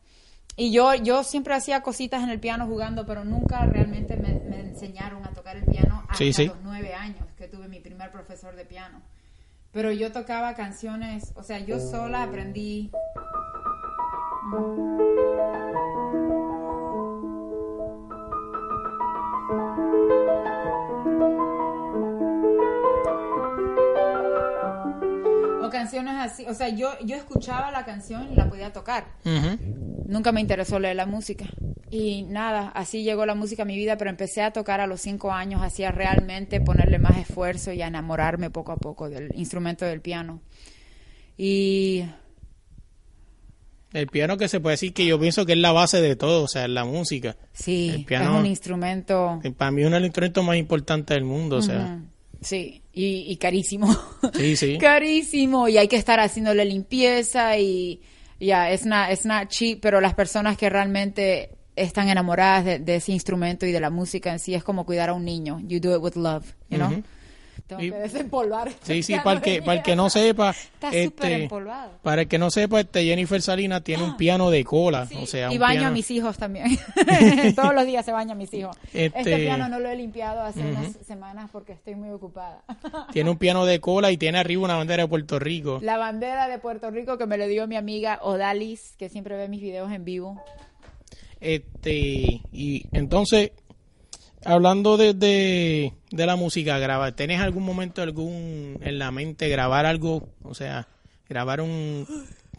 [0.56, 4.60] Y yo, yo siempre hacía cositas en el piano jugando, pero nunca realmente me, me
[4.60, 6.46] enseñaron a tocar el piano hasta Sí, sí.
[6.46, 9.02] los nueve años que tuve mi primer profesor de piano.
[9.72, 12.92] Pero yo tocaba canciones, o sea, yo sola aprendí.
[25.66, 29.06] O canciones así, o sea, yo, yo escuchaba la canción y la podía tocar.
[30.06, 31.46] Nunca me interesó leer la música.
[31.90, 35.00] Y nada, así llegó la música a mi vida, pero empecé a tocar a los
[35.00, 39.84] cinco años, hacía realmente ponerle más esfuerzo y a enamorarme poco a poco del instrumento
[39.84, 40.40] del piano.
[41.36, 42.04] Y
[43.92, 46.42] El piano que se puede decir que yo pienso que es la base de todo,
[46.44, 47.36] o sea, es la música.
[47.52, 49.38] sí, El piano- es un instrumento...
[49.40, 52.00] Que Para mí es uno de los instrumentos más importantes del mundo, o sea.
[52.40, 53.94] Sí, y, y carísimo.
[54.34, 54.78] Sí, sí.
[54.80, 55.68] carísimo.
[55.68, 58.00] Y hay que estar haciéndole limpieza y
[58.40, 62.96] ya, es not, it's not cheap, pero las personas que realmente están enamoradas de, de
[62.96, 65.60] ese instrumento y de la música en sí es como cuidar a un niño.
[65.66, 67.02] You do it with love, you know?
[67.66, 68.68] Tengo Y- que desempolvar.
[68.68, 71.92] este Sí, sí, para el que, para el que no sepa, Está súper este, empolvado.
[72.02, 75.50] para el que no sepa, este Jennifer Salinas tiene un piano de cola, o sea,
[75.50, 76.66] y un baño piano- a mis hijos también.
[77.56, 78.76] Todos los días se baña a mis hijos.
[78.92, 82.62] Este, Este- piano no lo he limpiado hace unas semanas porque estoy muy ocupada.
[83.14, 85.78] tiene un piano de cola y tiene arriba una bandera de Puerto Rico.
[85.82, 89.48] La bandera de Puerto Rico que me lo dio mi amiga Odalis, que siempre ve
[89.48, 90.42] mis videos en vivo.
[91.40, 93.52] Este, y entonces,
[94.44, 99.86] hablando de, de, de la música, grabar, ¿tenés algún momento algún en la mente grabar
[99.86, 100.28] algo?
[100.42, 100.86] O sea,
[101.28, 102.06] grabar un,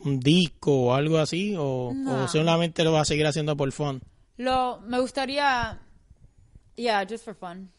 [0.04, 2.24] un disco o algo así, o, No.
[2.24, 4.02] o solamente lo vas a seguir haciendo por fun.
[4.38, 5.80] Lo, me gustaría,
[6.76, 7.72] yeah, just for fun.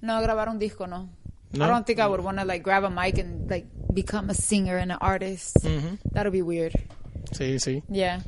[0.00, 1.08] No, grabar un disco, no.
[1.52, 1.64] No?
[1.64, 4.34] I don't think I would want to like grab a mic and like become a
[4.34, 5.56] singer and an artist.
[5.64, 5.98] Ujú.
[6.12, 6.72] That'd be weird.
[7.32, 7.82] Sí, sí.
[7.88, 8.22] Yeah.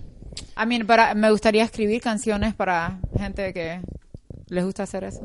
[0.56, 3.80] I mean, para, me gustaría escribir canciones para gente que
[4.48, 5.20] les gusta hacer eso.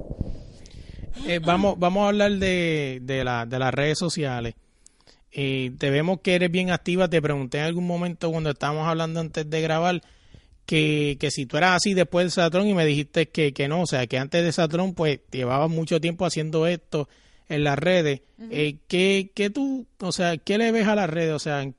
[1.27, 4.56] Eh, vamos, vamos a hablar de, de, la, de las redes sociales.
[5.31, 7.10] Eh, te vemos que eres bien activa.
[7.10, 10.02] Te pregunté en algún momento cuando estábamos hablando antes de grabar
[10.65, 13.81] que, que si tú eras así después del Satrón y me dijiste que, que no,
[13.81, 17.10] o sea, que antes de Satrón pues llevabas mucho tiempo haciendo esto
[17.49, 18.22] en las redes.
[18.49, 21.34] Eh, ¿qué, qué tú, o sea, qué le ves a las redes?
[21.34, 21.69] O sea,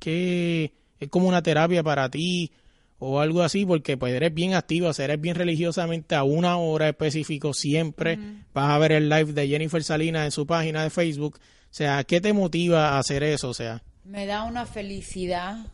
[0.00, 2.50] ¿qué es como una terapia para ti?
[2.98, 6.56] O algo así, porque pues eres bien activa, o sea, eres bien religiosamente a una
[6.56, 8.18] hora específico siempre.
[8.52, 11.38] Vas a ver el live de Jennifer Salinas en su página de Facebook.
[11.38, 13.50] O sea, ¿qué te motiva a hacer eso?
[13.50, 15.66] O sea, Me da una felicidad,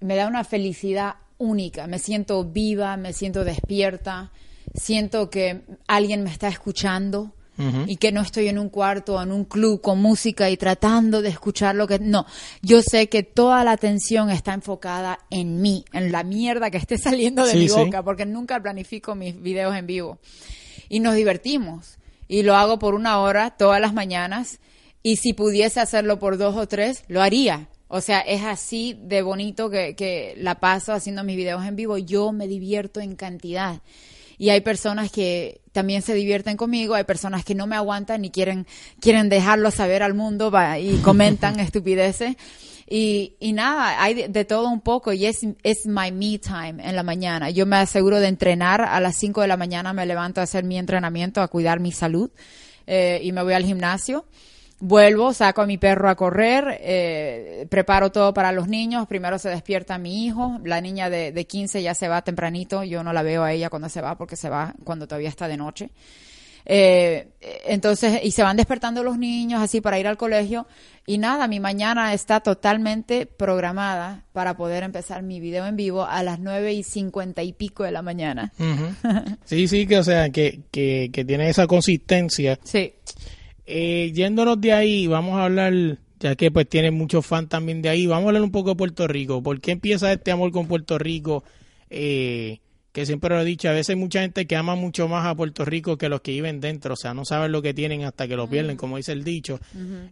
[0.00, 1.86] me da una felicidad única.
[1.86, 4.32] Me siento viva, me siento despierta,
[4.74, 7.35] siento que alguien me está escuchando
[7.86, 11.22] Y que no estoy en un cuarto o en un club con música y tratando
[11.22, 11.98] de escuchar lo que...
[11.98, 12.26] No,
[12.60, 16.98] yo sé que toda la atención está enfocada en mí, en la mierda que esté
[16.98, 17.74] saliendo de Sí, mi sí.
[17.74, 20.18] boca, porque nunca planifico mis videos en vivo.
[20.90, 21.98] Y nos divertimos.
[22.28, 24.58] Y lo hago por una hora todas las mañanas.
[25.02, 27.68] Y si pudiese hacerlo por dos o tres, lo haría.
[27.88, 31.96] O sea, es así de bonito que, que la paso haciendo mis videos en vivo.
[31.96, 33.80] Yo me divierto en cantidad.
[34.38, 38.30] Y hay personas que también se divierten conmigo, hay personas que no me aguantan y
[38.30, 38.66] quieren,
[39.00, 42.36] quieren dejarlo saber al mundo va, y comentan estupideces.
[42.88, 46.76] Y, y nada, hay de, de todo un poco y es, es my me time
[46.88, 47.50] en la mañana.
[47.50, 50.62] Yo me aseguro de entrenar a las 5 de la mañana, me levanto a hacer
[50.62, 52.30] mi entrenamiento, a cuidar mi salud
[52.86, 54.24] eh, y me voy al gimnasio.
[54.78, 59.06] Vuelvo, saco a mi perro a correr, eh, preparo todo para los niños.
[59.06, 62.84] Primero se despierta mi hijo, la niña de, de 15 ya se va tempranito.
[62.84, 65.48] Yo no la veo a ella cuando se va porque se va cuando todavía está
[65.48, 65.90] de noche.
[66.68, 67.28] Eh,
[67.66, 70.66] entonces, y se van despertando los niños así para ir al colegio.
[71.06, 76.24] Y nada, mi mañana está totalmente programada para poder empezar mi video en vivo a
[76.24, 78.52] las nueve y cincuenta y pico de la mañana.
[79.44, 82.58] Sí, sí, que o sea, que, que, que tiene esa consistencia.
[82.64, 82.92] Sí.
[83.66, 85.72] Eh, yéndonos de ahí, vamos a hablar,
[86.20, 88.76] ya que pues tiene muchos fans también de ahí, vamos a hablar un poco de
[88.76, 89.42] Puerto Rico.
[89.42, 91.42] ¿Por qué empieza este amor con Puerto Rico?
[91.90, 92.60] Eh,
[92.92, 95.34] que siempre lo he dicho, a veces hay mucha gente que ama mucho más a
[95.34, 98.26] Puerto Rico que los que viven dentro, o sea, no saben lo que tienen hasta
[98.26, 99.60] que lo pierden, como dice el dicho.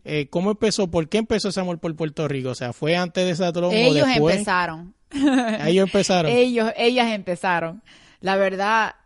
[0.05, 0.91] Eh, ¿Cómo empezó?
[0.91, 2.51] ¿Por qué empezó ese amor por Puerto Rico?
[2.51, 4.35] O sea, ¿fue antes de Satrón o Ellos después?
[4.37, 4.95] empezaron.
[5.65, 6.31] Ellos empezaron.
[6.35, 7.83] Ellos, ellas empezaron.
[8.21, 8.97] La verdad,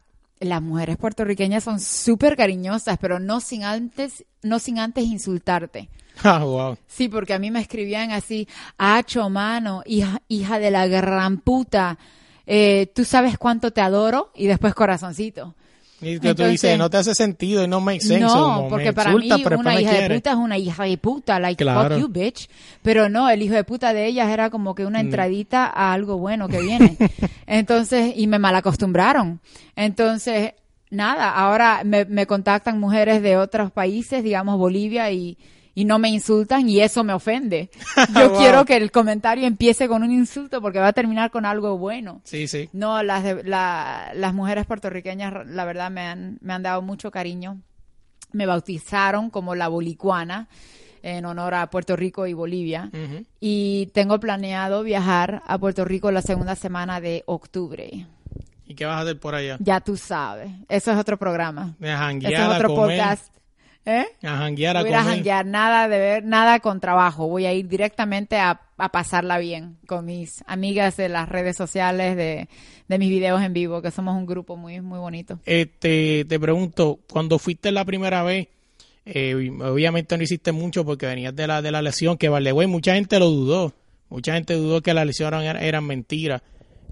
[0.40, 5.88] las mujeres puertorriqueñas son súper cariñosas, pero no sin antes, no sin antes insultarte.
[6.24, 6.76] Ah, wow.
[6.88, 11.96] Sí, porque a mí me escribían así, hacho, mano, hija, hija de la gran puta,
[12.44, 15.54] eh, tú sabes cuánto te adoro, y después corazoncito.
[16.00, 18.20] Y que tú dices, no te hace sentido y no make sense.
[18.20, 20.98] No, como porque para mí insultas, pero una hija de puta es una hija de
[20.98, 21.94] puta, like Claro.
[21.96, 22.48] fuck you, bitch.
[22.82, 24.86] Pero no, el hijo de puta de ellas era como que Mm.
[24.86, 26.96] una entradita a algo bueno que viene.
[27.48, 29.40] Entonces, y me malacostumbraron.
[29.74, 30.52] Entonces,
[30.90, 35.36] nada, ahora me, me contactan mujeres de otros países, digamos Bolivia, y,
[35.80, 37.70] y no me insultan y eso me ofende.
[38.16, 38.38] Yo Wow.
[38.38, 42.20] quiero que el comentario empiece con un insulto porque va a terminar con algo bueno.
[42.24, 42.68] Sí, sí.
[42.72, 47.10] No, las, de- la- las mujeres puertorriqueñas, la verdad, me han, me han dado mucho
[47.12, 47.60] cariño.
[48.32, 50.48] Me bautizaron como la bolicuana
[51.02, 52.90] en honor a Puerto Rico y Bolivia.
[53.38, 58.04] Y tengo planeado viajar a Puerto Rico la segunda semana de octubre.
[58.66, 59.56] ¿Y qué vas a hacer por allá?
[59.60, 60.50] Ya tú sabes.
[60.68, 61.74] Eso es otro programa.
[61.80, 62.98] Eso es otro comer.
[62.98, 63.32] podcast.
[63.86, 64.04] ¿Eh?
[64.22, 65.14] A janguear, a Voy a ir a comer.
[65.16, 67.26] janguear, nada de ver, nada con trabajo.
[67.26, 72.14] Voy a ir directamente a, a pasarla bien con mis amigas de las redes sociales,
[72.16, 72.48] de,
[72.86, 75.38] de mis videos en vivo, que somos un grupo muy, muy bonito.
[75.46, 78.48] Este, te pregunto, cuando fuiste la primera vez,
[79.06, 82.66] eh, obviamente no hiciste mucho porque venías de la, de la lesión, que vale, güey,
[82.66, 83.72] mucha gente lo dudó.
[84.10, 86.42] Mucha gente dudó que la lesión eran, eran mentiras.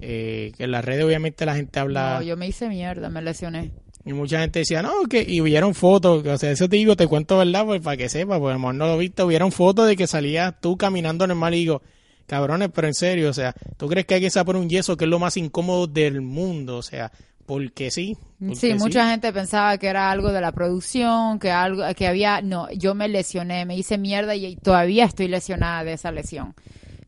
[0.01, 2.17] Eh, que en las redes obviamente la gente habla...
[2.17, 3.71] No, yo me hice mierda, me lesioné.
[4.07, 7.09] Y mucha gente decía, no, que, y vieron fotos, o sea, eso te digo, te
[7.09, 9.89] cuento verdad, pues para que sepa, pues a lo mejor no lo viste, vieron fotos
[9.89, 11.83] de que salías tú caminando normal y digo,
[12.27, 15.07] cabrones, pero en serio, o sea, ¿tú crees que hay que saber un yeso que
[15.07, 16.77] es lo más incómodo del mundo?
[16.77, 17.11] O sea,
[17.47, 18.17] porque sí.
[18.39, 22.43] porque Sí, mucha gente pensaba que era algo de la producción, que algo, que había,
[22.43, 26.55] no, yo me lesioné, me hice mierda y todavía estoy lesionada de esa lesión.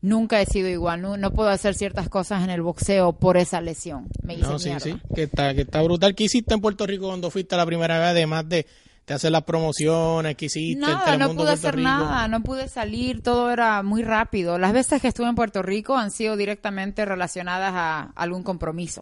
[0.01, 3.59] Nunca he sido igual, no, no puedo hacer ciertas cosas en el boxeo por esa
[3.59, 4.07] lesión.
[4.23, 4.79] Me hice No, sí, mierda.
[4.85, 6.15] sí, que está, que está brutal.
[6.15, 8.65] ¿Qué hiciste en Puerto Rico cuando fuiste la primera vez, además de,
[9.05, 10.35] de hacer las promociones?
[10.37, 10.73] ¿Qué hiciste?
[10.73, 11.89] el Nada, no Telemundo pude Puerto hacer Rico?
[11.89, 14.57] nada, no pude salir, todo era muy rápido.
[14.57, 19.01] Las veces que estuve en Puerto Rico han sido directamente relacionadas a algún compromiso.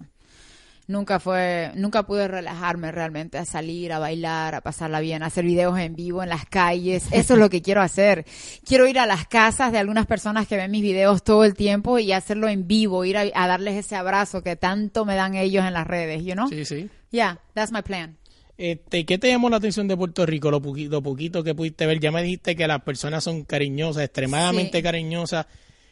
[0.87, 5.43] Nunca fue, nunca pude relajarme realmente a salir, a bailar, a pasarla bien, a hacer
[5.43, 7.07] videos en vivo en las calles.
[7.11, 8.25] Eso es lo que quiero hacer.
[8.65, 11.99] Quiero ir a las casas de algunas personas que ven mis videos todo el tiempo
[11.99, 15.65] y hacerlo en vivo, ir a, a darles ese abrazo que tanto me dan ellos
[15.65, 16.47] en las redes, you know?
[16.47, 16.89] Sí, sí.
[17.11, 18.15] Yeah, that's my plan.
[18.57, 20.49] Este, ¿Qué te llamó la atención de Puerto Rico?
[20.49, 21.99] Lo poquito, lo poquito que pudiste ver.
[21.99, 24.83] Ya me dijiste que las personas son cariñosas, extremadamente Sí.
[24.83, 25.45] cariñosas.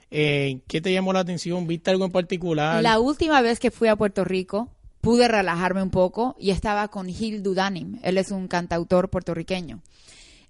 [0.10, 1.68] Eh, ¿Qué te llamó la atención?
[1.68, 2.82] ¿Viste algo en particular?
[2.82, 4.70] La última vez que fui a Puerto Rico,
[5.06, 8.00] pude relajarme un poco y estaba con Gil Dudanim.
[8.04, 9.80] Él es un cantautor puertorriqueño.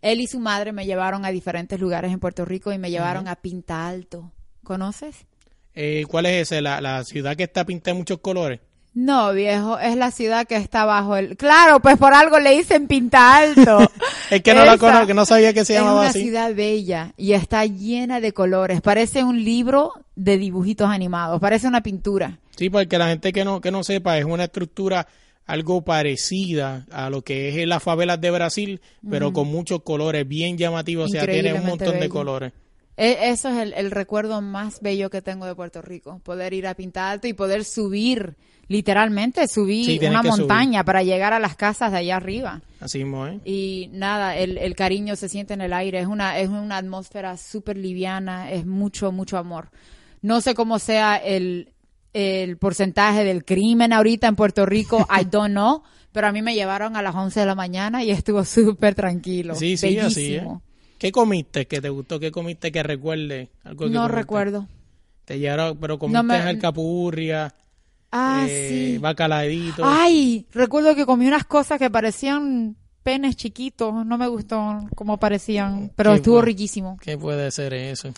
[0.01, 3.27] Él y su madre me llevaron a diferentes lugares en Puerto Rico y me llevaron
[3.27, 4.31] a Pinta Alto.
[4.63, 5.25] ¿Conoces?
[5.73, 6.61] Eh, ¿Cuál es ese?
[6.61, 8.61] La, la ciudad que está pintada de muchos colores.
[8.93, 11.35] No, viejo, es la ciudad que está bajo el...
[11.35, 13.79] Claro, pues por algo le dicen Pinta Alto.
[14.31, 16.23] Es que no la Esa conozco, que no sabía que se es llamaba una así.
[16.23, 18.81] ciudad bella y está llena de colores.
[18.81, 22.39] Parece un libro de dibujitos animados, parece una pintura.
[22.57, 25.07] Sí, porque la gente que no, que no sepa, es una estructura
[25.45, 30.57] algo parecida a lo que es las favelas de Brasil, pero con muchos colores, bien
[30.57, 32.53] llamativos, o sea, tiene un montón de colores.
[32.97, 36.65] E- Eso es el, el recuerdo más bello que tengo de Puerto Rico, poder ir
[36.65, 38.35] a Pinta Alto y poder subir,
[38.69, 40.31] literalmente subir Sí, una subir.
[40.39, 42.61] montaña para llegar a las casas de allá arriba.
[42.79, 43.39] Así mismo, ¿eh?
[43.43, 47.35] Y nada, el, el cariño se siente en el aire, es una, es una atmósfera
[47.37, 49.69] súper liviana, es mucho, mucho amor.
[50.21, 51.69] No sé cómo sea el,
[52.17, 55.83] el porcentaje del crimen ahorita en Puerto Rico, I don't know,
[56.13, 59.55] pero a mí me llevaron a las 11 de la mañana y estuvo súper tranquilo.
[59.55, 60.31] Sí, sí, así, ¿eh?
[60.39, 60.61] bellísimo.
[60.97, 62.19] ¿Qué comiste que te gustó?
[62.21, 63.49] ¿Qué comiste que recuerde?
[63.65, 64.15] Algo que No comiste?
[64.21, 64.67] recuerdo.
[65.25, 67.53] Te llevaron, pero comiste me- alcapurria,
[68.11, 68.97] Ah, eh, sí.
[68.97, 69.83] bacaladito.
[69.85, 74.05] Ay, recuerdo que comí unas cosas que parecían penes chiquitos.
[74.05, 76.97] No me gustó cómo parecían, pero estuvo riquísimo.
[77.01, 78.13] ¿Qué puede ser eso?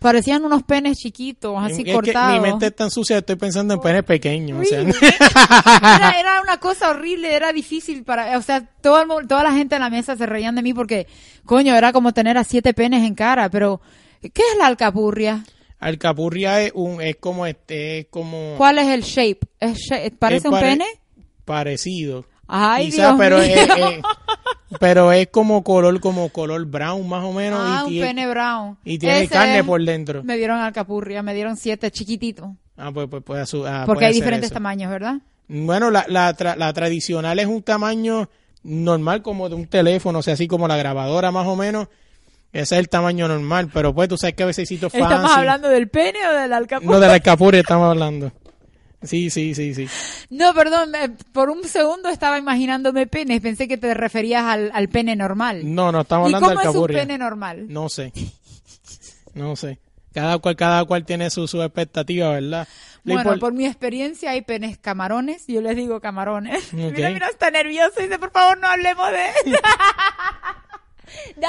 [0.00, 2.32] Parecían unos penes chiquitos, así es que cortados.
[2.32, 4.58] mi mente es tan sucia, estoy pensando en penes pequeños.
[4.60, 4.96] O sea, Really?
[4.98, 9.74] era, era una cosa horrible, era difícil para, o sea, todo el toda la gente
[9.74, 11.06] en la mesa se reían de mí porque,
[11.44, 13.80] coño, era como tener a siete penes en cara, pero
[14.22, 15.44] ¿qué es la alcapurria?
[15.78, 19.40] alcapurria es un, es como este, es como ¿Cuál es el shape?
[19.60, 20.86] ¿Es shape- ¿Parece es un pene?
[21.44, 22.24] Parecido.
[22.52, 23.46] Ay, Quizá, Dios pero mío.
[23.46, 24.02] es, es-
[24.78, 27.60] pero es como color, como color brown más o menos.
[27.62, 28.78] ah, y un tiene, pene brown.
[28.84, 30.22] y tiene Ese carne por dentro.
[30.22, 32.50] Me dieron alcapurria, me dieron siete chiquititos.
[32.76, 34.54] Ah, pues, pues puede su- ah, Porque hay diferentes eso.
[34.54, 35.16] tamaños, ¿verdad?
[35.48, 38.28] Bueno, la, la, tra- la tradicional es un tamaño
[38.62, 41.88] normal como de un teléfono, o sea, así como la grabadora más o menos.
[42.52, 44.86] Ese es el tamaño normal, pero pues tú sabes que a veces fancy.
[44.86, 46.90] ¿Estamos hablando del pene o del alcapurria?
[46.94, 48.32] No, de la alcapurria estamos hablando.
[49.02, 49.88] Sí, sí, sí, sí.
[50.28, 54.88] No, perdón, me- por un segundo estaba imaginándome penes, pensé que te referías al, al
[54.88, 55.62] pene normal.
[55.74, 57.66] No, no, estamos ¿Y hablando de cómo es un pene normal?
[57.68, 58.12] No sé.
[59.34, 59.78] No sé.
[60.12, 62.66] Cada cual, cada cual tiene su, su expectativa, ¿verdad?
[63.04, 66.62] Bueno, impor- por mi experiencia hay penes camarones, yo les digo camarones.
[66.74, 66.92] Ok.
[66.96, 69.52] Mira, mira, está nervioso y dice, por favor, no hablemos de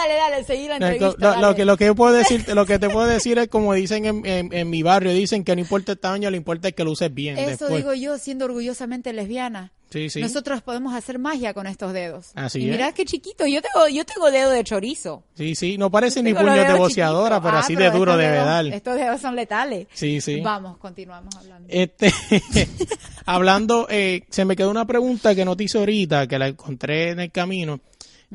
[0.02, 1.38] Dale, dale, seguí la entrevista.
[1.42, 4.06] lo, que lo que yo puedo decir lo que te puedo decir es como dicen
[4.06, 6.84] en, en, en mi barrio dicen que no importa el tamaño lo importa es que
[6.84, 9.72] lo uses bien Eso después digo yo, siendo orgullosamente lesbiana.
[9.92, 12.32] sí sí Nosotros podemos hacer magia con estos dedos.
[12.36, 12.72] Así y es.
[12.72, 15.24] mirá qué chiquito, yo tengo, yo tengo dedo de chorizo.
[15.36, 18.38] sí sí no parece ni puños de boceadora pero Ah, así pero de duro debe
[18.38, 19.88] dar Estos dedos son letales.
[19.94, 21.68] sí sí Vamos, continuamos hablando.
[21.70, 22.12] este
[23.26, 27.12] hablando eh, se me quedó una pregunta que no te hice ahorita que la encontré
[27.12, 27.80] en el camino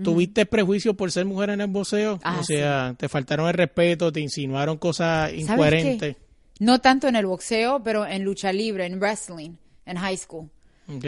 [0.03, 2.21] ¿Tuviste prejuicios por ser mujer en el boxeo?
[2.23, 6.17] Ah, o sea, te faltaron el respeto, te insinuaron cosas ¿Sabes incoherentes.
[6.59, 9.53] No tanto en el boxeo, pero en lucha libre, en wrestling,
[9.87, 10.49] en high school.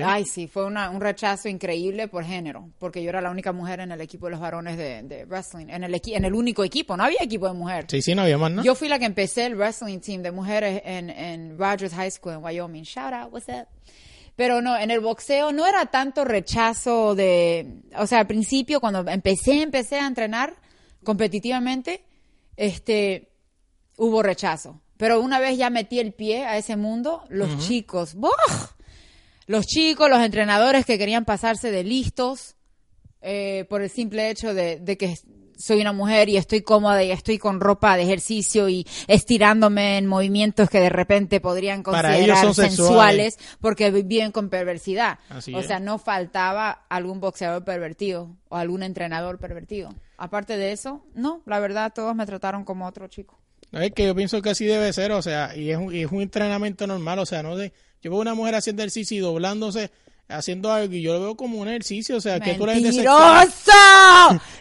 [0.04, 3.78] Ay, sí, fue una- un rechazo increíble por género, porque yo era la única mujer
[3.78, 6.64] en el equipo de los varones de, de wrestling, en el, equi- en el único
[6.64, 7.84] equipo, no había equipo de mujer.
[7.88, 8.64] Sí, sí, no había más nada.
[8.64, 12.34] Yo fui la que empecé el wrestling team de mujeres en, en Rogers High School
[12.34, 12.82] en Wyoming.
[12.82, 13.68] Shout out, what's up?
[14.38, 19.00] Pero no, en el boxeo no era tanto rechazo de, o sea, al principio cuando
[19.10, 20.54] empecé, empecé a entrenar
[21.02, 22.04] competitivamente,
[22.56, 23.32] este,
[23.96, 24.80] hubo rechazo.
[24.96, 28.30] Pero una vez ya metí el pie a ese mundo, los chicos, ¡buah!
[29.48, 32.54] los chicos, los entrenadores que querían pasarse de listos
[33.20, 35.16] eh, por el simple hecho de, de que
[35.58, 40.06] soy una mujer y estoy cómoda y estoy con ropa de ejercicio y estirándome en
[40.06, 45.18] movimientos que de repente podrían considerar sensuales porque viven con perversidad.
[45.28, 45.66] Así o es.
[45.66, 49.92] sea, no faltaba algún boxeador pervertido o algún entrenador pervertido.
[50.16, 53.38] Aparte de eso, no, la verdad todos me trataron como otro chico.
[53.72, 56.02] No, es que yo pienso que así debe ser, o sea, y es un, y
[56.02, 57.72] es un entrenamiento normal, o sea, no de...
[58.00, 59.90] Yo veo una mujer haciendo ejercicio y doblándose,
[60.28, 63.72] haciendo algo, y yo lo veo como un ejercicio, o sea, que tú ¡Mentiroso!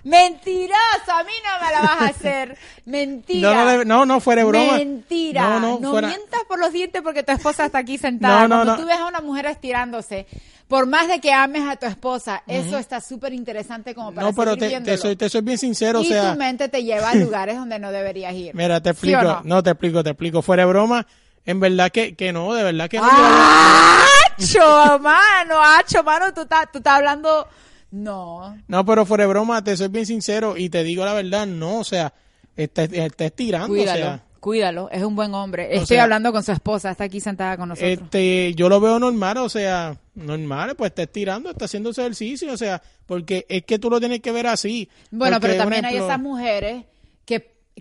[0.04, 1.12] ¡Mentiroso!
[1.14, 2.58] A mí no me la vas a hacer.
[2.86, 3.54] Mentira.
[3.54, 4.78] No, no, no, no, fuera broma.
[4.78, 5.42] Mentira.
[5.44, 8.42] No, No, no, fuera- mientas por los dientes porque tu esposa está aquí sentada.
[8.42, 8.80] No, no, Cuando no.
[8.82, 10.26] tú ves a una mujer estirándose,
[10.68, 14.34] por más de que ames a tu esposa, eso está súper interesante como para No,
[14.34, 16.32] pero te, te soy, te soy bien sincero, o y sea...
[16.34, 18.52] tu mente te lleva a lugares donde no deberías ir.
[18.56, 19.22] Mira, te ¿Sí o explico.
[19.24, 19.42] no?
[19.56, 19.64] no?
[19.64, 20.42] te explico, te explico.
[20.42, 21.06] Fuera de broma,
[21.48, 23.08] en verdad que, que no, de verdad que no.
[23.08, 25.56] ¡Acho, mano!
[25.64, 26.34] ¡Acho, mano!
[26.34, 27.48] Tú estás, tú hablando...
[27.90, 28.62] No.
[28.68, 31.80] No, pero fuera de broma, te soy bien sincero y te digo la verdad, no,
[31.80, 32.14] o sea,
[32.58, 34.00] está, está estirando, Cuídalo.
[34.00, 35.70] o sea, Cuídalo, es un buen hombre.
[35.72, 37.92] Estoy sea, hablando con su esposa, está aquí sentada con nosotros.
[37.94, 42.58] este, yo lo veo normal, o sea, normal, pues está estirando, está haciendo ejercicio, o
[42.58, 44.90] sea, porque es que tú lo tienes que ver así.
[45.12, 46.84] Bueno, pero también hay esas mujeres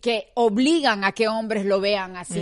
[0.02, 2.40] que, obligan a que hombres lo vean así.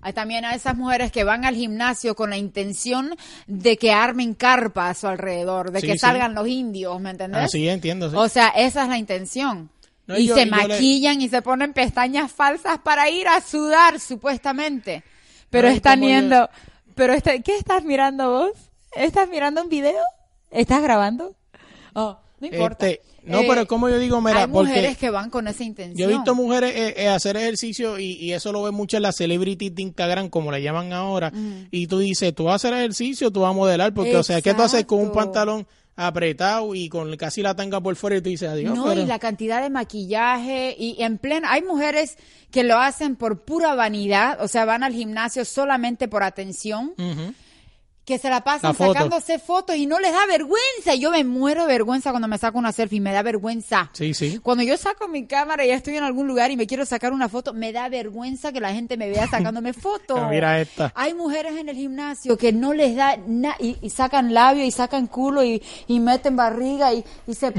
[0.00, 3.14] Hay también a esas mujeres que van al gimnasio con la intención
[3.46, 5.98] de que armen carpa a su alrededor, de Sí, que sí.
[6.00, 7.54] salgan los indios, ¿me entendés?
[7.54, 8.16] Entiendo, sí.
[8.16, 9.70] O sea, esa es la intención.
[10.06, 13.26] No, y yo- se y yo le- maquillan y se ponen pestañas falsas para ir
[13.28, 15.02] a sudar, supuestamente.
[15.50, 16.48] Pero No, están yo- yendo.
[16.94, 18.52] Pero está- ¿Qué estás mirando vos?
[18.94, 20.02] ¿Estás mirando un video?
[20.50, 21.34] ¿Estás grabando?
[21.94, 22.88] Oh, no importa.
[22.88, 25.64] Este, no, Eh, pero como yo digo, mira, hay porque mujeres que van con esa
[25.64, 25.96] intención.
[25.98, 29.02] yo he visto mujeres eh, eh, hacer ejercicio y, y eso lo ven mucho en
[29.04, 31.32] las celebrities de Instagram, como le llaman ahora,
[31.70, 34.40] y tú dices, tú vas a hacer ejercicio, tú vas a modelar, porque, o sea,
[34.42, 35.66] ¿qué tú haces con un pantalón
[35.98, 39.06] apretado y con casi la tanga por fuera y tú dices, adiós, No, pero- y
[39.06, 42.18] la cantidad de maquillaje y en pleno, hay mujeres
[42.50, 47.32] que lo hacen por pura vanidad, o sea, van al gimnasio solamente por atención, Ujú.
[48.06, 48.92] Que se la pasan La foto.
[48.94, 50.94] sacándose fotos y no les da vergüenza.
[50.96, 53.90] Yo me muero de vergüenza cuando me saco una selfie, me da vergüenza.
[53.92, 54.38] Sí, sí.
[54.42, 57.28] Cuando yo saco mi cámara y estoy en algún lugar y me quiero sacar una
[57.28, 60.30] foto, me da vergüenza que la gente me vea sacándome fotos.
[60.30, 60.92] Mira esta.
[60.94, 64.70] Hay mujeres en el gimnasio que no les da nada y, y sacan labio y
[64.70, 67.52] sacan culo y, y meten barriga y, y se,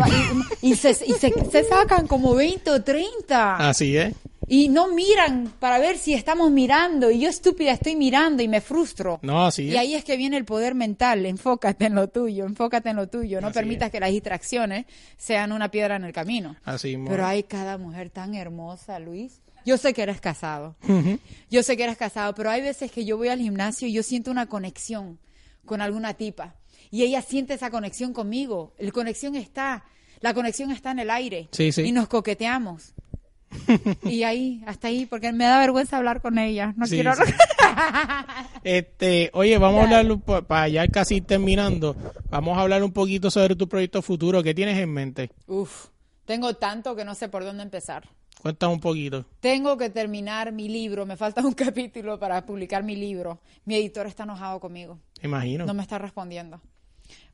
[0.61, 3.57] y, se, y se, se sacan como 20 o 30.
[3.69, 4.13] Así es.
[4.49, 7.11] Y no miran para ver si estamos mirando.
[7.11, 9.19] Y yo estúpida estoy mirando y me frustro.
[9.21, 9.77] No, así Y es.
[9.77, 11.25] ahí es que viene el poder mental.
[11.25, 13.41] Enfócate en lo tuyo, enfócate en lo tuyo.
[13.41, 13.91] No Así permitas es.
[13.91, 14.85] que las distracciones
[15.17, 16.55] sean una piedra en el camino.
[16.63, 16.97] Así.
[17.07, 19.41] Pero hay cada mujer tan hermosa, Luis.
[19.65, 20.77] Yo sé que eres casado.
[21.49, 24.01] Yo sé que eres casado, pero hay veces que yo voy al gimnasio y yo
[24.01, 25.19] siento una conexión
[25.65, 26.55] con alguna tipa.
[26.89, 28.73] Y ella siente esa conexión conmigo.
[28.79, 29.83] La conexión está.
[30.21, 31.49] La conexión está en el aire.
[31.51, 31.81] Sí, sí.
[31.81, 32.93] Y nos coqueteamos.
[34.03, 36.73] y ahí, hasta ahí, porque me da vergüenza hablar con ella.
[36.77, 37.21] No Sí, quiero sí.
[38.63, 41.95] Este, oye, vamos a hablar pa- para ya casi terminando.
[42.29, 44.43] Vamos a hablar un poquito sobre tu proyecto futuro.
[44.43, 45.31] ¿Qué tienes en mente?
[45.47, 45.87] Uf,
[46.25, 48.07] tengo tanto que no sé por dónde empezar.
[48.41, 49.25] Cuéntame un poquito.
[49.39, 51.05] Tengo que terminar mi libro.
[51.05, 53.39] Me falta un capítulo para publicar mi libro.
[53.65, 54.99] Mi editor está enojado conmigo.
[55.23, 55.65] Imagino.
[55.65, 56.61] No me está respondiendo.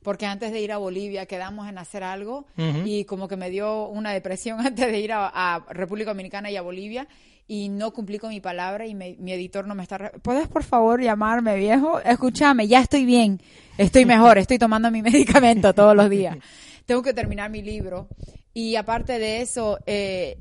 [0.03, 2.45] Porque antes de ir a Bolivia quedamos en hacer algo
[2.85, 6.57] y como que me dio una depresión antes de ir a, a República Dominicana y
[6.57, 7.07] a Bolivia
[7.47, 10.11] y no cumplí con mi palabra y me- mi editor no me está...
[10.21, 11.99] ¿Puedes por favor llamarme, viejo?
[11.99, 13.41] Escúchame, ya estoy bien,
[13.77, 16.37] estoy mejor, estoy tomando mi medicamento todos los días.
[16.85, 18.07] Tengo que terminar mi libro
[18.53, 20.37] y aparte de eso, eh,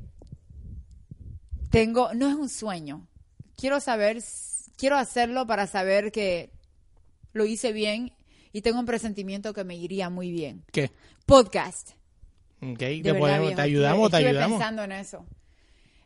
[1.69, 3.07] tengo, no es un sueño,
[3.57, 4.21] quiero saber,
[4.77, 6.51] quiero hacerlo para saber que
[7.31, 8.11] lo hice bien
[8.53, 10.63] y tengo un presentimiento que me iría muy bien.
[10.71, 10.91] ¿Qué?
[11.25, 11.89] Podcast.
[12.61, 14.59] Ok, te, verdad, podemos- te ayudamos, te ayudamos.
[14.59, 15.25] pensando en eso.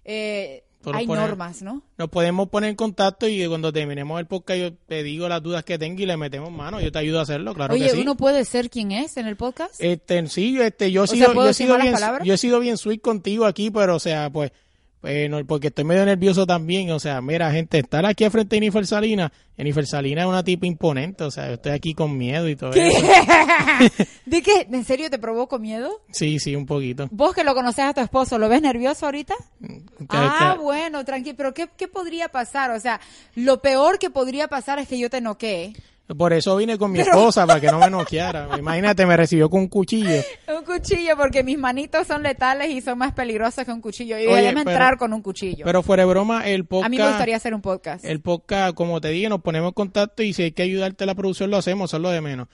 [0.04, 0.64] Eh,
[0.94, 1.84] hay normas, ¿no?
[1.98, 5.64] Nos podemos poner en contacto y cuando terminemos el podcast yo te digo las dudas
[5.64, 6.80] que tengo y le metemos mano.
[6.80, 8.02] Yo te ayudo a hacerlo, claro Oye, que sí.
[8.02, 9.76] ¿uno puede ser quien es en el podcast?
[9.80, 12.78] Este, sí, este, yo he sido, ¿puedo yo he sido bien, yo he sido bien
[12.78, 14.52] sweet contigo aquí, pero o sea, pues,
[15.08, 18.56] eh, no, porque estoy medio nervioso también, o sea, mira, gente, estar aquí al frente
[18.56, 22.18] de Jennifer Salina, Jennifer Salina es una tipa imponente, o sea, yo estoy aquí con
[22.18, 23.08] miedo y todo eso.
[24.26, 24.68] ¿De qué?
[24.72, 26.02] ¿En serio te provoco miedo?
[26.12, 27.08] Sí, sí, un poquito.
[27.12, 29.34] Vos que lo conoces a tu esposo, ¿lo ves nervioso ahorita?
[29.62, 29.78] Que-
[30.10, 31.36] Ah, bueno, tranquilo.
[31.38, 32.72] Pero ¿qué, ¿qué podría pasar?
[32.72, 33.00] O sea,
[33.36, 35.74] lo peor que podría pasar es que yo te noquee.
[36.16, 38.48] Por eso vine con mi esposa, para que no me noqueara.
[38.58, 40.22] Imagínate, me recibió con un cuchillo.
[40.58, 44.18] Un cuchillo, porque mis manitos son letales y son más peligrosas que un cuchillo.
[44.18, 45.66] Y pero- entrar con un cuchillo.
[45.66, 46.86] Pero fuera de broma, el podcast...
[46.86, 48.06] a mí me gustaría hacer un podcast.
[48.06, 51.08] El podcast, como te dije, nos ponemos en contacto y si hay que ayudarte a
[51.08, 52.48] la producción, lo hacemos, es lo de menos.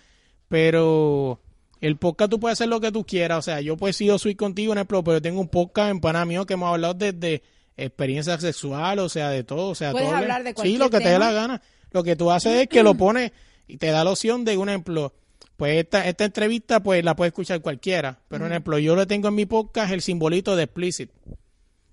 [0.48, 1.40] pero
[1.82, 3.40] el podcast tú puedes hacer lo que tú quieras.
[3.40, 6.00] O sea, yo pues sí, yo soy contigo, un ejemplo, pero tengo un podcast en
[6.00, 7.44] pana mío que hemos hablado desde
[7.76, 9.70] experiencia sexual, o sea, de todo.
[9.70, 11.62] O sea, Puedes todo hablar de Sí, cualquier lo que te dé la gana.
[11.94, 13.32] Lo que tú haces es que lo pones
[13.68, 15.14] y te da la opción de un ejemplo.
[15.56, 18.20] Pues esta, esta entrevista pues la puede escuchar cualquiera.
[18.28, 21.10] Pero, un ejemplo, yo le tengo en mi podcast el simbolito de explicit.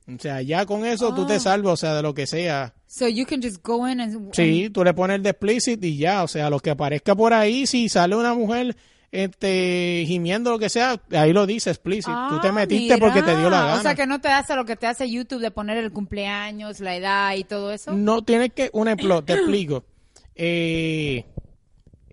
[0.08, 1.40] O sea, ya con eso tú te Ah.
[1.40, 2.74] salvas, o sea, de lo que sea.
[2.88, 4.34] So you can just go in and...
[4.34, 7.32] Sí, tú le pones el de explicit y ya, o sea, lo que aparezca por
[7.32, 8.74] ahí, si sale una mujer
[9.12, 12.12] este gimiendo lo que sea, ahí lo dice explicit.
[12.28, 13.78] tú te Ah, metiste porque te dio la gana.
[13.78, 16.80] O sea que no te hace lo que te hace YouTube de poner el cumpleaños,
[16.80, 17.92] la edad y todo eso.
[17.92, 19.84] No tienes que, un ejemplo, te explico.
[20.42, 21.26] Eh,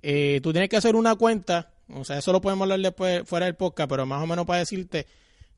[0.01, 3.45] eh, tú tienes que hacer una cuenta, o sea, eso lo podemos hablar después fuera
[3.45, 5.07] del podcast, pero más o menos para decirte,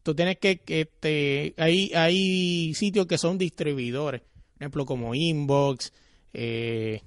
[0.04, 5.92] tú tienes que, este, hay, hay sitios que son distribuidores, por ejemplo, como Inbox,
[6.32, 7.02] eh,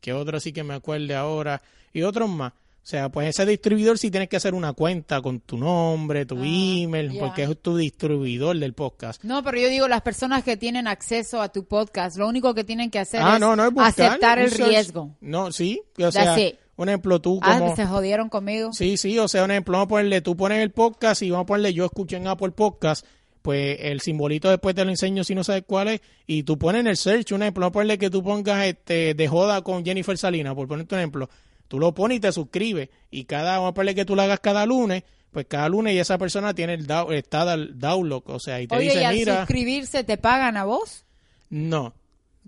[0.00, 1.62] que otro sí que me acuerde ahora,
[1.92, 2.52] y otros más.
[2.88, 6.38] O sea, pues ese distribuidor sí tienes que hacer una cuenta con tu nombre, tu
[6.38, 9.22] Ah, email, porque es tu distribuidor del podcast.
[9.24, 12.64] No, pero yo digo las personas que tienen acceso a tu podcast, lo único que
[12.64, 14.70] tienen que hacer Ah, es, no, no es buscar, aceptar el search.
[14.70, 15.14] riesgo.
[15.20, 16.34] No, sí, o sea,
[16.76, 17.76] un ejemplo, tú Ah, como...
[17.76, 18.72] se jodieron conmigo.
[18.72, 21.44] Sí, sí, o sea, un ejemplo, vamos a ponerle, tú pones el podcast y vamos
[21.44, 23.04] a ponerle, yo escucho en Apple Podcast,
[23.42, 26.80] pues el simbolito después te lo enseño si no sabes cuál es, y tú pones
[26.80, 29.84] en el search, un ejemplo, vamos a ponerle que tú pongas este de joda con
[29.84, 31.28] Jennifer Salinas, por ponerte un ejemplo,
[31.68, 34.40] tú lo pones y te suscribes, y cada, vamos a ponerle que tú lo hagas
[34.40, 38.60] cada lunes, pues cada lunes y esa persona tiene el está el download, o sea,
[38.60, 41.04] y te Oye, y dice, al mira, suscribirse te pagan a vos.
[41.50, 41.94] no,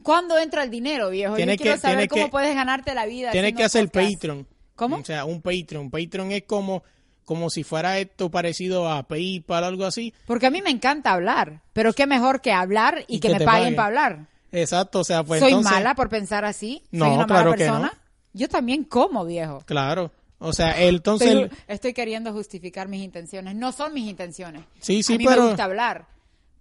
[0.03, 1.35] ¿Cuándo entra el dinero, viejo?
[1.37, 3.33] Tiene yo quiero que- saber cómo que- puedes ganarte la vida.
[3.33, 4.15] Tienes que hacer podcast.
[4.15, 4.47] Patreon.
[4.75, 4.97] ¿Cómo?
[4.97, 5.91] O sea, un Patreon.
[5.91, 6.83] Patreon es como,
[7.27, 10.15] como si fuera esto parecido a PayPal, algo así.
[10.25, 13.35] Porque a mí me encanta hablar, pero qué mejor que hablar y, Y que, que
[13.41, 13.77] me paguen paguen.
[13.77, 14.27] para hablar.
[14.53, 15.71] Exacto, o sea, pues ¿Soy entonces...
[15.71, 16.83] mala por pensar así?
[16.93, 17.73] No, ¿Soy una claro mala que no.
[17.81, 17.99] persona?
[18.32, 19.62] Yo también como, viejo.
[19.66, 20.11] Claro.
[20.39, 21.51] O sea, entonces...
[21.69, 23.55] Estoy, queriendo justificar mis intenciones.
[23.55, 24.62] No son mis intenciones.
[24.81, 26.07] Sí, sí, a mí pero- me gusta hablar,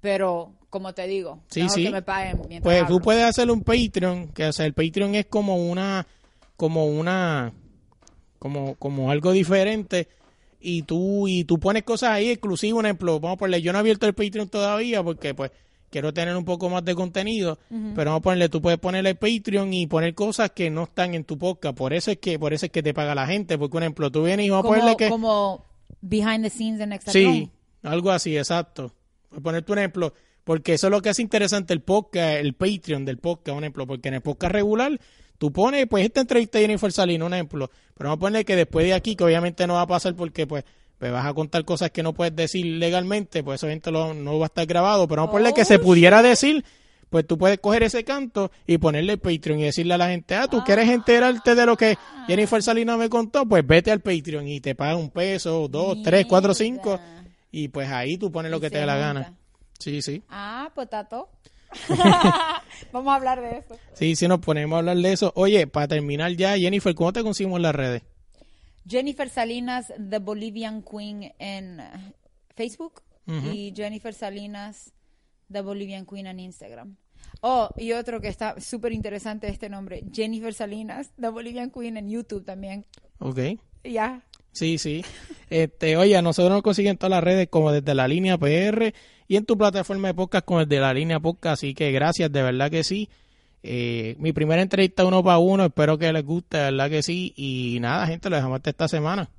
[0.01, 1.83] pero como te digo, Sí, sí.
[1.85, 2.97] que me paguen mientras Pues hablo.
[2.97, 6.05] tú puedes hacer un Patreon, que o sea, el Patreon es como una,
[6.57, 7.53] como una,
[8.37, 10.07] como, como algo diferente
[10.59, 13.79] y tú, y tú pones cosas ahí exclusivas, un ejemplo, vamos a ponerle, yo no
[13.79, 15.51] he abierto el Patreon todavía porque pues
[15.89, 19.73] quiero tener un poco más de contenido, pero vamos a ponerle, tú puedes ponerle Patreon
[19.73, 22.65] y poner cosas que no están en tu podcast, por eso es que, por eso
[22.65, 24.97] es que te paga la gente, porque un ejemplo, tú vienes y vamos a ponerle
[24.97, 25.09] que...
[25.09, 25.65] como
[26.01, 27.49] behind the scenes en Extra Sí,
[27.83, 28.93] algo así, exacto.
[29.29, 30.13] Voy a ponerte un ejemplo,
[30.43, 33.87] porque eso es lo que hace interesante el podcast, el Patreon del podcast, un ejemplo,
[33.87, 34.99] porque en el podcast regular
[35.37, 38.55] tú pones, pues esta entrevista de Jennifer Salino, un ejemplo, pero vamos a poner que
[38.55, 40.63] después de aquí, que obviamente no va a pasar porque pues,
[40.99, 44.38] pues vas a contar cosas que no puedes decir legalmente, pues eso obviamente lo- no
[44.38, 46.63] va a estar grabado, pero vamos a ponerle que Oh, se pudiera decir,
[47.09, 50.47] pues tú puedes coger ese canto y ponerle Patreon y decirle a la gente, ah,
[50.47, 51.97] tú quieres enterarte de lo que
[52.27, 56.26] Jennifer Salina me contó, pues vete al Patreon y te pagan un peso, dos, tres,
[56.27, 56.99] cuatro, cinco.
[57.51, 59.34] Y pues ahí tú pones lo Y que te dé la gana.
[59.80, 60.21] Sí, sí.
[60.30, 61.30] Ah, potato.
[62.91, 63.76] Vamos a hablar de eso.
[63.93, 65.31] Sí, sí, nos ponemos a hablar de eso.
[65.35, 68.03] Oye, para terminar ya, Jennifer, ¿cómo te conseguimos en las redes?
[68.89, 71.83] Jennifer Salinas, The Bolivian Queen en uh,
[72.55, 73.03] Facebook
[73.53, 74.91] y Jennifer Salinas,
[75.51, 76.95] The Bolivian Queen en Instagram.
[77.41, 82.09] Oh, y otro que está súper interesante este nombre, Jennifer Salinas, The Bolivian Queen en
[82.09, 82.85] YouTube también.
[83.19, 83.39] Ok.
[83.83, 84.25] Ya.
[84.51, 85.05] Sí, sí.
[85.49, 88.93] Este, oye, a nosotros nos consiguen todas las redes como desde la línea PR
[89.27, 91.59] y en tu plataforma de podcast como desde la línea podcast.
[91.59, 93.09] Así que gracias, de verdad que sí.
[93.61, 97.34] Eh, mi primera entrevista uno para uno, espero que les guste, verdad que sí.
[97.36, 99.30] Y nada, gente, lo dejamos hasta esta semana.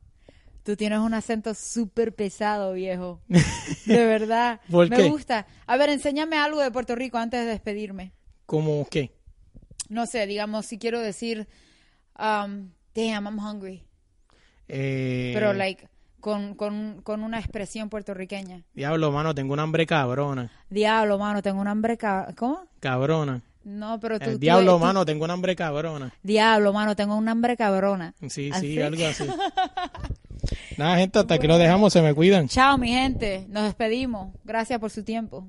[0.63, 3.21] Tú tienes un acento súper pesado, viejo.
[3.87, 4.61] De verdad.
[4.71, 5.09] ¿Por Me qué?
[5.09, 5.47] gusta.
[5.67, 8.13] A ver, enséñame algo de Puerto Rico antes de despedirme.
[8.47, 9.11] ¿Cómo qué?
[9.89, 11.49] No sé, digamos, si quiero decir,
[12.19, 13.85] um, damn, I'm hungry.
[14.69, 15.89] Eh, Pero, like,
[16.21, 18.63] con, con, con una expresión puertorriqueña.
[18.75, 20.51] Diablo, mano, tengo una hambre cabrona.
[20.69, 21.97] Diablo, mano, tengo un hambre.
[21.97, 22.67] ca- ¿Cómo?
[22.81, 23.43] Cabrona.
[23.63, 24.31] No, pero tú.
[24.31, 26.13] El diablo, tú- mano, tengo una hambre cabrona.
[26.23, 28.15] Diablo, mano, tengo un hambre cabrona.
[28.29, 28.75] Sí, ¿Así?
[28.75, 29.25] sí, algo así.
[30.79, 32.49] Nada, gente, hasta aquí lo dejamos, se me cuidan.
[32.49, 33.45] Chao, mi gente.
[33.49, 34.35] Nos despedimos.
[34.45, 35.47] Gracias por su tiempo.